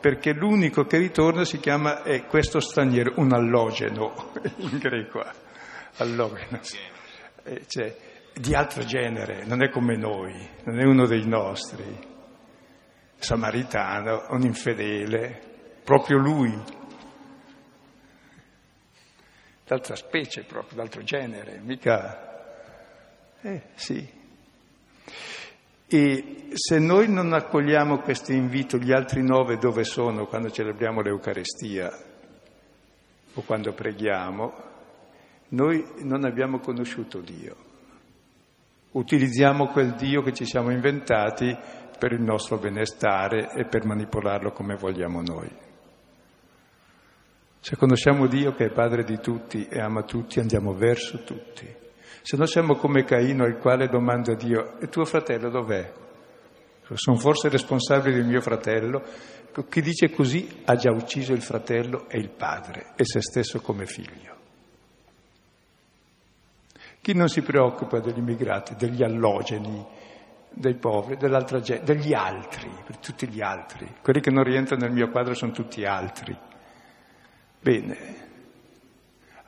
perché 0.00 0.32
l'unico 0.32 0.84
che 0.84 0.98
ritorna 0.98 1.44
si 1.44 1.58
chiama 1.58 2.02
è 2.02 2.24
questo 2.26 2.60
straniero, 2.60 3.14
un 3.16 3.32
allogeno 3.32 4.32
in 4.58 4.78
greco, 4.78 5.24
allogeno, 5.96 6.60
eh, 7.44 7.64
cioè, 7.66 7.96
di 8.34 8.54
altro 8.54 8.84
genere, 8.84 9.44
non 9.44 9.62
è 9.62 9.70
come 9.70 9.96
noi, 9.96 10.34
non 10.64 10.78
è 10.78 10.84
uno 10.84 11.06
dei 11.06 11.26
nostri, 11.26 11.84
samaritano, 13.16 14.26
un 14.30 14.42
infedele, 14.42 15.40
proprio 15.82 16.18
lui, 16.18 16.56
d'altra 19.66 19.96
specie 19.96 20.44
proprio, 20.44 20.76
d'altro 20.76 21.02
genere, 21.02 21.60
mica... 21.60 22.26
Eh 23.40 23.62
sì, 23.74 24.16
e 25.90 26.48
se 26.52 26.78
noi 26.78 27.08
non 27.08 27.32
accogliamo 27.32 28.00
questo 28.00 28.32
invito, 28.32 28.76
gli 28.76 28.92
altri 28.92 29.22
nove 29.22 29.56
dove 29.56 29.84
sono 29.84 30.26
quando 30.26 30.50
celebriamo 30.50 31.00
l'Eucarestia 31.00 31.90
o 33.32 33.42
quando 33.42 33.72
preghiamo, 33.72 34.52
noi 35.50 35.82
non 36.00 36.24
abbiamo 36.24 36.58
conosciuto 36.58 37.20
Dio. 37.20 37.56
Utilizziamo 38.90 39.68
quel 39.68 39.94
Dio 39.94 40.20
che 40.22 40.34
ci 40.34 40.44
siamo 40.44 40.70
inventati 40.70 41.56
per 41.98 42.12
il 42.12 42.20
nostro 42.20 42.58
benestare 42.58 43.50
e 43.54 43.64
per 43.64 43.86
manipolarlo 43.86 44.52
come 44.52 44.76
vogliamo 44.76 45.22
noi. 45.22 45.50
Se 47.60 47.76
conosciamo 47.76 48.26
Dio 48.26 48.52
che 48.52 48.66
è 48.66 48.70
Padre 48.70 49.04
di 49.04 49.18
tutti 49.20 49.66
e 49.66 49.80
ama 49.80 50.02
tutti, 50.02 50.38
andiamo 50.38 50.74
verso 50.74 51.22
tutti. 51.24 51.86
Se 52.22 52.36
no 52.36 52.46
siamo 52.46 52.76
come 52.76 53.04
Caino, 53.04 53.46
il 53.46 53.56
quale 53.56 53.88
domanda 53.88 54.32
a 54.32 54.36
Dio, 54.36 54.78
e 54.80 54.88
tuo 54.88 55.04
fratello 55.04 55.50
dov'è? 55.50 55.92
Sono 56.94 57.18
forse 57.18 57.48
responsabile 57.48 58.16
del 58.16 58.26
mio 58.26 58.40
fratello? 58.40 59.02
Chi 59.68 59.82
dice 59.82 60.10
così 60.10 60.62
ha 60.64 60.74
già 60.76 60.90
ucciso 60.90 61.32
il 61.32 61.42
fratello 61.42 62.08
e 62.08 62.18
il 62.18 62.30
padre 62.30 62.92
e 62.96 63.04
se 63.04 63.20
stesso 63.20 63.60
come 63.60 63.86
figlio. 63.86 64.36
Chi 67.00 67.12
non 67.14 67.28
si 67.28 67.42
preoccupa 67.42 68.00
degli 68.00 68.18
immigrati, 68.18 68.74
degli 68.76 69.02
allogeni, 69.02 69.84
dei 70.50 70.74
poveri, 70.74 71.16
dell'altra 71.16 71.60
gente, 71.60 71.84
degli 71.84 72.12
altri, 72.12 72.70
per 72.84 72.98
tutti 72.98 73.28
gli 73.28 73.40
altri. 73.40 73.96
Quelli 74.02 74.20
che 74.20 74.30
non 74.30 74.44
rientrano 74.44 74.84
nel 74.84 74.92
mio 74.92 75.08
quadro 75.08 75.34
sono 75.34 75.52
tutti 75.52 75.84
altri. 75.84 76.36
Bene, 77.60 78.27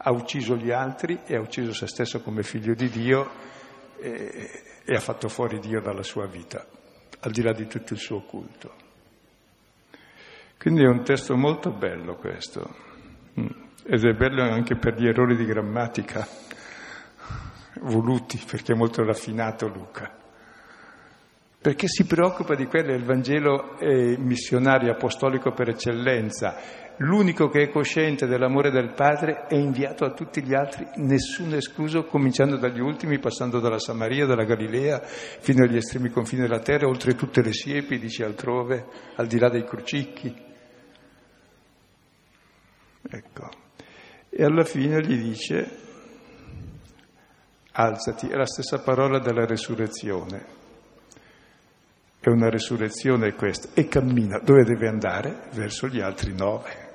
ha 0.02 0.10
ucciso 0.12 0.56
gli 0.56 0.70
altri 0.70 1.20
e 1.26 1.36
ha 1.36 1.40
ucciso 1.40 1.72
se 1.72 1.86
stesso 1.86 2.22
come 2.22 2.42
figlio 2.42 2.74
di 2.74 2.88
Dio 2.88 3.30
e, 3.98 4.50
e 4.84 4.94
ha 4.94 5.00
fatto 5.00 5.28
fuori 5.28 5.58
Dio 5.58 5.80
dalla 5.80 6.02
sua 6.02 6.26
vita, 6.26 6.66
al 7.20 7.30
di 7.30 7.42
là 7.42 7.52
di 7.52 7.66
tutto 7.66 7.92
il 7.92 7.98
suo 7.98 8.22
culto. 8.22 8.88
Quindi 10.58 10.82
è 10.82 10.88
un 10.88 11.04
testo 11.04 11.36
molto 11.36 11.70
bello 11.70 12.16
questo, 12.16 12.74
mm. 13.38 13.46
ed 13.84 14.04
è 14.04 14.12
bello 14.12 14.42
anche 14.42 14.76
per 14.76 14.94
gli 14.94 15.06
errori 15.06 15.36
di 15.36 15.44
grammatica 15.44 16.26
voluti, 17.82 18.42
perché 18.46 18.72
è 18.72 18.76
molto 18.76 19.04
raffinato 19.04 19.68
Luca. 19.68 20.16
Perché 21.62 21.88
si 21.88 22.06
preoccupa 22.06 22.54
di 22.54 22.64
quello, 22.64 22.94
il 22.94 23.04
Vangelo 23.04 23.78
è 23.78 24.16
missionario 24.16 24.90
apostolico 24.92 25.52
per 25.52 25.68
eccellenza. 25.68 26.88
L'unico 27.02 27.48
che 27.48 27.62
è 27.62 27.70
cosciente 27.70 28.26
dell'amore 28.26 28.70
del 28.70 28.92
Padre 28.92 29.46
è 29.48 29.54
inviato 29.54 30.04
a 30.04 30.12
tutti 30.12 30.42
gli 30.42 30.52
altri, 30.52 30.86
nessuno 30.96 31.56
escluso, 31.56 32.04
cominciando 32.04 32.58
dagli 32.58 32.80
ultimi, 32.80 33.18
passando 33.18 33.58
dalla 33.58 33.78
Samaria, 33.78 34.26
dalla 34.26 34.44
Galilea, 34.44 35.00
fino 35.00 35.64
agli 35.64 35.76
estremi 35.76 36.10
confini 36.10 36.42
della 36.42 36.58
terra, 36.58 36.86
oltre 36.86 37.14
tutte 37.14 37.40
le 37.40 37.54
siepi, 37.54 37.98
dice 37.98 38.24
altrove, 38.24 38.86
al 39.16 39.26
di 39.26 39.38
là 39.38 39.48
dei 39.48 39.64
crocicchi. 39.64 40.34
Ecco. 43.08 43.48
E 44.28 44.44
alla 44.44 44.64
fine 44.64 45.00
gli 45.00 45.16
dice, 45.16 45.70
alzati, 47.72 48.28
è 48.28 48.34
la 48.34 48.46
stessa 48.46 48.82
parola 48.82 49.18
della 49.20 49.46
resurrezione. 49.46 50.58
È 52.20 52.28
una 52.28 52.50
resurrezione 52.50 53.32
questa. 53.32 53.70
E 53.72 53.88
cammina. 53.88 54.38
Dove 54.40 54.64
deve 54.64 54.86
andare? 54.86 55.48
Verso 55.54 55.88
gli 55.88 56.00
altri 56.00 56.34
nove. 56.34 56.88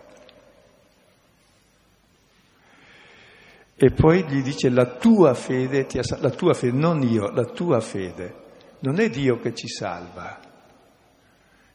E 3.78 3.92
poi 3.92 4.24
gli 4.24 4.42
dice 4.42 4.70
la 4.70 4.86
tua 4.86 5.34
fede 5.34 5.86
ti 5.86 5.98
ha 5.98 6.04
la 6.20 6.30
tua 6.30 6.54
fede, 6.54 6.78
non 6.78 7.02
io, 7.04 7.30
la 7.32 7.44
tua 7.44 7.82
fede. 7.82 8.44
Non 8.80 9.00
è 9.00 9.10
Dio 9.10 9.38
che 9.40 9.54
ci 9.54 9.68
salva. 9.68 10.40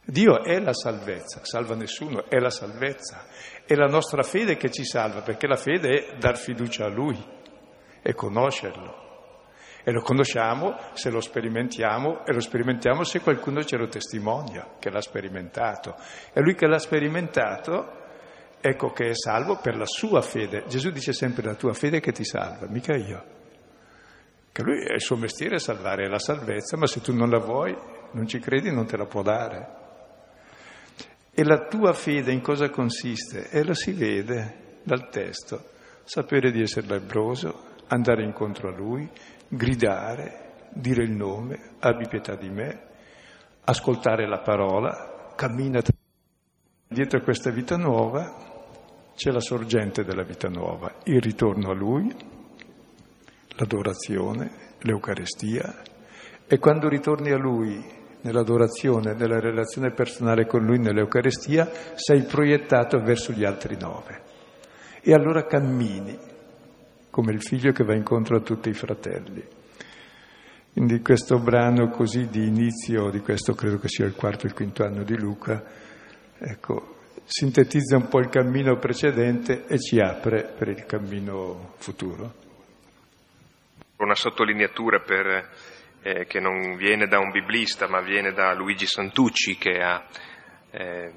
Dio 0.02 0.42
è 0.42 0.58
la 0.58 0.72
salvezza, 0.72 1.44
salva 1.44 1.74
nessuno, 1.74 2.28
è 2.28 2.38
la 2.38 2.50
salvezza. 2.50 3.26
È 3.66 3.74
la 3.74 3.86
nostra 3.86 4.22
fede 4.22 4.56
che 4.56 4.70
ci 4.70 4.84
salva, 4.84 5.20
perché 5.20 5.46
la 5.46 5.56
fede 5.56 5.88
è 5.88 6.16
dar 6.18 6.38
fiducia 6.38 6.86
a 6.86 6.88
Lui 6.88 7.18
e 8.02 8.14
conoscerlo. 8.14 9.08
E 9.82 9.92
lo 9.92 10.02
conosciamo 10.02 10.76
se 10.92 11.10
lo 11.10 11.20
sperimentiamo 11.20 12.24
e 12.26 12.32
lo 12.32 12.40
sperimentiamo 12.40 13.02
se 13.02 13.20
qualcuno 13.20 13.62
ce 13.62 13.76
lo 13.76 13.88
testimonia, 13.88 14.76
che 14.78 14.90
l'ha 14.90 15.00
sperimentato. 15.00 15.96
E 16.32 16.40
lui 16.40 16.54
che 16.54 16.66
l'ha 16.66 16.78
sperimentato, 16.78 17.99
ecco 18.60 18.92
che 18.92 19.08
è 19.08 19.14
salvo 19.14 19.56
per 19.56 19.76
la 19.76 19.86
sua 19.86 20.20
fede. 20.20 20.64
Gesù 20.68 20.90
dice 20.90 21.12
sempre 21.12 21.42
la 21.42 21.54
tua 21.54 21.72
fede 21.72 22.00
che 22.00 22.12
ti 22.12 22.24
salva, 22.24 22.66
mica 22.68 22.94
io. 22.94 23.38
Che 24.52 24.62
lui 24.62 24.84
è 24.84 24.94
il 24.94 25.00
suo 25.00 25.16
mestiere 25.16 25.58
salvare 25.58 26.08
la 26.08 26.18
salvezza, 26.18 26.76
ma 26.76 26.86
se 26.86 27.00
tu 27.00 27.14
non 27.14 27.30
la 27.30 27.38
vuoi, 27.38 27.76
non 28.12 28.26
ci 28.26 28.38
credi, 28.38 28.72
non 28.72 28.86
te 28.86 28.96
la 28.96 29.06
può 29.06 29.22
dare. 29.22 29.78
E 31.32 31.44
la 31.44 31.66
tua 31.68 31.92
fede 31.92 32.32
in 32.32 32.42
cosa 32.42 32.68
consiste? 32.68 33.48
E 33.50 33.64
lo 33.64 33.74
si 33.74 33.92
vede 33.92 34.78
dal 34.82 35.08
testo. 35.08 35.68
Sapere 36.04 36.50
di 36.50 36.60
essere 36.60 36.88
lebroso, 36.88 37.68
andare 37.86 38.24
incontro 38.24 38.68
a 38.68 38.76
lui, 38.76 39.08
gridare, 39.48 40.68
dire 40.72 41.04
il 41.04 41.12
nome, 41.12 41.76
abbi 41.78 42.08
pietà 42.08 42.34
di 42.34 42.50
me, 42.50 42.88
ascoltare 43.64 44.28
la 44.28 44.40
parola, 44.40 45.32
cammina. 45.36 45.80
Dietro 46.88 47.22
questa 47.22 47.50
vita 47.50 47.76
nuova 47.76 48.49
c'è 49.20 49.30
la 49.30 49.40
sorgente 49.40 50.02
della 50.02 50.22
vita 50.22 50.48
nuova, 50.48 50.94
il 51.04 51.20
ritorno 51.20 51.72
a 51.72 51.74
Lui, 51.74 52.10
l'adorazione, 53.48 54.50
l'Eucarestia 54.78 55.82
e 56.46 56.58
quando 56.58 56.88
ritorni 56.88 57.30
a 57.30 57.36
Lui 57.36 57.84
nell'adorazione, 58.22 59.12
nella 59.12 59.38
relazione 59.38 59.92
personale 59.92 60.46
con 60.46 60.64
Lui, 60.64 60.78
nell'Eucarestia, 60.78 61.70
sei 61.96 62.22
proiettato 62.22 62.98
verso 63.02 63.32
gli 63.32 63.44
altri 63.44 63.76
nove. 63.78 64.22
E 65.02 65.12
allora 65.12 65.44
cammini, 65.44 66.16
come 67.10 67.32
il 67.32 67.42
figlio 67.42 67.72
che 67.72 67.84
va 67.84 67.94
incontro 67.94 68.38
a 68.38 68.40
tutti 68.40 68.70
i 68.70 68.74
fratelli. 68.74 69.44
Quindi 70.72 71.02
questo 71.02 71.38
brano 71.38 71.90
così 71.90 72.26
di 72.30 72.46
inizio, 72.46 73.10
di 73.10 73.20
questo 73.20 73.52
credo 73.52 73.76
che 73.76 73.88
sia 73.88 74.06
il 74.06 74.14
quarto 74.14 74.46
e 74.46 74.48
il 74.48 74.54
quinto 74.54 74.82
anno 74.82 75.02
di 75.02 75.18
Luca, 75.18 75.62
ecco, 76.38 76.99
sintetizza 77.30 77.96
un 77.96 78.08
po' 78.08 78.18
il 78.18 78.28
cammino 78.28 78.76
precedente 78.76 79.64
e 79.68 79.78
ci 79.78 80.00
apre 80.00 80.52
per 80.58 80.66
il 80.66 80.84
cammino 80.84 81.74
futuro. 81.78 82.34
Una 83.98 84.16
sottolineatura 84.16 84.98
per, 84.98 85.48
eh, 86.02 86.26
che 86.26 86.40
non 86.40 86.74
viene 86.74 87.06
da 87.06 87.20
un 87.20 87.30
biblista 87.30 87.86
ma 87.86 88.00
viene 88.00 88.32
da 88.32 88.52
Luigi 88.52 88.84
Santucci 88.84 89.56
che 89.56 89.80
ha 89.80 90.04
eh, 90.72 91.12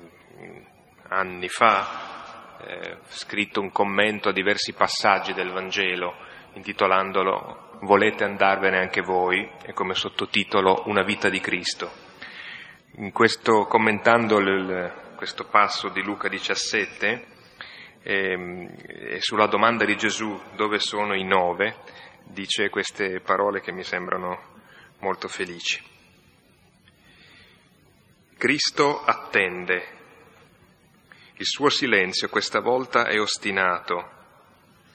anni 1.08 1.50
fa 1.50 2.60
eh, 2.62 2.98
scritto 3.08 3.60
un 3.60 3.72
commento 3.72 4.30
a 4.30 4.34
diversi 4.34 4.74
passaggi 4.74 5.34
del 5.34 5.52
Vangelo, 5.52 6.14
intitolandolo 6.54 7.72
Volete 7.82 8.24
andarvene 8.24 8.78
anche 8.78 9.02
voi 9.02 9.50
e 9.66 9.74
come 9.74 9.96
sottotitolo 9.96 10.84
Una 10.86 11.04
vita 11.04 11.28
di 11.30 11.40
Cristo. 11.40 11.92
In 12.98 13.12
questo, 13.12 13.66
commentando 13.66 14.38
il, 14.38 15.03
questo 15.24 15.46
passo 15.46 15.88
di 15.88 16.02
Luca 16.02 16.28
17, 16.28 17.26
eh, 18.02 18.70
e 19.14 19.22
sulla 19.22 19.48
domanda 19.48 19.86
di 19.86 19.96
Gesù 19.96 20.38
dove 20.58 20.80
sono 20.80 21.14
i 21.14 21.24
nove, 21.24 21.78
dice 22.26 22.68
queste 22.70 23.22
parole 23.22 23.62
che 23.62 23.72
mi 23.72 23.86
sembrano 23.86 24.60
molto 25.00 25.30
felici. 25.30 25.82
Cristo 28.38 29.02
attende 29.02 29.88
il 31.36 31.46
suo 31.46 31.70
silenzio 31.70 32.28
questa 32.28 32.60
volta 32.60 33.06
è 33.06 33.18
ostinato, 33.18 34.10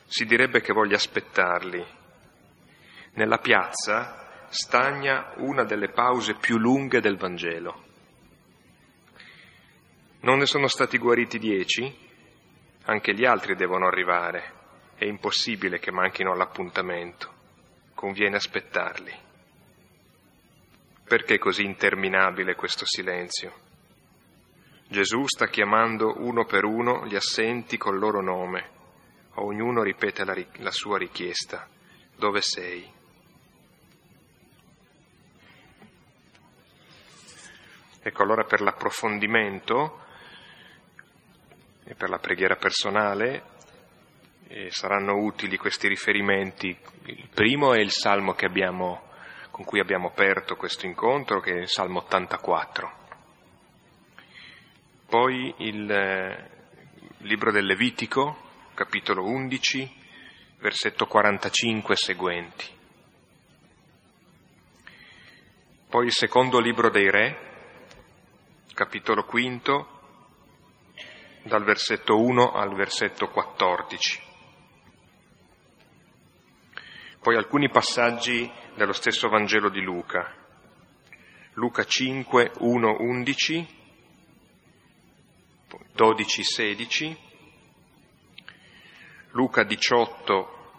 si 0.07 0.26
direbbe 0.26 0.61
che 0.61 0.74
voglia 0.74 0.97
aspettarli. 0.97 1.83
Nella 3.14 3.39
piazza 3.39 4.47
stagna 4.51 5.33
una 5.37 5.64
delle 5.64 5.89
pause 5.89 6.35
più 6.35 6.59
lunghe 6.59 7.01
del 7.01 7.16
Vangelo. 7.16 7.87
Non 10.20 10.38
ne 10.38 10.46
sono 10.46 10.66
stati 10.66 10.98
guariti 10.98 11.38
dieci? 11.38 12.06
Anche 12.86 13.14
gli 13.14 13.24
altri 13.24 13.54
devono 13.54 13.86
arrivare. 13.86 14.54
È 14.96 15.04
impossibile 15.04 15.78
che 15.78 15.92
manchino 15.92 16.32
all'appuntamento. 16.32 17.32
Conviene 17.94 18.34
aspettarli. 18.34 19.14
Perché 21.04 21.36
è 21.36 21.38
così 21.38 21.64
interminabile 21.64 22.56
questo 22.56 22.84
silenzio? 22.84 23.66
Gesù 24.88 25.24
sta 25.26 25.46
chiamando 25.46 26.14
uno 26.18 26.44
per 26.44 26.64
uno 26.64 27.06
gli 27.06 27.14
assenti 27.14 27.76
col 27.76 27.98
loro 27.98 28.20
nome. 28.20 28.70
Ognuno 29.34 29.82
ripete 29.84 30.24
la, 30.24 30.34
la 30.56 30.72
sua 30.72 30.98
richiesta. 30.98 31.68
Dove 32.16 32.40
sei? 32.40 32.92
Ecco 38.02 38.22
allora 38.22 38.42
per 38.42 38.62
l'approfondimento 38.62 40.06
e 41.89 41.95
per 41.95 42.11
la 42.11 42.18
preghiera 42.18 42.57
personale 42.57 43.43
eh, 44.49 44.70
saranno 44.70 45.14
utili 45.14 45.57
questi 45.57 45.89
riferimenti. 45.89 46.76
Il 47.07 47.28
primo 47.32 47.72
è 47.72 47.80
il 47.80 47.91
salmo 47.91 48.34
abbiamo, 48.45 49.09
con 49.51 49.64
cui 49.64 49.80
abbiamo 49.80 50.09
aperto 50.09 50.55
questo 50.55 50.84
incontro, 50.84 51.41
che 51.41 51.53
è 51.53 51.61
il 51.61 51.68
Salmo 51.68 52.01
84. 52.01 52.93
Poi 55.09 55.55
il 55.59 55.91
eh, 55.91 56.51
libro 57.20 57.51
del 57.51 57.64
Levitico, 57.64 58.36
capitolo 58.74 59.24
11, 59.24 59.91
versetto 60.59 61.07
45 61.07 61.95
e 61.95 61.97
seguenti. 61.97 62.66
Poi 65.89 66.05
il 66.05 66.12
secondo 66.12 66.61
libro 66.61 66.91
dei 66.91 67.11
Re, 67.11 67.39
capitolo 68.74 69.24
quinto, 69.24 69.97
dal 71.49 71.64
versetto 71.64 72.20
1 72.20 72.53
al 72.53 72.74
versetto 72.74 73.28
14. 73.28 74.22
Poi 77.20 77.34
alcuni 77.34 77.68
passaggi 77.68 78.49
dello 78.76 78.92
stesso 78.92 79.28
Vangelo 79.28 79.68
di 79.70 79.80
Luca. 79.80 80.32
Luca 81.55 81.84
5, 81.84 82.53
1, 82.59 82.96
11, 83.01 83.76
12, 85.92 86.44
16, 86.44 87.18
Luca 89.30 89.64
18, 89.64 90.72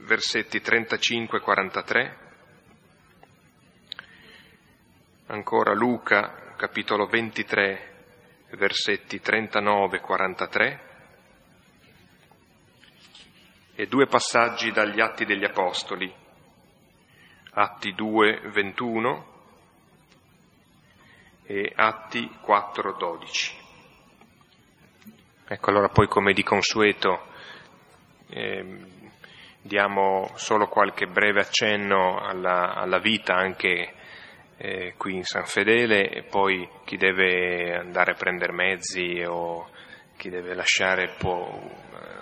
versetti 0.00 0.60
35, 0.60 1.40
43, 1.40 2.18
ancora 5.26 5.72
Luca 5.72 6.52
capitolo 6.58 7.06
23, 7.06 7.87
versetti 8.50 9.20
39-43 9.22 10.78
e 13.74 13.86
due 13.86 14.06
passaggi 14.06 14.72
dagli 14.72 15.00
Atti 15.00 15.24
degli 15.24 15.44
Apostoli, 15.44 16.12
Atti 17.52 17.94
2-21 17.94 19.22
e 21.44 21.72
Atti 21.74 22.28
4-12. 22.44 23.52
Ecco 25.46 25.70
allora 25.70 25.88
poi 25.88 26.08
come 26.08 26.32
di 26.32 26.42
consueto 26.42 27.26
eh, 28.28 28.82
diamo 29.62 30.30
solo 30.34 30.68
qualche 30.68 31.06
breve 31.06 31.40
accenno 31.40 32.18
alla, 32.20 32.74
alla 32.74 32.98
vita 32.98 33.34
anche 33.34 33.94
eh, 34.58 34.94
qui 34.96 35.14
in 35.14 35.24
San 35.24 35.44
Fedele 35.44 36.10
e 36.10 36.24
poi 36.24 36.68
chi 36.84 36.96
deve 36.96 37.76
andare 37.76 38.12
a 38.12 38.16
prendere 38.16 38.52
mezzi 38.52 39.22
o 39.26 39.68
chi 40.16 40.28
deve 40.28 40.54
lasciare 40.54 41.14
può 41.16 41.48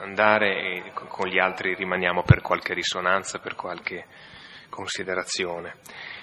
andare 0.00 0.60
e 0.60 0.92
con 0.92 1.28
gli 1.28 1.38
altri 1.38 1.74
rimaniamo 1.74 2.22
per 2.22 2.42
qualche 2.42 2.74
risonanza, 2.74 3.38
per 3.38 3.54
qualche 3.54 4.04
considerazione. 4.68 5.76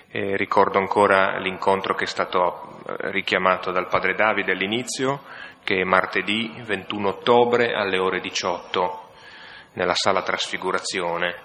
Eh, 0.09 0.37
ricordo 0.37 0.77
ancora 0.77 1.39
l'incontro 1.39 1.95
che 1.95 2.03
è 2.03 2.07
stato 2.07 2.83
eh, 2.85 3.09
richiamato 3.11 3.71
dal 3.71 3.87
padre 3.87 4.13
Davide 4.13 4.51
all'inizio, 4.51 5.23
che 5.63 5.81
è 5.81 5.83
martedì 5.83 6.53
21 6.63 7.09
ottobre 7.09 7.73
alle 7.73 7.97
ore 7.97 8.19
18 8.19 9.09
nella 9.73 9.95
sala 9.95 10.21
trasfigurazione, 10.21 11.35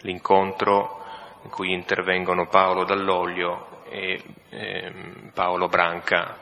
l'incontro 0.00 1.02
in 1.44 1.50
cui 1.50 1.72
intervengono 1.72 2.48
Paolo 2.48 2.84
Dall'Oglio 2.84 3.77
e 3.88 4.22
eh, 4.50 4.92
Paolo 5.32 5.68
Branca, 5.68 6.38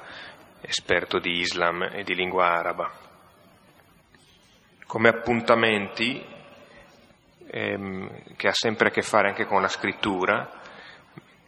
esperto 0.61 1.19
di 1.19 1.39
Islam 1.39 1.83
e 1.93 2.03
di 2.03 2.15
lingua 2.15 2.47
araba. 2.47 2.91
Come 4.87 5.09
appuntamenti, 5.09 6.25
ehm, 7.51 8.35
che 8.37 8.49
ha 8.49 8.53
sempre 8.53 8.89
a 8.89 8.91
che 8.91 9.03
fare 9.03 9.29
anche 9.29 9.47
con 9.47 9.61
la 9.61 9.69
scrittura, 9.69 10.51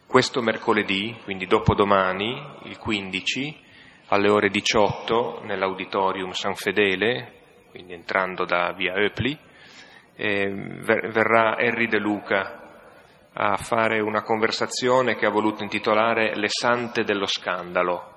questo 0.06 0.40
mercoledì, 0.40 1.16
quindi 1.24 1.46
dopodomani, 1.46 2.58
il 2.64 2.78
15, 2.78 3.64
alle 4.08 4.30
ore 4.30 4.48
18 4.48 5.42
nell'auditorium 5.44 6.30
San 6.30 6.54
Fedele, 6.54 7.32
quindi 7.70 7.92
entrando 7.92 8.44
da 8.44 8.72
via 8.72 8.94
Eupli, 8.94 9.38
eh, 10.16 10.50
verrà 10.50 11.58
Henry 11.58 11.86
De 11.86 11.98
Luca 11.98 12.67
a 13.40 13.56
fare 13.56 14.00
una 14.00 14.22
conversazione 14.22 15.14
che 15.14 15.24
ha 15.24 15.30
voluto 15.30 15.62
intitolare 15.62 16.34
Le 16.34 16.48
sante 16.48 17.04
dello 17.04 17.26
scandalo 17.26 18.16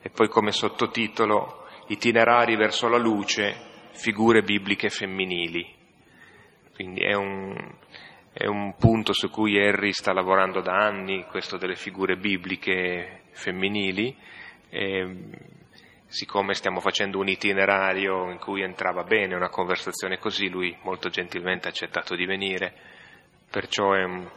e 0.00 0.10
poi 0.10 0.28
come 0.28 0.50
sottotitolo 0.50 1.64
Itinerari 1.88 2.56
verso 2.56 2.88
la 2.88 2.98
luce, 2.98 3.54
figure 3.92 4.42
bibliche 4.42 4.88
femminili. 4.88 5.72
Quindi 6.74 7.00
è 7.00 7.14
un, 7.14 7.54
è 8.32 8.46
un 8.46 8.74
punto 8.76 9.12
su 9.12 9.30
cui 9.30 9.56
Harry 9.56 9.92
sta 9.92 10.12
lavorando 10.12 10.60
da 10.60 10.72
anni, 10.72 11.24
questo 11.30 11.56
delle 11.56 11.76
figure 11.76 12.16
bibliche 12.16 13.22
femminili. 13.30 14.16
E, 14.68 15.16
siccome 16.08 16.54
stiamo 16.54 16.80
facendo 16.80 17.20
un 17.20 17.28
itinerario 17.28 18.32
in 18.32 18.38
cui 18.38 18.62
entrava 18.62 19.04
bene 19.04 19.36
una 19.36 19.48
conversazione 19.48 20.18
così, 20.18 20.48
lui 20.48 20.76
molto 20.82 21.08
gentilmente 21.08 21.68
ha 21.68 21.70
accettato 21.70 22.16
di 22.16 22.26
venire, 22.26 22.74
perciò 23.48 23.92
è 23.92 24.02
un, 24.02 24.28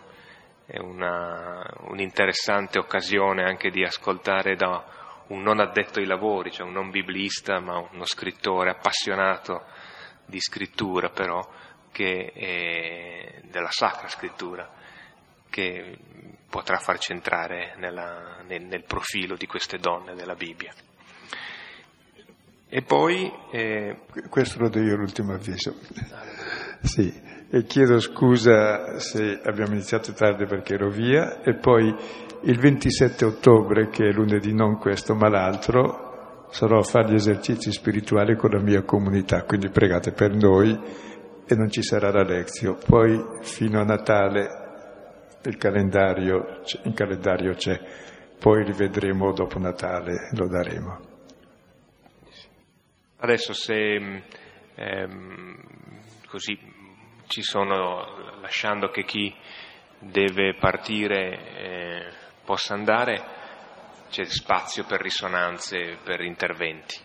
è 0.70 0.78
una, 0.78 1.66
un'interessante 1.88 2.78
occasione 2.78 3.44
anche 3.44 3.72
di 3.72 3.84
ascoltare 3.84 4.56
da 4.56 5.24
un 5.30 5.42
non 5.42 5.60
addetto 5.60 5.98
ai 5.98 6.06
lavori, 6.06 6.52
cioè 6.52 6.68
un 6.68 6.74
non 6.74 6.92
biblista, 6.92 7.60
ma 7.60 7.80
uno 7.80 8.06
scrittore 8.06 8.70
appassionato 8.70 9.66
di 10.28 10.40
scrittura 10.40 11.10
però, 11.10 11.42
della 11.92 13.72
sacra 13.72 14.08
scrittura, 14.08 14.72
che 15.50 15.98
potrà 16.48 16.78
farci 16.78 17.14
entrare 17.14 17.74
nella, 17.78 18.44
nel, 18.46 18.62
nel, 18.62 18.84
profilo 18.84 19.36
di 19.36 19.48
queste 19.48 19.80
donne 19.80 20.14
della 20.14 20.36
Bibbia. 20.36 20.72
E 22.70 22.82
poi... 22.84 23.32
Eh... 23.52 24.02
Questo 24.30 24.60
lo 24.60 24.70
do 24.70 24.80
io 24.80 24.96
l'ultimo 24.96 25.34
avviso. 25.34 25.76
Sì, 26.82 27.39
e 27.52 27.64
chiedo 27.64 28.00
scusa 28.00 29.00
se 29.00 29.40
abbiamo 29.44 29.74
iniziato 29.74 30.14
tardi 30.14 30.46
perché 30.46 30.76
ero 30.76 30.90
via 30.90 31.42
e 31.42 31.56
poi 31.56 31.94
il 32.42 32.60
27 32.60 33.26
ottobre, 33.26 33.90
che 33.90 34.10
è 34.10 34.12
lunedì 34.12 34.54
non 34.54 34.78
questo 34.78 35.16
ma 35.16 35.30
l'altro, 35.30 36.48
sarò 36.52 36.80
a 36.80 36.84
fare 36.84 37.12
gli 37.12 37.16
esercizi 37.16 37.72
spirituali 37.72 38.36
con 38.36 38.52
la 38.52 38.62
mia 38.62 38.84
comunità, 38.84 39.44
quindi 39.44 39.70
pregate 39.70 40.12
per 40.12 40.34
noi 40.34 40.80
e 41.46 41.56
non 41.56 41.70
ci 41.70 41.82
sarà 41.82 42.12
la 42.12 42.24
lezione. 42.24 42.78
Poi 42.86 43.20
fino 43.42 43.80
a 43.80 43.84
Natale 43.84 44.48
il 45.44 45.58
calendario, 45.58 46.62
in 46.84 46.94
calendario 46.94 47.54
c'è, 47.56 47.80
poi 48.38 48.64
li 48.64 48.74
vedremo 48.74 49.34
dopo 49.34 49.58
Natale, 49.58 50.30
lo 50.34 50.48
daremo. 50.48 51.00
Adesso 53.18 53.54
se 53.54 54.24
ehm, 54.76 55.58
così 56.28 56.79
ci 57.30 57.44
sono, 57.44 58.40
lasciando 58.42 58.90
che 58.90 59.06
chi 59.06 59.32
deve 60.00 60.56
partire 60.56 61.38
eh, 61.58 62.14
possa 62.44 62.74
andare, 62.74 63.24
c'è 64.10 64.26
spazio 64.26 64.84
per 64.84 65.00
risonanze, 65.00 66.00
per 66.04 66.22
interventi. 66.22 66.98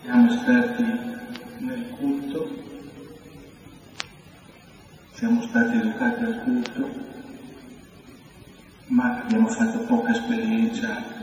Siamo 0.00 0.30
stati 0.30 0.82
nel 1.58 1.90
culto, 1.98 2.48
siamo 5.12 5.42
stati 5.42 5.76
educati 5.76 6.24
al 6.24 6.40
culto, 6.42 6.90
ma 8.86 9.20
abbiamo 9.20 9.48
fatto 9.48 9.78
poca 9.80 10.12
esperienza 10.12 11.13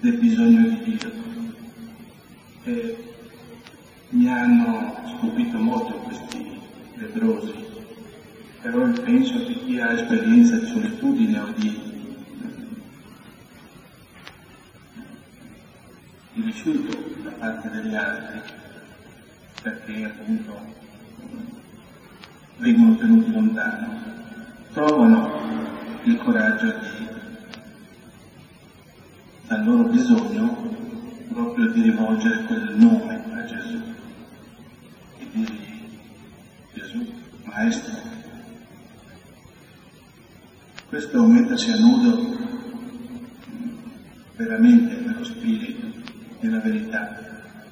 del 0.00 0.16
bisogno 0.16 0.68
di 0.68 0.82
Dio. 0.82 1.12
E 2.64 3.14
mi 4.10 4.28
hanno 4.28 4.96
stupito 5.16 5.58
molto 5.58 5.92
questi 5.98 6.58
lebbrosi, 6.94 7.54
però 8.60 8.88
penso 9.02 9.44
che 9.44 9.54
chi 9.64 9.78
ha 9.78 9.92
esperienza 9.92 10.56
di 10.56 10.66
solitudine 10.66 11.38
o 11.38 11.52
di, 11.54 11.80
di 16.32 16.42
rifiuto 16.42 16.96
da 17.22 17.30
parte 17.30 17.70
degli 17.70 17.94
altri, 17.94 18.40
perché 19.62 20.04
appunto 20.04 20.78
vengono 22.56 22.96
tenuti 22.96 23.32
lontano, 23.32 24.00
trovano 24.72 25.68
il 26.04 26.16
coraggio 26.18 26.66
di 26.66 27.09
dal 29.50 29.64
loro 29.64 29.82
bisogno 29.88 30.46
proprio 31.32 31.72
di 31.72 31.82
rivolgere 31.82 32.44
quel 32.44 32.72
nome 32.76 33.20
a 33.34 33.44
Gesù 33.46 33.82
e 35.18 35.26
dirgli 35.32 35.88
Gesù, 36.72 37.04
Maestro. 37.42 37.98
Questo 40.88 41.26
mettersi 41.26 41.72
a 41.72 41.80
nudo 41.80 42.38
veramente 44.36 44.94
nello 45.00 45.24
spirito, 45.24 45.84
nella 46.38 46.60
verità. 46.60 47.18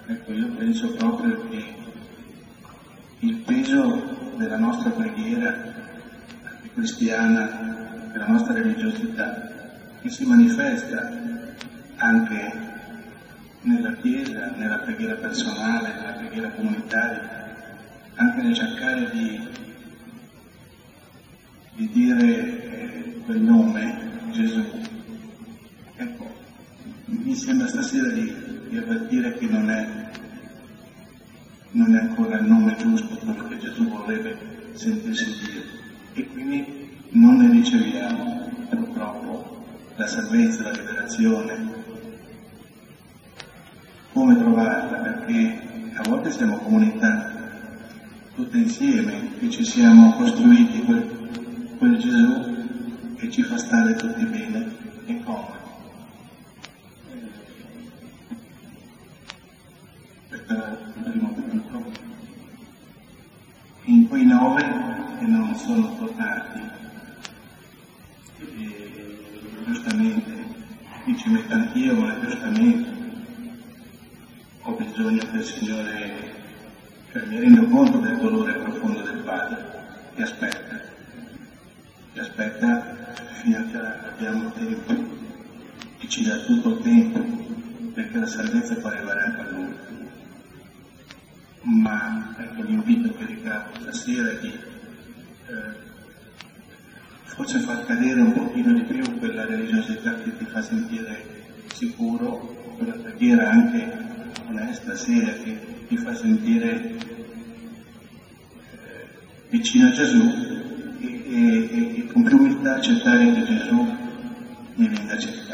Ecco, 0.07 0.33
io 0.33 0.49
penso 0.49 0.91
proprio 0.95 1.49
che 1.49 1.65
il 3.21 3.37
peso 3.37 4.33
della 4.37 4.59
nostra 4.59 4.91
preghiera 4.91 5.55
cristiana, 6.75 8.09
della 8.11 8.27
nostra 8.27 8.55
religiosità, 8.55 9.49
che 10.01 10.11
si 10.11 10.25
manifesta 10.25 11.37
anche 11.99 12.67
nella 13.63 13.93
Chiesa, 13.97 14.53
nella 14.57 14.79
preghiera 14.79 15.15
personale, 15.15 15.95
nella 15.95 16.13
preghiera 16.13 16.49
comunitaria, 16.51 17.47
anche 18.15 18.43
nel 18.43 18.55
cercare 18.55 19.11
di, 19.11 19.49
di 21.75 21.89
dire 21.93 22.27
eh, 22.27 23.21
quel 23.25 23.41
nome, 23.41 24.11
Gesù, 24.31 24.65
ecco, 25.97 26.35
mi 27.07 27.35
sembra 27.35 27.67
stasera 27.67 28.09
di, 28.09 28.33
di 28.69 28.77
avvertire 28.77 29.37
che 29.37 29.47
non 29.47 29.71
è, 29.71 29.89
non 31.73 31.95
è 31.95 31.99
ancora 32.01 32.39
il 32.39 32.47
nome 32.47 32.77
giusto, 32.77 33.17
quello 33.17 33.49
che 33.49 33.59
Gesù 33.59 33.89
vorrebbe 33.89 34.37
sentirsi 34.75 35.37
dire. 35.41 35.65
E 36.15 36.27
quindi 36.29 36.91
non 37.11 37.37
ne 37.37 37.51
riceviamo 37.51 38.51
purtroppo 38.69 39.67
la 39.97 40.07
salvezza, 40.07 40.63
la 40.63 40.71
liberazione. 40.71 41.78
Trovarla? 44.39 44.99
Perché 44.99 45.61
a 45.95 46.09
volte 46.09 46.31
siamo 46.31 46.59
comunità 46.59 47.37
tutte 48.35 48.57
insieme 48.57 49.37
che 49.39 49.51
ci 49.51 49.65
siamo 49.65 50.13
costruiti 50.13 50.83
quel, 50.83 51.75
quel 51.77 51.99
Gesù 51.99 52.57
che 53.17 53.31
ci 53.31 53.43
fa 53.43 53.59
stare 53.59 53.95
tutti 53.97 54.25
bene 54.25 54.77
e 55.07 55.23
comodi. 55.25 55.59
Questo 60.29 60.53
era 60.53 60.79
il 60.95 61.03
primo 61.03 61.29
punto. 61.33 61.93
In 63.85 64.07
quei 64.07 64.25
nove 64.25 64.63
che 65.19 65.27
non 65.27 65.57
sono 65.57 65.97
tornati, 65.97 66.61
e, 68.39 69.19
giustamente, 69.67 70.33
qui 71.03 71.19
ci 71.19 71.29
metto 71.31 71.55
anch'io, 71.55 71.97
ma 71.97 72.21
giustamente 72.21 72.97
ho 74.63 74.73
bisogno 74.73 75.23
che 75.31 75.37
il 75.38 75.38
Signore, 75.49 76.13
cioè 77.11 77.25
mi 77.25 77.41
rendo 77.41 77.65
conto 77.69 77.99
del 77.99 78.19
dolore 78.19 78.53
profondo 78.53 79.01
del 79.01 79.23
Padre, 79.23 79.57
che 80.15 80.23
aspetta, 80.23 80.81
che 82.13 82.21
aspetta 82.21 83.15
fino 83.41 83.59
a 83.59 83.63
che 83.63 83.79
abbiamo 83.79 84.53
tempo, 84.53 84.93
e 86.01 86.09
ci 86.09 86.25
dà 86.25 86.37
tutto 86.41 86.75
il 86.75 86.83
tempo, 86.83 87.25
perché 87.95 88.19
la 88.19 88.27
salvezza 88.27 88.75
può 88.75 88.91
arrivare 88.91 89.21
anche 89.21 89.41
a 89.41 89.51
Lui. 89.51 89.75
Ma 91.63 92.35
ecco 92.39 92.63
l'invito 92.63 93.13
che 93.15 93.25
ricavo 93.25 93.81
stasera 93.81 94.31
è 94.31 94.39
di 94.39 94.49
eh, 94.49 95.87
forse 97.25 97.59
far 97.61 97.85
cadere 97.87 98.21
un 98.21 98.33
pochino 98.33 98.73
di 98.73 98.83
più 98.83 99.19
quella 99.19 99.45
religiosità 99.45 100.15
che 100.15 100.37
ti 100.37 100.45
fa 100.45 100.63
sentire 100.63 101.25
sicuro, 101.73 102.75
quella 102.77 102.95
preghiera 102.95 103.51
anche 103.51 104.09
onesta, 104.49 104.95
seria, 104.95 105.33
che 105.35 105.59
ti 105.87 105.97
fa 105.97 106.15
sentire 106.15 106.81
eh, 106.81 106.99
vicino 109.51 109.89
a 109.89 109.91
Gesù 109.91 110.97
e, 111.01 111.07
e, 111.07 111.99
e, 111.99 112.07
con 112.13 112.23
più 112.25 112.39
umiltà 112.39 112.77
accettare 112.77 113.33
che 113.33 113.45
Gesù 113.45 113.97
mi 114.75 114.89
venga 114.89 115.15
a 115.15 115.19
cercare. 115.19 115.47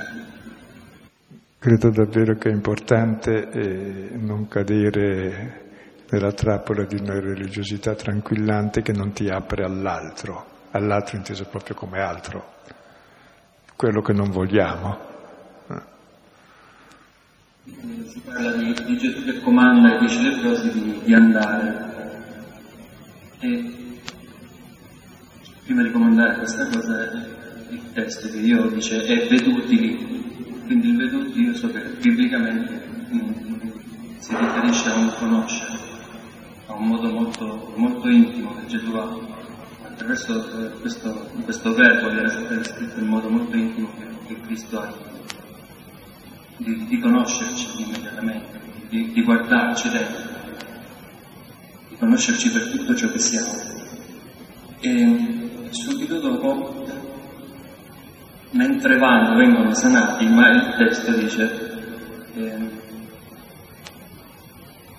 Credo 1.58 1.90
davvero 1.90 2.34
che 2.36 2.50
è 2.50 2.52
importante 2.52 3.48
eh, 3.50 4.10
non 4.16 4.46
cadere 4.48 5.62
nella 6.10 6.32
trappola 6.32 6.84
di 6.84 6.96
una 7.00 7.18
religiosità 7.18 7.94
tranquillante 7.94 8.82
che 8.82 8.92
non 8.92 9.12
ti 9.12 9.28
apre 9.28 9.64
all'altro, 9.64 10.44
all'altro 10.72 11.16
inteso 11.16 11.46
proprio 11.46 11.74
come 11.74 12.00
altro, 12.00 12.52
quello 13.76 14.02
che 14.02 14.12
non 14.12 14.30
vogliamo. 14.30 15.13
Si 17.66 18.20
parla 18.22 18.52
di, 18.52 18.74
di 18.84 18.98
Gesù 18.98 19.24
che 19.24 19.40
comanda 19.40 19.92
ai 19.94 19.98
dieci 20.00 20.22
leprosi 20.22 20.70
di, 20.70 21.00
di 21.02 21.14
andare. 21.14 21.92
E 23.38 23.74
prima 25.64 25.82
di 25.82 25.90
comandare 25.90 26.36
questa 26.36 26.66
cosa 26.66 27.10
il 27.70 27.80
testo 27.94 28.28
che 28.28 28.36
io 28.36 28.66
dice 28.66 29.02
è 29.02 29.28
vedutili, 29.28 29.96
quindi 30.66 30.90
il 30.90 30.96
veduti 30.96 31.40
io 31.40 31.54
so 31.54 31.68
che 31.68 31.80
biblicamente 32.02 32.82
si 34.18 34.36
riferisce 34.36 34.90
a 34.90 34.96
un 34.96 35.12
conoscere, 35.18 35.78
a 36.66 36.74
un 36.74 36.86
modo 36.86 37.10
molto, 37.10 37.72
molto 37.76 38.08
intimo 38.10 38.56
che 38.56 38.66
Gesù 38.66 38.92
ha. 38.92 39.32
Attraverso 39.84 40.70
questo, 40.80 41.30
questo 41.44 41.72
verbo 41.72 42.10
viene 42.10 42.28
scritto 42.64 43.00
in 43.00 43.06
modo 43.06 43.30
molto 43.30 43.56
intimo 43.56 43.88
che, 43.96 44.34
che 44.34 44.40
Cristo 44.40 44.80
ha 44.80 45.13
di, 46.56 46.86
di 46.86 46.98
conoscerci 46.98 47.82
immediatamente, 47.82 48.60
di, 48.88 49.12
di 49.12 49.22
guardarci 49.22 49.88
dentro, 49.88 50.22
di 51.88 51.96
conoscerci 51.96 52.50
per 52.50 52.68
tutto 52.68 52.94
ciò 52.94 53.10
che 53.10 53.18
siamo. 53.18 53.52
E 54.80 55.68
subito 55.70 56.20
dopo, 56.20 56.86
mentre 58.50 58.98
vanno, 58.98 59.36
vengono 59.36 59.74
sanati, 59.74 60.26
ma 60.26 60.50
il 60.50 60.74
testo 60.76 61.12
dice 61.12 61.72
eh, 62.34 62.82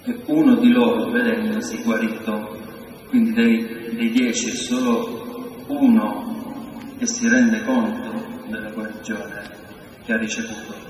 che 0.03 0.22
uno 0.26 0.56
di 0.56 0.72
loro, 0.72 1.10
vedendosi 1.10 1.82
guarito, 1.84 2.58
quindi 3.10 3.34
dei, 3.34 3.95
dei 3.95 4.10
dieci 4.12 4.49
è 4.49 4.53
solo 4.53 5.64
uno 5.68 6.34
che 6.97 7.08
si 7.08 7.28
rende 7.28 7.64
conto 7.64 8.43
della 8.47 8.70
guarigione 8.72 9.53
che 10.06 10.14
ha 10.14 10.18
ricevuto 10.18 10.85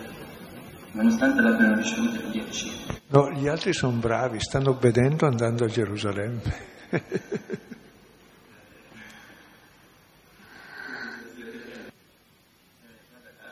nonostante 0.96 1.42
l'abbiano 1.42 1.76
ricevuto 1.76 2.16
in 2.22 2.32
dieci. 2.32 2.72
No, 3.08 3.32
gli 3.32 3.48
altri 3.48 3.74
sono 3.74 3.98
bravi, 3.98 4.40
stanno 4.40 4.72
obbedendo 4.72 5.28
andando 5.28 5.66
a 5.66 5.68
Gerusalemme. 5.68 6.74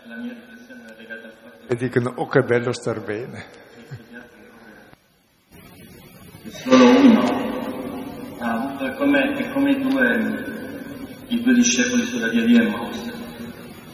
La 0.06 0.16
mia 0.16 0.34
riflessione 0.34 0.86
è 0.86 1.02
legata 1.02 1.28
al 1.28 1.34
fatto 1.42 1.68
e 1.68 1.76
dicono, 1.76 2.14
oh 2.16 2.28
che 2.28 2.42
bello 2.42 2.72
star 2.72 3.02
bene. 3.02 3.62
solo 6.50 6.86
uno 6.86 7.22
ha 8.40 8.52
avuto, 8.54 8.86
è 8.86 8.96
come, 8.96 9.38
è 9.38 9.52
come 9.52 9.72
i, 9.72 9.82
due, 9.82 11.26
i 11.28 11.42
due 11.42 11.54
discepoli 11.54 12.04
sulla 12.04 12.30
via 12.30 12.46
di 12.46 12.56
Emmaus, 12.56 13.12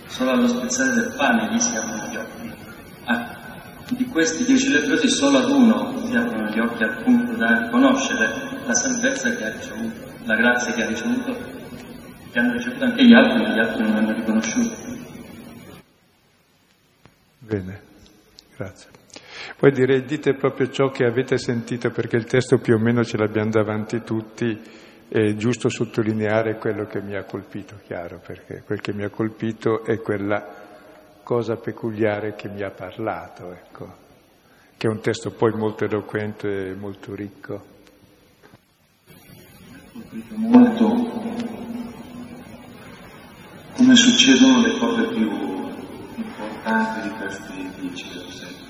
solo 0.07 0.31
allo 0.31 0.47
spezzare 0.47 0.93
del 0.93 1.13
pane 1.15 1.53
gli 1.53 1.59
si 1.59 1.75
aprono 1.75 2.08
di 3.95 4.05
questi 4.05 4.43
dieci 4.43 4.69
leprosi 4.69 5.07
solo 5.07 5.39
ad 5.39 5.49
uno 5.49 6.05
si 6.05 6.15
aprono 6.15 6.49
gli 6.49 6.59
occhi 6.59 6.83
al 6.83 7.03
punto 7.03 7.35
da 7.35 7.63
riconoscere 7.63 8.27
la 8.65 8.73
salvezza 8.73 9.35
che 9.35 9.43
ha 9.45 9.51
ricevuto, 9.51 10.11
la 10.25 10.35
grazia 10.35 10.73
che 10.73 10.83
ha 10.83 10.87
ricevuto, 10.87 11.33
che 12.31 12.39
hanno 12.39 12.53
ricevuto 12.53 12.83
anche 12.83 13.03
gli 13.03 13.13
altri, 13.13 13.41
ma 13.41 13.53
gli 13.53 13.59
altri 13.59 13.83
non 13.83 13.95
hanno 13.95 14.13
riconosciuto. 14.13 14.75
Bene, 17.39 17.81
grazie. 18.55 18.89
Poi 19.57 19.71
direi 19.71 20.05
dite 20.05 20.35
proprio 20.35 20.69
ciò 20.69 20.89
che 20.89 21.05
avete 21.05 21.37
sentito 21.37 21.89
perché 21.89 22.15
il 22.15 22.25
testo 22.25 22.59
più 22.59 22.75
o 22.75 22.79
meno 22.79 23.03
ce 23.03 23.17
l'abbiamo 23.17 23.49
davanti 23.49 24.03
tutti, 24.03 24.57
è 25.09 25.33
giusto 25.33 25.69
sottolineare 25.69 26.57
quello 26.57 26.85
che 26.85 27.01
mi 27.01 27.15
ha 27.15 27.23
colpito, 27.23 27.79
chiaro, 27.83 28.21
perché 28.25 28.61
quel 28.63 28.79
che 28.79 28.93
mi 28.93 29.03
ha 29.03 29.09
colpito 29.09 29.83
è 29.83 29.99
quella 29.99 30.58
cosa 31.29 31.57
peculiare 31.57 32.33
che 32.33 32.49
mi 32.49 32.63
ha 32.63 32.71
parlato, 32.71 33.51
ecco, 33.51 33.95
che 34.75 34.87
è 34.87 34.89
un 34.89 34.99
testo 34.99 35.29
poi 35.29 35.51
molto 35.51 35.85
eloquente 35.85 36.69
e 36.69 36.73
molto 36.73 37.13
ricco. 37.13 37.63
Molto 40.29 40.87
come 43.75 43.95
succedono 43.95 44.61
le 44.61 44.75
cose 44.79 45.03
più 45.09 45.29
importanti 46.15 47.07
di 47.07 47.15
questi 47.15 47.71
dieci 47.79 48.09
versetti. 48.11 48.63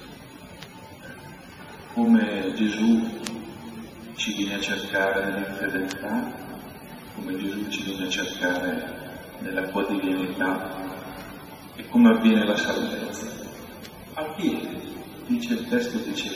Come 1.94 2.54
Gesù 2.56 3.20
ci 4.16 4.36
viene 4.36 4.56
a 4.56 4.60
cercare 4.60 5.32
nell'infedeltà, 5.32 6.34
come 7.16 7.38
Gesù 7.38 7.70
ci 7.70 7.84
viene 7.84 8.06
a 8.06 8.10
cercare 8.10 8.96
nella 9.40 9.70
quotidianità 9.70 10.90
e 11.80 11.88
come 11.88 12.10
avviene 12.10 12.46
la 12.46 12.58
salvezza? 12.58 13.26
Avviene, 14.14 14.82
dice 15.28 15.54
il 15.54 15.68
testo, 15.70 15.98
dice, 16.00 16.30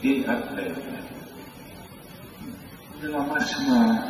e 0.00 0.22
avviene. 0.26 1.04
Nella 3.00 3.22
massima, 3.22 4.04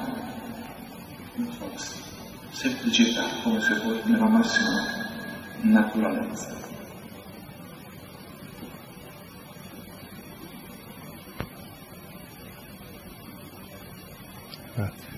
so, 1.57 1.71
semplicità, 2.51 3.23
come 3.45 3.61
se 3.61 3.75
fosse 3.77 4.03
nella 4.07 4.29
massima 4.29 5.05
naturalezza. 5.61 6.65
Grazie. 14.75 15.16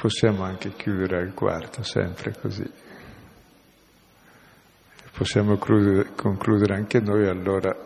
Possiamo 0.00 0.44
anche 0.44 0.70
chiudere 0.70 1.18
al 1.18 1.34
quarto, 1.34 1.82
sempre 1.82 2.34
così. 2.40 2.64
Possiamo 5.12 5.58
concludere 5.58 6.74
anche 6.74 7.00
noi 7.00 7.28
allora 7.28 7.76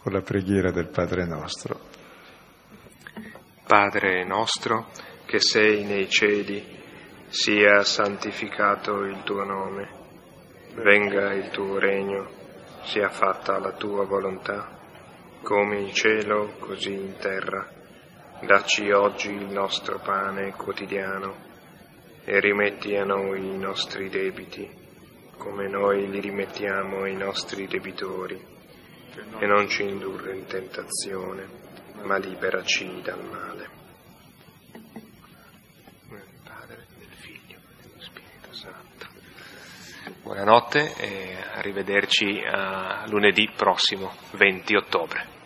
con 0.00 0.12
la 0.12 0.20
preghiera 0.20 0.70
del 0.70 0.88
Padre 0.88 1.26
nostro. 1.26 1.80
Padre 3.66 4.24
nostro, 4.24 4.90
che 5.26 5.40
sei 5.40 5.82
nei 5.82 6.08
cieli, 6.08 6.64
sia 7.26 7.82
santificato 7.82 9.00
il 9.00 9.24
tuo 9.24 9.42
nome, 9.42 9.88
venga 10.74 11.32
il 11.32 11.50
tuo 11.50 11.78
regno, 11.78 12.30
sia 12.82 13.08
fatta 13.08 13.58
la 13.58 13.72
tua 13.72 14.04
volontà, 14.04 14.78
come 15.42 15.80
in 15.80 15.92
cielo, 15.92 16.54
così 16.60 16.92
in 16.92 17.16
terra. 17.16 17.80
Dacci 18.44 18.90
oggi 18.90 19.30
il 19.30 19.52
nostro 19.52 20.00
pane 20.00 20.52
quotidiano 20.54 21.36
e 22.24 22.40
rimetti 22.40 22.96
a 22.96 23.04
noi 23.04 23.38
i 23.38 23.56
nostri 23.56 24.08
debiti, 24.08 24.68
come 25.36 25.68
noi 25.68 26.10
li 26.10 26.18
rimettiamo 26.18 27.02
ai 27.02 27.14
nostri 27.14 27.68
debitori, 27.68 28.34
e 29.38 29.46
non 29.46 29.68
ci 29.68 29.84
indurre 29.84 30.34
in 30.34 30.46
tentazione, 30.46 31.46
ma 32.02 32.18
liberaci 32.18 33.00
dal 33.00 33.24
male. 33.24 33.68
Padre, 36.42 36.86
del 36.98 37.12
Figlio 37.12 37.58
dello 37.80 38.00
Spirito 38.00 38.52
Santo. 38.52 39.06
Buonanotte 40.20 40.96
e 40.96 41.36
arrivederci 41.54 42.42
a 42.44 43.04
lunedì 43.06 43.48
prossimo, 43.56 44.12
20 44.32 44.74
ottobre. 44.74 45.41